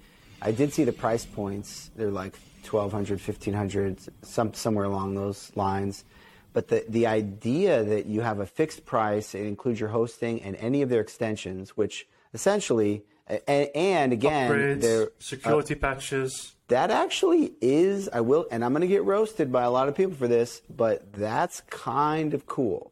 I 0.42 0.52
did 0.52 0.74
see 0.74 0.84
the 0.84 0.94
price 0.94 1.26
points, 1.26 1.90
they're 1.96 2.12
like 2.12 2.38
1200 2.70 3.20
1500 3.20 3.98
some, 4.22 4.54
somewhere 4.54 4.86
along 4.86 5.16
those 5.16 5.52
lines. 5.56 6.06
But 6.54 6.68
the, 6.68 6.86
the 6.88 7.08
idea 7.08 7.84
that 7.84 8.06
you 8.06 8.22
have 8.22 8.40
a 8.40 8.46
fixed 8.46 8.86
price, 8.86 9.36
it 9.36 9.46
includes 9.46 9.80
your 9.80 9.90
hosting 9.90 10.42
and 10.42 10.56
any 10.58 10.82
of 10.82 10.90
their 10.90 11.02
extensions, 11.02 11.72
which 11.72 12.08
essentially, 12.34 13.04
and, 13.28 13.70
and 13.76 14.14
again, 14.14 14.52
Upgrades, 14.52 14.82
they're 14.82 15.10
security 15.20 15.76
patches. 15.76 16.56
That 16.70 16.90
actually 16.90 17.54
is 17.62 18.10
i 18.10 18.22
will 18.22 18.48
and 18.52 18.64
i'm 18.64 18.72
going 18.72 18.82
to 18.82 18.88
get 18.88 19.04
roasted 19.04 19.52
by 19.52 19.64
a 19.64 19.70
lot 19.70 19.88
of 19.88 19.96
people 19.96 20.16
for 20.16 20.28
this 20.28 20.62
but 20.70 21.12
that's 21.14 21.62
kind 21.70 22.34
of 22.34 22.46
cool 22.46 22.92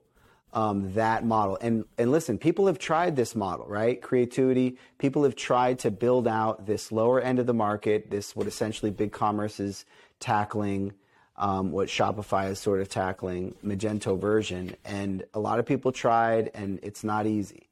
um, 0.53 0.93
that 0.93 1.23
model. 1.25 1.57
And 1.61 1.85
and 1.97 2.11
listen 2.11 2.37
people 2.37 2.67
have 2.67 2.79
tried 2.79 3.15
this 3.15 3.35
model 3.35 3.65
right? 3.67 4.01
Creativity. 4.01 4.77
People 4.97 5.23
have 5.23 5.35
tried 5.35 5.79
to 5.79 5.91
build 5.91 6.27
out 6.27 6.65
this 6.65 6.91
lower 6.91 7.21
end 7.21 7.39
of 7.39 7.45
the 7.45 7.53
market 7.53 8.09
this 8.09 8.35
what 8.35 8.47
essentially 8.47 8.91
big 8.91 9.11
commerce 9.11 9.59
is 9.59 9.85
tackling 10.19 10.93
um, 11.35 11.71
what 11.71 11.87
shopify 11.87 12.49
is 12.49 12.59
sort 12.59 12.81
of 12.81 12.89
tackling 12.89 13.53
magento 13.63 14.19
version 14.19 14.75
and 14.83 15.23
a 15.35 15.39
lot 15.39 15.59
of 15.59 15.65
people 15.67 15.91
tried 15.91 16.49
and 16.55 16.79
it's 16.81 17.03
not 17.03 17.27
easy. 17.27 17.69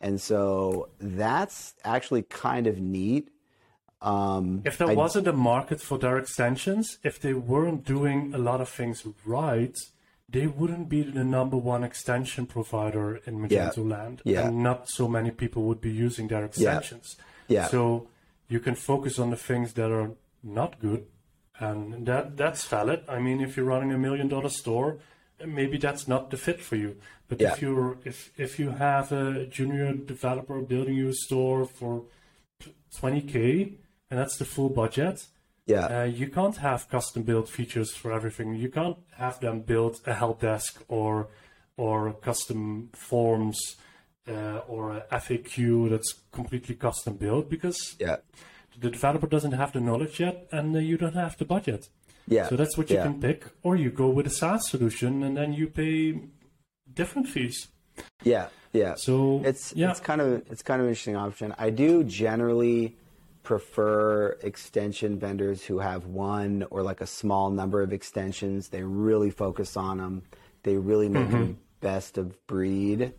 And 0.00 0.20
so 0.20 0.88
that's 0.98 1.74
actually 1.84 2.22
kind 2.22 2.66
of 2.66 2.78
neat 2.80 3.30
um, 4.04 4.62
If 4.64 4.76
there 4.78 4.90
I- 4.90 4.94
wasn't 4.94 5.26
a 5.26 5.32
market 5.32 5.80
for 5.80 5.98
their 5.98 6.16
extensions, 6.18 6.98
if 7.02 7.18
they 7.18 7.34
weren't 7.34 7.84
doing 7.84 8.32
a 8.34 8.38
lot 8.38 8.60
of 8.60 8.68
things 8.68 9.04
right, 9.24 9.76
they 10.28 10.46
wouldn't 10.46 10.88
be 10.88 11.02
the 11.02 11.24
number 11.24 11.56
one 11.56 11.82
extension 11.84 12.46
provider 12.46 13.16
in 13.26 13.38
Magento 13.38 13.88
land. 13.88 14.20
Yeah. 14.24 14.46
And 14.48 14.62
not 14.62 14.88
so 14.88 15.08
many 15.08 15.30
people 15.30 15.62
would 15.68 15.80
be 15.80 15.90
using 16.06 16.28
their 16.28 16.44
extensions. 16.44 17.16
Yeah. 17.48 17.66
So 17.68 18.08
you 18.48 18.60
can 18.60 18.74
focus 18.74 19.18
on 19.18 19.30
the 19.30 19.36
things 19.36 19.72
that 19.74 19.90
are 19.90 20.10
not 20.42 20.80
good. 20.80 21.06
And 21.60 22.04
that 22.06 22.36
that's 22.36 22.64
valid. 22.66 23.00
I 23.08 23.18
mean, 23.20 23.40
if 23.40 23.56
you're 23.56 23.66
running 23.74 23.92
a 23.92 23.98
million 23.98 24.28
dollar 24.28 24.48
store, 24.50 24.98
maybe 25.46 25.76
that's 25.78 26.08
not 26.08 26.30
the 26.30 26.36
fit 26.36 26.60
for 26.60 26.76
you. 26.76 26.96
But 27.28 27.40
Yeah. 27.40 27.52
if 27.52 27.62
you're 27.62 27.96
if 28.04 28.18
if 28.36 28.58
you 28.58 28.70
have 28.70 29.12
a 29.12 29.46
junior 29.46 29.92
developer 29.94 30.60
building 30.60 30.96
you 30.96 31.08
a 31.10 31.14
store 31.26 31.64
for 31.78 32.04
20k 32.98 33.74
and 34.10 34.18
that's 34.18 34.36
the 34.36 34.44
full 34.44 34.68
budget. 34.68 35.26
Yeah. 35.66 35.86
Uh, 35.86 36.04
you 36.04 36.28
can't 36.28 36.56
have 36.58 36.88
custom 36.88 37.22
built 37.22 37.48
features 37.48 37.94
for 37.94 38.12
everything. 38.12 38.54
You 38.54 38.68
can't 38.68 38.98
have 39.16 39.40
them 39.40 39.62
build 39.62 40.00
a 40.06 40.14
help 40.14 40.40
desk 40.40 40.82
or 40.88 41.28
or 41.76 42.12
custom 42.12 42.90
forms 42.92 43.58
uh, 44.28 44.58
or 44.68 44.98
a 45.10 45.20
faq 45.20 45.90
that's 45.90 46.14
completely 46.32 46.74
custom 46.74 47.16
built 47.16 47.50
because 47.50 47.96
yeah. 47.98 48.16
the 48.78 48.90
developer 48.90 49.26
doesn't 49.26 49.52
have 49.52 49.72
the 49.72 49.80
knowledge 49.80 50.20
yet 50.20 50.46
and 50.52 50.76
uh, 50.76 50.78
you 50.78 50.96
don't 50.96 51.14
have 51.14 51.36
the 51.38 51.44
budget. 51.44 51.88
Yeah. 52.28 52.48
So 52.48 52.56
that's 52.56 52.76
what 52.78 52.90
you 52.90 52.96
yeah. 52.96 53.04
can 53.04 53.20
pick. 53.20 53.44
Or 53.62 53.76
you 53.76 53.90
go 53.90 54.08
with 54.08 54.26
a 54.26 54.30
saas 54.30 54.70
solution 54.70 55.22
and 55.22 55.36
then 55.36 55.52
you 55.52 55.66
pay 55.66 56.20
different 56.92 57.28
fees. 57.28 57.68
Yeah, 58.22 58.48
yeah. 58.72 58.94
so 58.96 59.40
it's 59.44 59.72
yeah. 59.74 59.90
it's 59.90 60.00
kind 60.00 60.20
of 60.20 60.42
it's 60.50 60.62
kind 60.62 60.80
of 60.80 60.86
an 60.86 60.90
interesting 60.90 61.16
option. 61.16 61.54
I 61.58 61.70
do 61.70 62.02
generally 62.02 62.96
prefer 63.44 64.36
extension 64.42 65.18
vendors 65.18 65.64
who 65.64 65.78
have 65.78 66.06
one 66.06 66.64
or 66.70 66.82
like 66.82 67.00
a 67.00 67.06
small 67.06 67.50
number 67.50 67.82
of 67.82 67.92
extensions. 67.92 68.70
They 68.70 68.82
really 68.82 69.30
focus 69.30 69.76
on 69.76 69.98
them. 69.98 70.22
They 70.64 70.76
really 70.76 71.08
make 71.08 71.28
Mm-hmm. 71.28 71.32
them 71.32 71.58
best 71.80 72.18
of 72.18 72.44
breed. 72.46 73.12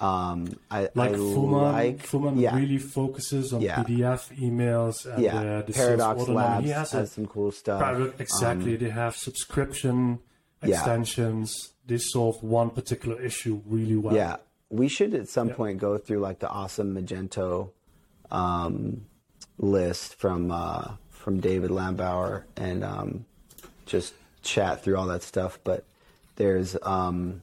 Um, 0.00 0.58
I 0.70 0.88
like 0.94 1.12
Fooman, 1.12 1.72
like 1.72 2.06
Fooman 2.06 2.40
yeah, 2.40 2.54
really 2.56 2.76
focuses 2.78 3.52
on 3.52 3.60
Yeah. 3.62 3.76
PDF 3.82 4.34
emails 4.38 5.06
and 5.06 5.22
yeah. 5.22 5.36
uh, 5.38 5.62
the 5.62 5.72
Paradox 5.72 6.20
order 6.20 6.32
line. 6.32 6.66
Labs 6.66 6.70
has, 6.70 6.90
has, 6.92 7.12
some 7.12 7.26
cool 7.26 7.50
stuff. 7.52 7.78
product 7.80 8.20
exactly. 8.20 8.76
they 8.76 8.90
have 8.90 9.16
subscription 9.16 10.18
extensions. 10.62 11.72
They 11.86 11.98
solve 11.98 12.42
one 12.42 12.70
particular 12.70 13.20
issue 13.22 13.62
really 13.66 13.96
well. 13.96 14.14
Yeah, 14.14 14.36
we 14.68 14.88
should 14.88 15.14
at 15.14 15.28
some 15.28 15.50
point 15.50 15.78
go 15.78 15.96
through 15.98 16.18
like 16.20 16.40
the 16.40 16.48
awesome 16.48 16.94
Magento 16.94 17.70
um, 18.30 19.06
list 19.58 20.14
from 20.16 20.50
uh, 20.50 20.92
from 21.10 21.40
David 21.40 21.70
Lambauer 21.70 22.44
and 22.56 22.84
um, 22.84 23.24
just 23.86 24.14
chat 24.42 24.82
through 24.82 24.96
all 24.96 25.06
that 25.06 25.22
stuff. 25.22 25.58
But 25.64 25.84
there's 26.36 26.76
um, 26.82 27.42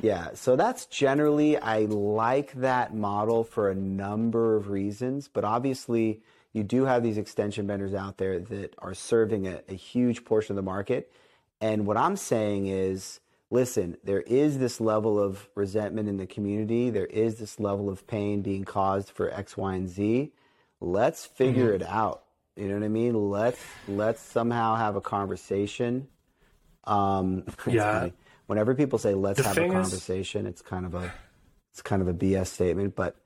yeah, 0.00 0.30
so 0.34 0.56
that's 0.56 0.86
generally 0.86 1.58
I 1.58 1.80
like 1.80 2.52
that 2.54 2.94
model 2.94 3.44
for 3.44 3.70
a 3.70 3.74
number 3.74 4.56
of 4.56 4.70
reasons, 4.70 5.28
but 5.28 5.44
obviously 5.44 6.22
you 6.52 6.64
do 6.64 6.84
have 6.84 7.02
these 7.02 7.18
extension 7.18 7.66
vendors 7.66 7.94
out 7.94 8.16
there 8.18 8.38
that 8.38 8.74
are 8.78 8.94
serving 8.94 9.46
a, 9.46 9.60
a 9.68 9.74
huge 9.74 10.24
portion 10.24 10.52
of 10.52 10.56
the 10.56 10.68
market. 10.68 11.12
And 11.60 11.86
what 11.86 11.96
I'm 11.96 12.16
saying 12.16 12.66
is, 12.66 13.20
listen, 13.50 13.96
there 14.02 14.22
is 14.22 14.58
this 14.58 14.80
level 14.80 15.20
of 15.20 15.48
resentment 15.54 16.08
in 16.08 16.16
the 16.16 16.26
community. 16.26 16.90
There 16.90 17.06
is 17.06 17.36
this 17.36 17.60
level 17.60 17.88
of 17.88 18.06
pain 18.06 18.40
being 18.40 18.64
caused 18.64 19.10
for 19.10 19.30
X, 19.30 19.56
Y, 19.56 19.74
and 19.74 19.88
Z. 19.88 20.32
Let's 20.80 21.26
figure 21.26 21.72
it 21.72 21.82
out. 21.82 22.22
You 22.56 22.68
know 22.68 22.74
what 22.74 22.84
I 22.84 22.88
mean? 22.88 23.30
Let's 23.30 23.60
let's 23.88 24.20
somehow 24.20 24.76
have 24.76 24.96
a 24.96 25.00
conversation. 25.00 26.08
Um, 26.84 27.44
Yeah. 27.66 28.00
funny. 28.00 28.12
Whenever 28.46 28.74
people 28.74 28.98
say 28.98 29.14
let's 29.14 29.38
The 29.38 29.44
have 29.44 29.56
a 29.56 29.60
thing 29.60 29.72
is- 29.72 29.88
conversation, 29.88 30.46
it's 30.46 30.62
kind 30.62 30.84
of 30.86 30.94
a 30.94 31.12
it's 31.72 31.82
kind 31.82 32.02
of 32.02 32.08
a 32.08 32.14
BS 32.14 32.48
statement. 32.48 32.96
But 32.96 33.16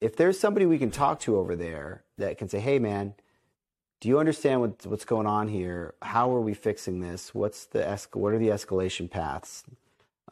if 0.00 0.16
there's 0.16 0.38
somebody 0.40 0.66
we 0.66 0.78
can 0.78 0.90
talk 0.90 1.20
to 1.20 1.36
over 1.36 1.54
there 1.54 2.02
that 2.18 2.36
can 2.38 2.48
say, 2.48 2.58
"Hey, 2.58 2.78
man, 2.80 3.14
do 4.00 4.08
you 4.08 4.18
understand 4.18 4.60
what, 4.60 4.84
what's 4.86 5.04
going 5.04 5.26
on 5.28 5.46
here? 5.48 5.94
How 6.02 6.34
are 6.34 6.40
we 6.40 6.54
fixing 6.54 7.00
this? 7.00 7.32
What's 7.32 7.66
the 7.66 7.78
esc- 7.80 8.16
What 8.16 8.32
are 8.32 8.38
the 8.38 8.48
escalation 8.48 9.08
paths? 9.08 9.62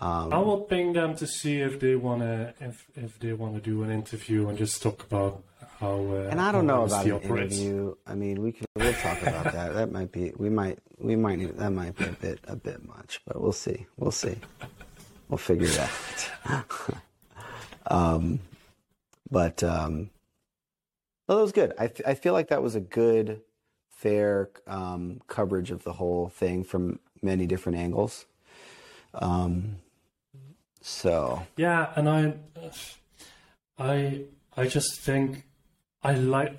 Um, 0.01 0.33
I 0.33 0.39
will 0.39 0.62
ping 0.62 0.95
them 0.95 1.14
to 1.16 1.26
see 1.26 1.61
if 1.61 1.78
they 1.78 1.95
wanna 1.95 2.55
if 2.61 2.87
if 2.97 3.18
they 3.20 3.33
wanna 3.35 3.61
do 3.61 3.83
an 3.85 3.91
interview 3.91 4.49
and 4.49 4.59
just 4.59 4.83
talk 4.83 5.05
about 5.05 5.45
how. 5.81 5.95
Uh, 5.95 6.28
and 6.31 6.41
I 6.41 6.53
don't 6.53 6.66
know 6.66 6.85
about 6.85 7.05
Amasty 7.05 7.11
an 7.16 7.24
operates. 7.24 7.59
interview. 7.59 7.95
I 8.07 8.14
mean, 8.14 8.43
we 8.43 8.53
can 8.53 8.66
we'll 8.76 8.93
talk 8.95 9.20
about 9.22 9.45
that. 9.53 9.74
That 9.74 9.91
might 9.91 10.12
be 10.12 10.33
we 10.37 10.49
might 10.51 10.78
we 10.99 11.16
might 11.16 11.39
need 11.39 11.57
that 11.59 11.70
might 11.70 11.97
be 11.97 12.05
a 12.05 12.12
bit 12.12 12.41
a 12.47 12.57
bit 12.57 12.87
much, 12.87 13.20
but 13.26 13.41
we'll 13.41 13.53
see. 13.53 13.87
We'll 13.97 14.11
see. 14.12 14.37
We'll 15.28 15.39
figure 15.39 15.66
it 15.66 15.78
out. 16.47 16.66
um, 17.87 18.41
but 19.31 19.62
um, 19.62 20.11
well, 21.26 21.39
that 21.39 21.43
was 21.45 21.53
good. 21.53 21.72
I 21.78 21.85
f- 21.87 22.01
I 22.07 22.14
feel 22.14 22.33
like 22.33 22.49
that 22.49 22.62
was 22.62 22.74
a 22.74 22.81
good, 22.81 23.41
fair 23.91 24.51
um, 24.66 25.20
coverage 25.28 25.70
of 25.70 25.85
the 25.85 25.93
whole 25.95 26.28
thing 26.28 26.64
from 26.64 26.99
many 27.22 27.47
different 27.47 27.78
angles. 27.78 28.26
Um, 29.14 29.76
so 30.83 31.43
Yeah, 31.57 31.93
and 31.95 32.09
I, 32.09 32.35
I, 33.78 34.24
I 34.57 34.66
just 34.66 35.01
think 35.01 35.45
I 36.03 36.14
like. 36.14 36.59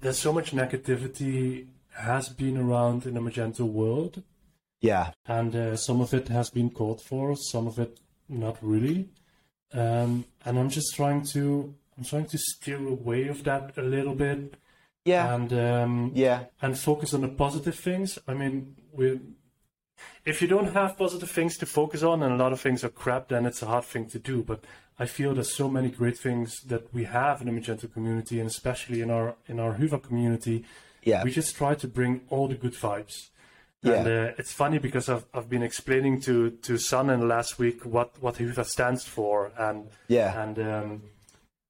There's 0.00 0.18
so 0.18 0.32
much 0.32 0.52
negativity 0.52 1.66
has 1.90 2.28
been 2.28 2.58
around 2.58 3.06
in 3.06 3.14
the 3.14 3.20
Magento 3.20 3.60
world, 3.60 4.22
yeah, 4.80 5.12
and 5.26 5.54
uh, 5.54 5.76
some 5.76 6.00
of 6.00 6.12
it 6.12 6.28
has 6.28 6.50
been 6.50 6.70
called 6.70 7.00
for, 7.00 7.36
some 7.36 7.66
of 7.66 7.78
it 7.78 7.98
not 8.28 8.58
really. 8.60 9.08
Um, 9.72 10.24
and 10.44 10.58
I'm 10.58 10.70
just 10.70 10.94
trying 10.94 11.22
to, 11.32 11.74
I'm 11.96 12.04
trying 12.04 12.26
to 12.26 12.38
steer 12.38 12.86
away 12.86 13.28
of 13.28 13.44
that 13.44 13.76
a 13.76 13.82
little 13.82 14.14
bit, 14.14 14.54
yeah, 15.04 15.34
and 15.34 15.52
um, 15.52 16.12
yeah, 16.14 16.44
and 16.60 16.78
focus 16.78 17.14
on 17.14 17.22
the 17.22 17.28
positive 17.28 17.78
things. 17.78 18.18
I 18.28 18.34
mean, 18.34 18.76
we 18.92 19.20
if 20.24 20.42
you 20.42 20.48
don't 20.48 20.72
have 20.72 20.96
positive 20.96 21.30
things 21.30 21.56
to 21.58 21.66
focus 21.66 22.02
on 22.02 22.22
and 22.22 22.32
a 22.32 22.36
lot 22.36 22.52
of 22.52 22.60
things 22.60 22.84
are 22.84 22.88
crap, 22.88 23.28
then 23.28 23.46
it's 23.46 23.62
a 23.62 23.66
hard 23.66 23.84
thing 23.84 24.06
to 24.10 24.18
do. 24.18 24.42
But 24.42 24.64
I 24.98 25.06
feel 25.06 25.34
there's 25.34 25.54
so 25.54 25.68
many 25.68 25.90
great 25.90 26.18
things 26.18 26.60
that 26.66 26.92
we 26.92 27.04
have 27.04 27.40
in 27.40 27.46
the 27.46 27.60
Magento 27.60 27.92
community 27.92 28.40
and 28.40 28.48
especially 28.48 29.00
in 29.02 29.10
our 29.10 29.36
in 29.46 29.60
our 29.60 29.74
Hyvä 29.74 30.02
community. 30.02 30.64
yeah, 31.02 31.22
We 31.24 31.30
just 31.30 31.56
try 31.56 31.74
to 31.74 31.88
bring 31.88 32.22
all 32.30 32.48
the 32.48 32.54
good 32.54 32.74
vibes. 32.74 33.30
Yeah. 33.82 33.92
And 33.92 34.06
uh, 34.06 34.32
it's 34.38 34.52
funny 34.52 34.78
because 34.78 35.08
I've, 35.08 35.26
I've 35.32 35.48
been 35.48 35.62
explaining 35.62 36.20
to 36.22 36.50
to 36.50 36.78
Sanne 36.78 37.12
in 37.14 37.20
the 37.20 37.26
last 37.26 37.58
week 37.58 37.84
what 37.84 38.10
what 38.20 38.36
Hyvä 38.36 38.64
stands 38.64 39.04
for 39.04 39.52
and 39.58 39.88
yeah, 40.08 40.42
and 40.42 40.58
um, 40.58 41.02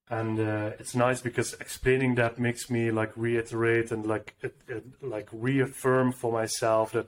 and 0.08 0.38
uh, 0.38 0.70
it's 0.78 0.94
nice 0.94 1.20
because 1.20 1.54
explaining 1.60 2.14
that 2.14 2.38
makes 2.38 2.70
me 2.70 2.90
like 2.90 3.12
reiterate 3.16 3.90
and 3.90 4.06
like 4.06 4.34
it, 4.40 4.54
it, 4.68 4.84
like 5.02 5.28
reaffirm 5.32 6.12
for 6.12 6.32
myself 6.32 6.92
that 6.92 7.06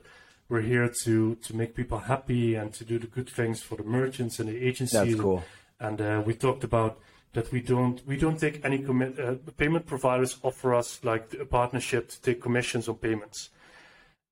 we're 0.49 0.61
here 0.61 0.91
to 1.03 1.35
to 1.35 1.55
make 1.55 1.75
people 1.75 1.99
happy 1.99 2.55
and 2.55 2.73
to 2.73 2.83
do 2.83 2.99
the 2.99 3.07
good 3.07 3.29
things 3.29 3.61
for 3.61 3.75
the 3.75 3.83
merchants 3.83 4.39
and 4.39 4.49
the 4.49 4.57
agencies. 4.57 4.91
That's 4.91 5.15
cool. 5.15 5.43
And 5.79 6.01
uh, 6.01 6.23
we 6.25 6.33
talked 6.33 6.63
about 6.63 6.99
that 7.33 7.51
we 7.51 7.61
don't 7.61 8.05
we 8.07 8.17
don't 8.17 8.39
take 8.39 8.65
any 8.65 8.79
commit. 8.79 9.19
Uh, 9.19 9.35
payment 9.57 9.85
providers 9.85 10.37
offer 10.43 10.73
us 10.73 10.99
like 11.03 11.35
a 11.39 11.45
partnership 11.45 12.09
to 12.09 12.21
take 12.21 12.41
commissions 12.41 12.89
on 12.89 12.95
payments, 12.95 13.49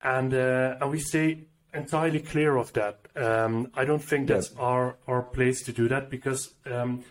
and 0.02 0.34
uh, 0.34 0.78
and 0.82 0.92
we 0.92 1.00
stay 1.00 1.46
entirely 1.74 2.20
clear 2.20 2.58
of 2.58 2.74
that. 2.74 3.00
Um, 3.16 3.72
I 3.76 3.86
don't 3.86 4.04
think 4.04 4.28
that's 4.28 4.54
our 4.58 4.98
our 5.08 5.22
place 5.22 5.64
to 5.66 5.72
do 5.72 5.88
that 5.90 6.10
because 6.10 6.56
um, 6.66 7.04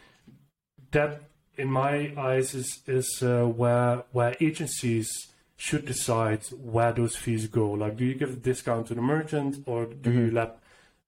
that, 0.91 1.23
in 1.57 1.71
my 1.71 2.13
eyes, 2.17 2.55
is 2.55 2.83
is 2.87 3.23
uh, 3.23 3.45
where 3.45 4.03
where 4.11 4.37
agencies 4.41 5.09
should 5.57 5.87
decide 5.87 6.45
where 6.75 6.93
those 6.93 7.17
fees 7.17 7.47
go. 7.47 7.71
Like, 7.73 7.97
do 7.97 8.05
you 8.05 8.15
give 8.15 8.31
a 8.31 8.37
discount 8.37 8.87
to 8.89 8.95
the 8.95 9.01
merchant 9.01 9.63
or 9.67 9.87
do 9.87 10.11
you 10.13 10.31
let 10.31 10.59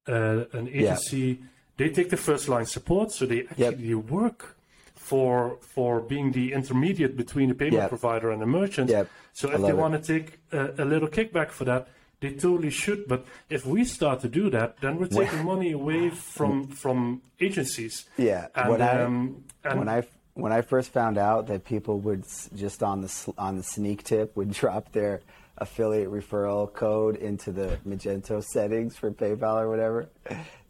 uh, 0.08 0.44
an 0.52 0.68
agency? 0.68 1.40
They 1.76 1.90
take 1.90 2.10
the 2.10 2.16
first 2.16 2.48
line 2.48 2.66
support, 2.66 3.12
so 3.12 3.26
they 3.26 3.46
actually 3.50 3.94
work 3.94 4.56
for 4.94 5.58
for 5.60 6.00
being 6.00 6.32
the 6.32 6.52
intermediate 6.52 7.16
between 7.16 7.48
the 7.50 7.54
payment 7.54 7.74
Yep. 7.82 7.88
provider 7.90 8.30
and 8.30 8.42
the 8.42 8.46
merchant. 8.46 8.90
Yep. 8.90 9.08
So 9.32 9.50
if 9.50 9.60
they 9.60 9.68
it. 9.68 9.76
want 9.76 9.94
to 9.94 10.00
take 10.14 10.38
a, 10.52 10.82
a 10.82 10.84
little 10.84 11.08
kickback 11.08 11.50
for 11.50 11.64
that, 11.64 11.88
they 12.20 12.30
totally 12.32 12.70
should. 12.70 13.06
But 13.06 13.24
if 13.48 13.64
we 13.64 13.84
start 13.84 14.20
to 14.22 14.28
do 14.28 14.50
that, 14.50 14.80
then 14.80 14.96
we're 14.98 15.06
taking 15.06 15.44
money 15.44 15.70
away 15.72 16.10
from 16.10 16.66
from 16.68 17.22
agencies. 17.40 18.06
Yeah, 18.16 18.48
And, 18.54 18.70
when 18.70 18.82
I- 18.82 19.02
um, 19.02 19.44
and 19.64 19.78
when 19.78 19.88
I 19.88 20.02
when 20.38 20.52
I 20.52 20.60
first 20.62 20.90
found 20.92 21.18
out 21.18 21.46
that 21.48 21.64
people 21.64 21.98
would 22.00 22.24
just 22.54 22.82
on 22.82 23.00
the 23.02 23.10
on 23.36 23.56
the 23.56 23.62
sneak 23.62 24.04
tip 24.04 24.36
would 24.36 24.50
drop 24.60 24.92
their 24.92 25.20
affiliate 25.58 26.08
referral 26.10 26.72
code 26.72 27.16
into 27.16 27.50
the 27.50 27.78
Magento 27.86 28.42
settings 28.42 28.96
for 28.96 29.10
PayPal 29.10 29.56
or 29.62 29.68
whatever, 29.68 30.08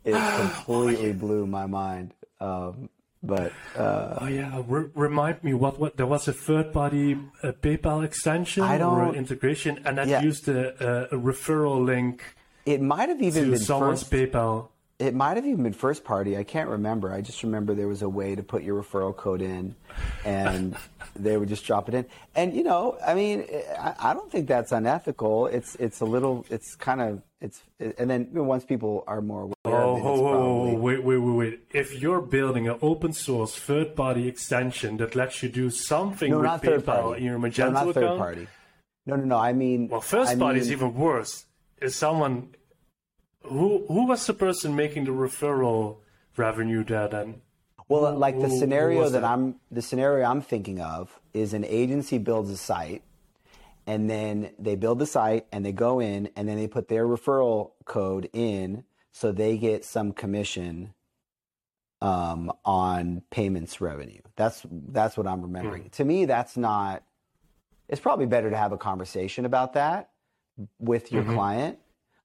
it 0.04 0.14
completely 0.40 1.12
blew 1.12 1.46
my 1.46 1.66
mind. 1.66 2.14
Um, 2.40 2.88
but 3.22 3.52
uh, 3.76 4.18
Oh 4.22 4.26
yeah, 4.28 4.62
re- 4.66 4.90
remind 4.94 5.42
me 5.44 5.52
what 5.52 5.78
what 5.78 5.96
there 5.98 6.06
was 6.06 6.28
a 6.28 6.32
third 6.32 6.72
party 6.72 7.18
uh, 7.42 7.52
PayPal 7.52 8.04
extension 8.04 8.62
or 8.64 9.14
integration, 9.14 9.80
and 9.84 9.98
that 9.98 10.06
Yeah. 10.08 10.22
used 10.22 10.48
a, 10.48 11.10
a, 11.12 11.16
a 11.16 11.20
referral 11.20 11.84
link 11.84 12.22
it 12.64 12.80
might 12.80 13.08
have 13.08 13.20
even 13.20 13.44
to 13.44 13.50
been 13.50 13.58
someone's 13.60 14.02
first. 14.02 14.12
PayPal. 14.12 14.68
It 14.98 15.14
might 15.14 15.36
have 15.36 15.46
even 15.46 15.62
been 15.62 15.72
first 15.72 16.02
party. 16.02 16.36
I 16.36 16.42
can't 16.42 16.68
remember. 16.68 17.12
I 17.12 17.20
just 17.20 17.44
remember 17.44 17.72
there 17.72 17.86
was 17.86 18.02
a 18.02 18.08
way 18.08 18.34
to 18.34 18.42
put 18.42 18.64
your 18.64 18.82
referral 18.82 19.16
code 19.16 19.40
in, 19.40 19.76
and 20.24 20.76
they 21.16 21.36
would 21.36 21.48
just 21.48 21.64
drop 21.64 21.88
it 21.88 21.94
in. 21.94 22.04
And 22.34 22.52
you 22.52 22.64
know, 22.64 22.98
I 23.06 23.14
mean, 23.14 23.46
I, 23.78 23.94
I 24.00 24.12
don't 24.14 24.28
think 24.30 24.48
that's 24.48 24.72
unethical. 24.72 25.46
It's 25.46 25.76
it's 25.76 26.00
a 26.00 26.04
little. 26.04 26.44
It's 26.50 26.74
kind 26.74 27.00
of 27.00 27.22
it's. 27.40 27.62
And 27.78 28.10
then 28.10 28.28
once 28.32 28.64
people 28.64 29.04
are 29.06 29.20
more 29.20 29.42
aware 29.42 29.54
Oh, 29.66 29.70
of 29.70 29.98
it, 29.98 30.00
oh, 30.00 30.02
ho, 30.02 30.12
it's 30.14 30.20
ho, 30.20 30.26
ho, 30.26 30.32
probably, 30.32 30.76
wait, 30.76 31.04
wait, 31.04 31.18
wait, 31.18 31.36
wait! 31.36 31.60
If 31.72 32.02
you're 32.02 32.20
building 32.20 32.66
an 32.68 32.78
open 32.82 33.12
source 33.12 33.54
third 33.54 33.94
party 33.94 34.26
extension 34.26 34.96
that 34.96 35.14
lets 35.14 35.44
you 35.44 35.48
do 35.48 35.70
something 35.70 36.30
no, 36.32 36.38
with 36.38 36.46
not 36.46 36.62
third 36.62 36.80
PayPal 36.84 37.02
party. 37.02 37.20
in 37.20 37.24
your 37.26 37.38
no, 37.38 37.48
Magento 37.48 37.72
not 37.72 37.94
third 37.94 38.02
account, 38.02 38.18
party. 38.18 38.48
No, 39.06 39.14
no, 39.14 39.24
no. 39.24 39.36
I 39.36 39.52
mean, 39.52 39.86
well, 39.88 40.00
first 40.00 40.32
I 40.32 40.36
party 40.36 40.58
is 40.58 40.72
even 40.72 40.92
worse. 40.94 41.44
Is 41.80 41.94
someone 41.94 42.48
who 43.48 43.84
who 43.88 44.06
was 44.06 44.26
the 44.26 44.34
person 44.34 44.76
making 44.76 45.04
the 45.04 45.10
referral 45.10 45.98
revenue 46.36 46.84
there 46.84 47.08
then? 47.08 47.40
Well, 47.88 48.14
like 48.16 48.38
the 48.38 48.48
Who- 48.48 48.58
scenario 48.58 49.04
that, 49.08 49.20
that? 49.20 49.24
I'm 49.24 49.56
the 49.70 49.82
scenario 49.82 50.26
I'm 50.26 50.42
thinking 50.42 50.80
of 50.80 51.18
is 51.32 51.54
an 51.54 51.64
agency 51.64 52.18
builds 52.18 52.50
a 52.50 52.56
site 52.56 53.02
and 53.86 54.10
then 54.10 54.50
they 54.58 54.76
build 54.76 54.98
the 54.98 55.06
site 55.06 55.46
and 55.50 55.64
they 55.64 55.72
go 55.72 55.98
in 56.00 56.28
and 56.36 56.46
then 56.46 56.56
they 56.56 56.68
put 56.68 56.88
their 56.88 57.06
referral 57.06 57.72
code 57.86 58.28
in 58.32 58.84
so 59.12 59.32
they 59.32 59.56
get 59.56 59.84
some 59.84 60.12
commission 60.12 60.92
um, 62.00 62.52
on 62.64 63.22
payments 63.30 63.80
revenue. 63.80 64.20
That's 64.36 64.64
that's 64.70 65.16
what 65.16 65.26
I'm 65.26 65.40
remembering. 65.42 65.88
To 65.90 66.04
me 66.04 66.26
that's 66.26 66.56
not 66.56 67.02
it's 67.88 68.00
probably 68.00 68.26
better 68.26 68.50
to 68.50 68.56
have 68.56 68.72
a 68.72 68.78
conversation 68.78 69.46
about 69.46 69.72
that 69.72 70.10
with 70.78 71.10
your 71.10 71.24
client 71.24 71.78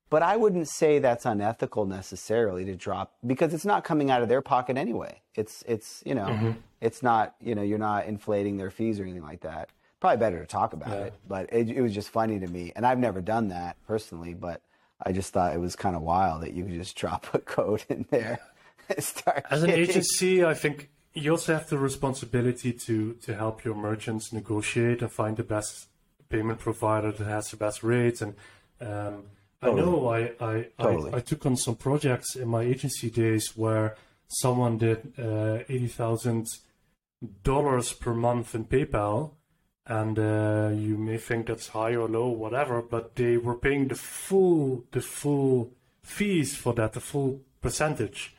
but 0.09 0.21
I 0.21 0.35
wouldn't 0.35 0.67
say 0.69 0.99
that's 0.99 1.25
unethical 1.25 1.85
necessarily 1.85 2.65
to 2.65 2.75
drop 2.75 3.13
because 3.25 3.53
it's 3.53 3.65
not 3.65 3.83
coming 3.83 4.11
out 4.11 4.21
of 4.21 4.29
their 4.29 4.41
pocket 4.41 4.77
anyway. 4.77 5.21
It's 5.35 5.63
it's 5.67 6.03
you 6.05 6.15
know 6.15 6.55
it's 6.81 7.01
not 7.01 7.35
you 7.41 7.55
know 7.55 7.61
you're 7.61 7.79
not 7.79 8.05
inflating 8.05 8.57
their 8.57 8.71
fees 8.71 8.99
or 8.99 9.03
anything 9.03 9.23
like 9.23 9.41
that. 9.41 9.69
Probably 9.99 10.17
better 10.17 10.39
to 10.39 10.45
talk 10.45 10.73
about 10.73 10.97
it, 10.97 11.13
but 11.27 11.51
it, 11.53 11.69
it 11.69 11.81
was 11.81 11.93
just 11.93 12.09
funny 12.09 12.39
to 12.39 12.47
me, 12.47 12.73
and 12.75 12.85
I've 12.85 12.99
never 12.99 13.21
done 13.21 13.47
that 13.49 13.77
personally. 13.87 14.33
But 14.33 14.61
I 15.01 15.11
just 15.13 15.33
thought 15.33 15.53
it 15.55 15.59
was 15.59 15.75
kind 15.75 15.95
of 15.95 16.01
wild 16.01 16.43
that 16.43 16.53
you 16.53 16.63
could 16.63 16.73
just 16.73 16.95
drop 17.03 17.33
a 17.33 17.39
code 17.39 17.83
in 17.89 18.05
there 18.09 18.39
and 18.89 19.03
start. 19.03 19.45
As 19.49 19.63
an 19.63 19.71
agency, 19.71 20.43
I 20.43 20.53
think 20.53 20.89
you 21.13 21.31
also 21.31 21.53
have 21.53 21.69
the 21.69 21.77
responsibility 21.77 22.73
to 22.73 23.13
to 23.13 23.35
help 23.35 23.63
your 23.63 23.75
merchants 23.75 24.33
negotiate 24.33 25.01
and 25.01 25.11
find 25.11 25.37
the 25.37 25.43
best 25.43 25.87
payment 26.29 26.59
provider 26.59 27.11
that 27.11 27.25
has 27.25 27.49
the 27.49 27.57
best 27.57 27.83
rates. 27.83 28.21
And 28.21 28.35
um, 28.81 29.23
I 29.63 29.71
know 29.71 30.09
I 30.09 30.19
I, 30.39 30.67
Totally. 30.79 31.13
I 31.13 31.17
I 31.17 31.19
took 31.19 31.45
on 31.45 31.57
some 31.57 31.75
projects 31.75 32.35
in 32.35 32.47
my 32.47 32.61
agency 32.61 33.09
days 33.09 33.53
where 33.55 33.95
someone 34.27 34.77
did 34.77 35.13
uh, 35.17 35.59
eighty 35.69 35.87
thousand 35.87 36.47
dollars 37.43 37.93
per 37.93 38.13
month 38.13 38.55
in 38.55 38.65
PayPal. 38.65 39.31
And 39.85 40.17
uh, 40.17 40.71
you 40.73 40.97
may 40.97 41.17
think 41.17 41.47
that's 41.47 41.67
high 41.67 41.93
or 41.95 42.07
low, 42.07 42.29
whatever, 42.29 42.81
but 42.81 43.15
they 43.15 43.35
were 43.35 43.55
paying 43.57 43.89
the 43.89 43.95
full 43.95 44.85
the 44.91 45.01
full 45.01 45.71
fees 46.03 46.55
for 46.55 46.73
that, 46.75 46.93
the 46.93 47.01
full 47.01 47.41
percentage. 47.61 48.33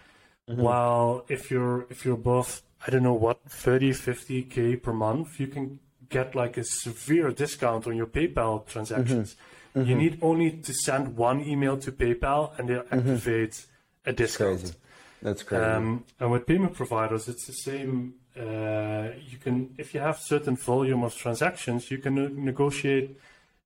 While 0.46 1.24
if 1.28 1.50
you're 1.50 1.86
if 1.90 2.04
you're 2.04 2.14
above 2.14 2.62
I 2.86 2.90
don't 2.90 3.02
know 3.02 3.14
what 3.14 3.40
30 3.48 3.92
50 3.92 4.42
k 4.42 4.76
per 4.76 4.92
month, 4.92 5.40
you 5.40 5.46
can 5.46 5.80
get 6.08 6.34
like 6.34 6.56
a 6.56 6.64
severe 6.64 7.30
discount 7.30 7.86
on 7.86 7.96
your 7.96 8.06
PayPal 8.06 8.66
transactions. 8.66 9.36
You 9.74 9.96
need 9.96 10.18
only 10.22 10.52
to 10.52 10.72
send 10.72 11.16
one 11.16 11.44
email 11.44 11.76
to 11.78 11.90
PayPal 11.90 12.56
and 12.58 12.68
they'll 12.68 12.84
activate 12.92 13.66
a 14.06 14.12
discount. 14.12 14.60
Crazy. 14.60 14.74
That's 15.20 15.42
crazy. 15.42 15.64
Um, 15.64 16.04
and 16.20 16.30
with 16.30 16.46
payment 16.46 16.74
providers, 16.74 17.28
it's 17.28 17.46
the 17.46 17.52
same. 17.52 18.14
Uh, 18.38 19.16
you 19.28 19.38
can, 19.38 19.74
if 19.78 19.94
you 19.94 20.00
have 20.00 20.18
certain 20.18 20.56
volume 20.56 21.02
of 21.02 21.16
transactions, 21.16 21.90
you 21.90 21.98
can 21.98 22.14
ne- 22.14 22.28
negotiate 22.28 23.18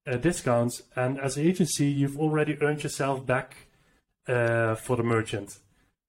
uh, 0.07 0.17
discounts. 0.17 0.83
And 0.97 1.21
as 1.21 1.37
an 1.37 1.47
agency, 1.47 1.87
you've 1.87 2.19
already 2.19 2.57
earned 2.63 2.83
yourself 2.83 3.27
back 3.27 3.69
uh, 4.27 4.77
for 4.77 4.97
the 4.97 5.03
merchant. 5.03 5.59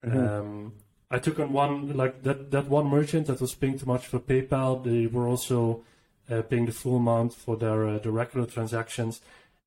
Um, 0.02 0.72
I 1.10 1.18
took 1.18 1.38
on 1.40 1.52
one 1.52 1.96
like 1.96 2.22
that 2.22 2.50
that 2.52 2.68
one 2.68 2.86
merchant 2.86 3.26
that 3.26 3.40
was 3.40 3.54
paying 3.54 3.78
too 3.78 3.86
much 3.86 4.06
for 4.06 4.18
PayPal. 4.18 4.82
They 4.82 5.06
were 5.06 5.26
also 5.26 5.82
uh, 6.30 6.42
paying 6.42 6.66
the 6.66 6.72
full 6.72 6.96
amount 6.96 7.34
for 7.34 7.56
their 7.56 7.86
uh, 7.86 7.98
the 7.98 8.10
regular 8.10 8.46
transactions, 8.46 9.20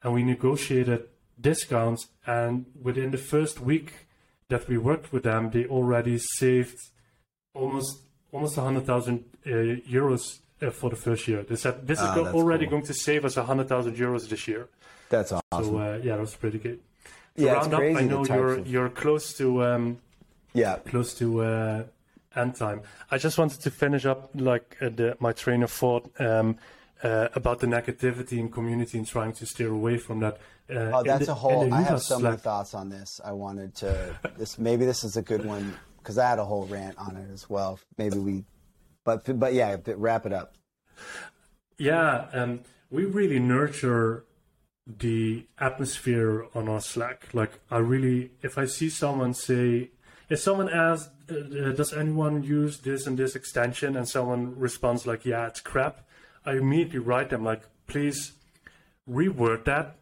and 0.03 0.13
we 0.13 0.23
negotiated 0.23 1.07
discounts. 1.39 2.07
And 2.25 2.65
within 2.81 3.11
the 3.11 3.17
first 3.17 3.59
week 3.59 4.07
that 4.49 4.67
we 4.67 4.77
worked 4.77 5.11
with 5.13 5.23
them, 5.23 5.49
they 5.51 5.65
already 5.65 6.19
saved 6.37 6.77
almost 7.53 7.99
almost 8.31 8.55
hundred 8.55 8.85
thousand 8.85 9.23
uh, 9.45 9.49
euros 9.89 10.39
uh, 10.61 10.69
for 10.71 10.89
the 10.89 10.95
first 10.95 11.27
year. 11.27 11.43
They 11.43 11.55
said 11.55 11.87
this 11.87 11.99
is 11.99 12.05
Ah, 12.07 12.15
go- 12.15 12.25
already 12.33 12.65
cool. 12.65 12.71
going 12.79 12.85
to 12.87 12.93
save 12.93 13.25
us 13.25 13.35
hundred 13.35 13.67
thousand 13.69 13.95
euros 13.95 14.27
this 14.29 14.47
year. 14.47 14.67
That's 15.09 15.31
awesome. 15.31 15.65
So 15.65 15.77
uh, 15.77 15.99
yeah, 16.03 16.15
that 16.15 16.21
was 16.21 16.35
pretty 16.35 16.59
good. 16.59 16.79
To 17.37 17.43
Yeah, 17.43 17.53
round 17.53 17.73
up, 17.73 17.81
I 17.81 18.01
know 18.01 18.25
you're 18.25 18.53
of- 18.53 18.67
you're 18.67 18.89
close 18.89 19.33
to 19.37 19.63
um, 19.63 19.97
yeah. 20.53 20.77
close 20.85 21.13
to 21.15 21.41
uh, 21.41 21.83
end 22.35 22.55
time. 22.55 22.81
I 23.11 23.17
just 23.17 23.37
wanted 23.37 23.61
to 23.61 23.69
finish 23.71 24.05
up 24.05 24.29
like 24.35 24.77
uh, 24.81 24.89
the, 24.89 25.17
my 25.19 25.33
train 25.33 25.61
of 25.63 25.71
thought 25.71 26.09
um, 26.19 26.57
uh, 27.03 27.27
about 27.35 27.59
the 27.59 27.67
negativity 27.67 28.37
in 28.39 28.49
community 28.49 28.97
and 28.97 29.07
trying 29.07 29.33
to 29.33 29.45
steer 29.45 29.69
away 29.71 29.97
from 29.97 30.19
that. 30.21 30.37
Uh, 30.69 30.91
Oh, 30.95 31.03
that's 31.03 31.25
the- 31.25 31.33
a 31.33 31.35
whole. 31.35 31.73
I 31.73 31.81
have 31.81 32.01
so 32.01 32.17
many 32.19 32.37
thoughts 32.37 32.73
on 32.73 32.89
this. 32.89 33.19
I 33.23 33.33
wanted 33.33 33.75
to. 33.75 34.15
This 34.37 34.57
maybe 34.57 34.85
this 34.85 35.03
is 35.03 35.17
a 35.17 35.21
good 35.21 35.45
one 35.45 35.73
because 35.97 36.17
I 36.17 36.29
had 36.29 36.39
a 36.39 36.45
whole 36.45 36.65
rant 36.65 36.97
on 36.97 37.17
it 37.17 37.29
as 37.31 37.49
well. 37.49 37.79
Maybe 37.97 38.17
we, 38.17 38.45
but 39.03 39.37
but 39.39 39.53
yeah, 39.53 39.75
wrap 39.97 40.25
it 40.25 40.33
up. 40.33 40.55
Yeah, 41.77 42.27
um, 42.33 42.61
we 42.89 43.05
really 43.05 43.39
nurture 43.39 44.25
the 44.85 45.45
atmosphere 45.59 46.45
on 46.53 46.67
our 46.69 46.81
Slack. 46.81 47.33
Like, 47.33 47.59
I 47.71 47.77
really, 47.79 48.31
if 48.41 48.57
I 48.57 48.65
see 48.65 48.89
someone 48.89 49.33
say, 49.33 49.91
if 50.29 50.39
someone 50.39 50.69
asks, 50.69 51.09
uh, 51.31 51.35
uh, 51.35 51.71
does 51.71 51.93
anyone 51.93 52.43
use 52.43 52.79
this 52.79 53.07
and 53.07 53.17
this 53.17 53.35
extension, 53.35 53.95
and 53.97 54.07
someone 54.07 54.57
responds 54.59 55.07
like, 55.07 55.25
yeah, 55.25 55.47
it's 55.47 55.61
crap, 55.61 56.05
I 56.45 56.53
immediately 56.53 56.99
write 56.99 57.29
them 57.29 57.43
like, 57.43 57.61
please 57.87 58.33
reword 59.09 59.65
that. 59.65 59.95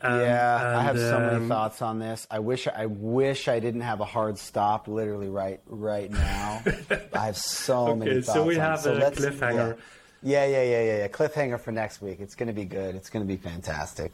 Um, 0.00 0.20
Yeah, 0.20 0.56
I 0.56 0.72
and, 0.78 0.82
have 0.86 0.98
so 0.98 1.18
many 1.20 1.36
um, 1.36 1.48
thoughts 1.48 1.80
on 1.82 1.98
this. 2.00 2.26
I 2.30 2.40
wish 2.40 2.66
I 2.66 2.86
wish 2.86 3.46
I 3.46 3.60
didn't 3.60 3.82
have 3.82 4.00
a 4.00 4.04
hard 4.04 4.36
stop 4.38 4.88
literally 4.88 5.28
right 5.28 5.60
right 5.66 6.10
now. 6.10 6.62
I 7.12 7.26
have 7.26 7.36
so 7.36 7.94
many 7.94 8.10
Okay, 8.10 8.20
thoughts. 8.22 8.34
so 8.34 8.44
we 8.44 8.56
on 8.56 8.60
have 8.62 8.86
a 8.86 8.94
let's- 8.94 9.20
cliffhanger. 9.20 9.76
Yeah. 10.22 10.44
yeah, 10.46 10.46
yeah, 10.46 10.62
yeah, 10.62 10.82
yeah, 10.84 10.98
yeah. 10.98 11.08
Cliffhanger 11.08 11.60
for 11.60 11.70
next 11.72 12.00
week. 12.02 12.18
It's 12.20 12.34
going 12.34 12.46
to 12.48 12.52
be 12.52 12.64
good. 12.64 12.94
It's 12.96 13.10
going 13.10 13.24
to 13.24 13.28
be 13.28 13.36
fantastic. 13.36 14.12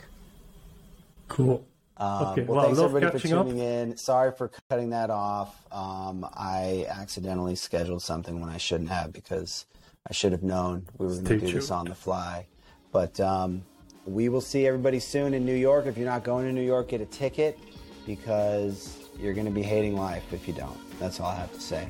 Cool. 1.29 1.67
Um, 1.97 2.27
okay, 2.29 2.43
well, 2.43 2.57
well, 2.57 2.65
thanks 2.67 2.81
everybody 2.81 3.07
for 3.07 3.13
catching 3.13 3.33
up. 3.35 3.47
tuning 3.47 3.63
in. 3.63 3.97
Sorry 3.97 4.33
for 4.33 4.51
cutting 4.71 4.91
that 4.91 5.11
off. 5.11 5.55
Um, 5.73 6.25
I 6.33 6.87
accidentally 6.89 7.57
scheduled 7.57 8.03
something 8.03 8.41
when 8.41 8.51
I 8.51 8.57
shouldn't 8.57 8.91
have 8.91 9.13
because 9.13 9.67
I 10.09 10.13
should 10.13 10.33
have 10.33 10.43
known 10.43 10.87
we 10.97 11.07
were 11.07 11.13
going 11.13 11.25
to 11.25 11.39
do 11.39 11.53
this 11.53 11.71
on 11.71 11.87
the 11.87 11.95
fly. 11.95 12.47
But 12.93 13.21
um, 13.21 13.63
we 14.07 14.29
will 14.29 14.41
see 14.41 14.67
everybody 14.67 15.01
soon 15.01 15.35
in 15.35 15.45
New 15.45 15.55
York. 15.55 15.87
If 15.87 15.99
you're 15.99 16.07
not 16.09 16.25
going 16.25 16.47
to 16.47 16.53
New 16.53 16.65
York, 16.65 16.89
get 16.89 17.01
a 17.01 17.07
ticket 17.07 17.59
because 18.07 18.99
you're 19.21 19.35
going 19.35 19.47
to 19.47 19.53
be 19.53 19.63
hating 19.63 19.97
life 19.97 20.33
if 20.33 20.49
you 20.49 20.55
don't. 20.55 20.79
That's 20.99 21.21
all 21.21 21.27
I 21.27 21.35
have 21.35 21.53
to 21.53 21.61
say. 21.61 21.89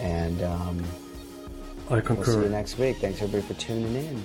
And 0.00 0.42
um, 0.42 0.84
I 1.90 2.00
we'll 2.00 2.24
see 2.24 2.32
you 2.32 2.48
next 2.50 2.78
week. 2.78 2.98
Thanks 2.98 3.22
everybody 3.22 3.42
for 3.42 3.58
tuning 3.58 3.94
in. 3.94 4.22